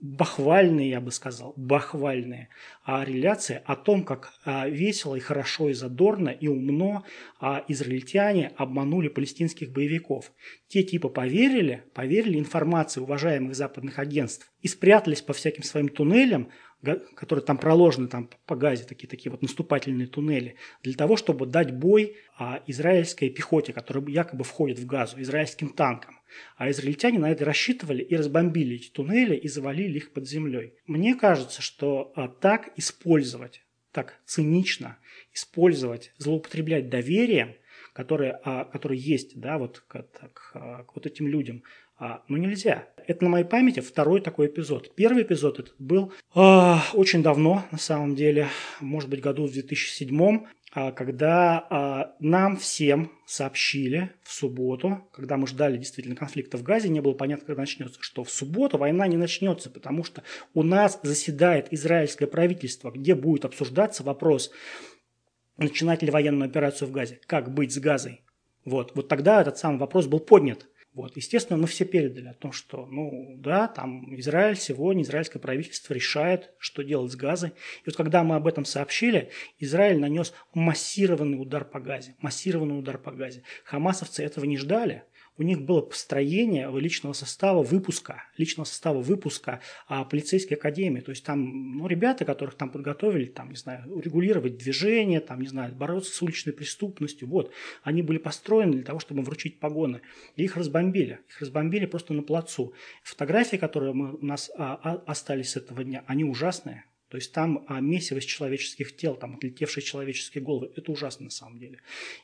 бахвальные, 0.02 0.90
я 0.90 1.00
бы 1.00 1.12
сказал, 1.12 1.54
бахвальные 1.56 2.48
а, 2.84 3.04
реляции 3.04 3.62
о 3.64 3.76
том, 3.76 4.04
как 4.04 4.32
а, 4.44 4.68
весело 4.68 5.14
и 5.14 5.20
хорошо 5.20 5.68
и 5.68 5.74
задорно 5.74 6.28
и 6.28 6.48
умно 6.48 7.04
а, 7.40 7.64
израильтяне 7.68 8.50
обманули 8.56 9.06
палестинских 9.06 9.70
боевиков. 9.72 10.32
Те 10.66 10.82
типа 10.82 11.08
поверили, 11.08 11.84
поверили 11.94 12.36
информации 12.36 13.00
уважаемых 13.00 13.54
западных 13.54 14.00
агентств 14.00 14.50
и 14.60 14.66
спрятались 14.66 15.22
по 15.22 15.32
всяким 15.32 15.62
своим 15.62 15.88
туннелям, 15.88 16.50
которые 17.14 17.44
там 17.44 17.56
проложены 17.56 18.08
там 18.08 18.28
по 18.44 18.56
газе, 18.56 18.82
такие, 18.82 19.06
такие 19.06 19.30
вот 19.30 19.40
наступательные 19.40 20.08
туннели, 20.08 20.56
для 20.82 20.94
того, 20.94 21.16
чтобы 21.16 21.46
дать 21.46 21.72
бой 21.72 22.16
а, 22.36 22.60
израильской 22.66 23.30
пехоте, 23.30 23.72
которая 23.72 24.04
якобы 24.06 24.42
входит 24.42 24.80
в 24.80 24.86
газу, 24.86 25.20
израильским 25.20 25.68
танкам. 25.68 26.18
А 26.56 26.70
израильтяне 26.70 27.18
на 27.18 27.30
это 27.30 27.44
рассчитывали 27.44 28.02
и 28.02 28.16
разбомбили 28.16 28.76
эти 28.76 28.90
туннели 28.90 29.36
и 29.36 29.48
завалили 29.48 29.98
их 29.98 30.12
под 30.12 30.28
землей. 30.28 30.74
Мне 30.86 31.14
кажется, 31.14 31.62
что 31.62 32.12
а, 32.16 32.28
так 32.28 32.70
использовать, 32.76 33.62
так 33.92 34.20
цинично 34.24 34.98
использовать, 35.34 36.12
злоупотреблять 36.18 36.88
доверием, 36.88 37.54
которое, 37.92 38.40
а, 38.44 38.64
которое 38.64 38.98
есть 38.98 39.38
да, 39.38 39.58
вот, 39.58 39.80
к, 39.86 40.02
к, 40.02 40.32
к 40.32 40.94
вот 40.94 41.06
этим 41.06 41.28
людям, 41.28 41.62
а, 41.98 42.22
ну 42.26 42.36
нельзя. 42.36 42.88
Это 43.06 43.22
на 43.22 43.30
моей 43.30 43.44
памяти 43.44 43.78
второй 43.78 44.20
такой 44.20 44.48
эпизод. 44.48 44.92
Первый 44.96 45.22
эпизод 45.22 45.60
этот 45.60 45.74
был 45.78 46.12
э, 46.34 46.74
очень 46.94 47.22
давно, 47.22 47.64
на 47.70 47.78
самом 47.78 48.16
деле, 48.16 48.48
может 48.80 49.08
быть, 49.08 49.20
году 49.20 49.46
в 49.46 49.52
2007 49.52 50.20
а, 50.20 50.48
когда 50.92 51.66
а, 51.68 52.14
нам 52.18 52.56
всем 52.56 53.12
сообщили 53.26 54.10
в 54.22 54.32
субботу, 54.32 55.06
когда 55.12 55.36
мы 55.36 55.46
ждали 55.46 55.76
действительно 55.76 56.16
конфликта 56.16 56.56
в 56.56 56.62
Газе, 56.62 56.88
не 56.88 57.02
было 57.02 57.12
понятно, 57.12 57.44
когда 57.44 57.60
начнется, 57.60 57.98
что 58.00 58.24
в 58.24 58.30
субботу 58.30 58.78
война 58.78 59.06
не 59.06 59.18
начнется, 59.18 59.68
потому 59.68 60.02
что 60.02 60.22
у 60.54 60.62
нас 60.62 60.98
заседает 61.02 61.70
израильское 61.74 62.26
правительство, 62.26 62.90
где 62.90 63.14
будет 63.14 63.44
обсуждаться 63.44 64.02
вопрос, 64.02 64.50
начинать 65.58 66.02
ли 66.02 66.10
военную 66.10 66.48
операцию 66.48 66.88
в 66.88 66.92
Газе, 66.92 67.20
как 67.26 67.52
быть 67.52 67.74
с 67.74 67.78
Газой. 67.78 68.22
Вот, 68.64 68.92
вот 68.94 69.08
тогда 69.08 69.42
этот 69.42 69.58
самый 69.58 69.78
вопрос 69.78 70.06
был 70.06 70.20
поднят. 70.20 70.66
Вот. 70.94 71.16
Естественно, 71.16 71.58
мы 71.58 71.66
все 71.66 71.86
передали 71.86 72.28
о 72.28 72.34
том, 72.34 72.52
что, 72.52 72.86
ну, 72.86 73.36
да, 73.38 73.66
там 73.66 74.14
Израиль 74.18 74.56
сегодня, 74.56 75.02
израильское 75.02 75.38
правительство 75.38 75.94
решает, 75.94 76.52
что 76.58 76.82
делать 76.82 77.12
с 77.12 77.16
Газой. 77.16 77.50
И 77.50 77.82
вот 77.86 77.96
когда 77.96 78.22
мы 78.22 78.36
об 78.36 78.46
этом 78.46 78.66
сообщили, 78.66 79.30
Израиль 79.58 79.98
нанес 79.98 80.34
массированный 80.52 81.40
удар 81.40 81.64
по 81.64 81.80
Газе. 81.80 82.14
Массированный 82.20 82.78
удар 82.78 82.98
по 82.98 83.10
Газе. 83.10 83.42
Хамасовцы 83.64 84.22
этого 84.22 84.44
не 84.44 84.58
ждали 84.58 85.04
у 85.42 85.44
них 85.44 85.62
было 85.62 85.80
построение 85.80 86.70
личного 86.78 87.14
состава 87.14 87.62
выпуска, 87.62 88.22
личного 88.38 88.64
состава 88.64 89.00
выпуска 89.00 89.60
а, 89.88 90.04
полицейской 90.04 90.56
академии. 90.56 91.00
То 91.00 91.10
есть 91.10 91.24
там 91.24 91.78
ну, 91.78 91.88
ребята, 91.88 92.24
которых 92.24 92.54
там 92.54 92.70
подготовили, 92.70 93.26
там, 93.26 93.50
не 93.50 93.56
знаю, 93.56 94.00
регулировать 94.00 94.56
движение, 94.56 95.20
там, 95.20 95.40
не 95.40 95.48
знаю, 95.48 95.74
бороться 95.74 96.14
с 96.14 96.22
уличной 96.22 96.52
преступностью. 96.52 97.28
Вот. 97.28 97.52
Они 97.82 98.02
были 98.02 98.18
построены 98.18 98.74
для 98.74 98.84
того, 98.84 99.00
чтобы 99.00 99.22
вручить 99.22 99.58
погоны. 99.58 100.00
И 100.36 100.44
их 100.44 100.56
разбомбили. 100.56 101.18
Их 101.28 101.40
разбомбили 101.40 101.86
просто 101.86 102.14
на 102.14 102.22
плацу. 102.22 102.72
Фотографии, 103.02 103.56
которые 103.56 103.94
мы, 103.94 104.14
у 104.14 104.24
нас 104.24 104.50
а, 104.56 104.78
а, 104.82 105.02
остались 105.06 105.50
с 105.50 105.56
этого 105.56 105.82
дня, 105.82 106.04
они 106.06 106.24
ужасные. 106.24 106.84
То 107.12 107.18
есть 107.18 107.30
там 107.34 107.66
а, 107.68 107.78
месивость 107.82 108.26
человеческих 108.26 108.96
тел, 108.96 109.16
там 109.16 109.34
отлетевшие 109.34 109.84
человеческие 109.84 110.42
головы, 110.42 110.72
это 110.74 110.90
ужасно 110.90 111.24
на 111.24 111.30
самом 111.30 111.58
деле. 111.58 111.78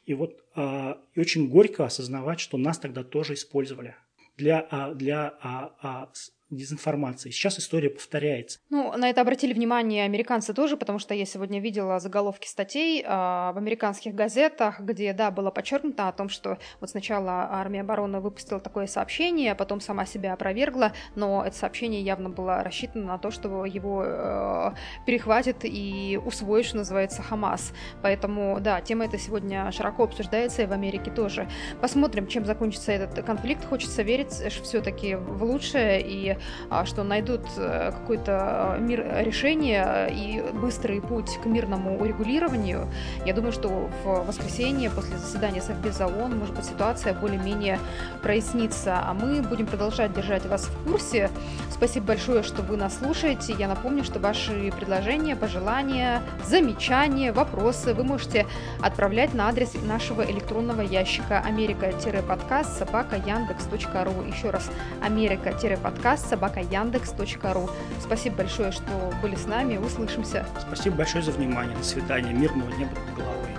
И 0.07 0.15
вот 0.15 0.43
а, 0.55 0.99
и 1.15 1.21
очень 1.21 1.51
горько 1.51 1.85
осознавать, 1.85 2.41
что 2.41 2.57
нас 2.57 2.79
тогда 2.79 3.05
тоже 3.05 3.35
использовали 3.35 3.97
для, 4.39 4.67
а, 4.71 4.95
для 4.95 5.37
а, 5.43 5.77
а, 5.83 6.13
дезинформации. 6.51 7.31
Сейчас 7.31 7.59
история 7.59 7.91
повторяется. 7.91 8.59
Ну, 8.71 8.97
на 8.97 9.11
это 9.11 9.21
обратили 9.21 9.53
внимание 9.53 10.05
американцы 10.05 10.55
тоже, 10.55 10.77
потому 10.77 10.99
что 10.99 11.13
я 11.15 11.27
сегодня 11.27 11.61
видела 11.61 12.01
заголовки 12.01 12.47
статей 12.47 13.03
э, 13.03 13.07
в 13.07 13.55
американских 13.57 14.15
газетах, 14.15 14.81
где, 14.81 15.13
да, 15.13 15.31
было 15.31 15.51
подчеркнуто 15.51 16.09
о 16.09 16.13
том, 16.13 16.29
что 16.31 16.59
вот 16.81 16.89
сначала 16.91 17.49
армия 17.51 17.83
обороны 17.83 18.21
выпустила 18.21 18.61
такое 18.61 18.87
сообщение, 18.87 19.53
а 19.53 19.55
потом 19.55 19.81
сама 19.81 20.07
себя 20.07 20.33
опровергла, 20.33 20.93
но 21.15 21.45
это 21.45 21.57
сообщение 21.57 22.01
явно 22.01 22.31
было 22.31 22.63
рассчитано 22.63 23.05
на 23.05 23.19
то, 23.19 23.31
что 23.31 23.67
его 23.67 24.03
э, 24.07 24.71
перехватит 25.07 25.59
и 25.65 26.19
усвоит, 26.25 26.65
что 26.65 26.79
называется, 26.79 27.23
Хамас. 27.23 27.75
Поэтому, 28.03 28.59
да, 28.61 28.81
тема 28.81 29.05
эта 29.05 29.19
сегодня 29.19 29.71
широко 29.71 30.05
обсуждается 30.05 30.63
и 30.63 30.67
в 30.67 30.73
Америке 30.73 31.11
тоже. 31.11 31.49
Посмотрим, 31.83 32.27
чем 32.27 32.47
закончится 32.47 32.93
этот 32.93 33.23
конфликт. 33.25 33.67
Хочется 33.67 34.03
верить 34.03 34.33
все-таки 34.33 35.15
в 35.15 35.45
лучшее 35.45 36.01
и 36.01 36.38
а, 36.71 36.85
что 36.85 37.03
найдут 37.03 37.43
э, 37.57 37.93
какое-то 37.93 38.77
э, 38.77 38.81
мир 38.81 39.07
решение 39.21 40.09
и 40.11 40.43
быстрый 40.53 41.01
путь 41.01 41.39
к 41.43 41.47
мирному 41.47 41.99
урегулированию. 41.99 42.89
Я 43.25 43.35
думаю, 43.35 43.53
что 43.53 43.69
в 44.05 44.27
воскресенье 44.27 44.91
после 44.91 45.17
заседания 45.19 45.61
Совбеза 45.61 46.07
ООН, 46.07 46.39
может 46.39 46.55
быть, 46.55 46.65
ситуация 46.65 47.15
более-менее 47.15 47.79
прояснится. 48.23 48.99
А 49.03 49.15
мы 49.15 49.43
будем 49.43 49.67
продолжать 49.67 50.13
держать 50.13 50.47
вас 50.47 50.65
в 50.65 50.91
курсе. 50.91 51.31
Спасибо 51.71 52.07
большое, 52.07 52.43
что 52.43 52.63
вы 52.63 52.77
нас 52.77 52.99
слушаете. 52.99 53.55
Я 53.59 53.69
напомню, 53.69 54.05
что 54.05 54.19
ваши 54.19 54.73
предложения, 54.77 55.37
пожелания, 55.37 56.23
замечания, 56.45 57.33
вопросы 57.33 57.95
вы 57.95 58.05
можете 58.05 58.47
отправлять 58.83 59.35
на 59.35 59.49
адрес 59.49 59.75
нашего 59.85 60.23
электронного 60.23 60.81
ящика 60.81 61.41
америка-подкаст 61.41 62.79
собака 62.79 63.17
яндекс.ру. 63.17 64.25
Еще 64.27 64.51
раз, 64.51 64.71
америка-подкаст 65.03 66.28
собака 66.29 66.61
яндекс.ру. 66.61 67.71
Спасибо 68.01 68.37
большое, 68.37 68.73
что 68.73 69.13
были 69.23 69.35
с 69.35 69.47
нами. 69.47 69.79
Услышимся. 69.79 70.47
Спасибо 70.61 70.97
большое 70.97 71.25
за 71.25 71.33
внимание. 71.33 71.77
До 71.77 71.85
свидания. 71.85 72.33
Мирного 72.33 72.71
неба 72.71 72.91
над 72.95 73.15
головой. 73.17 73.58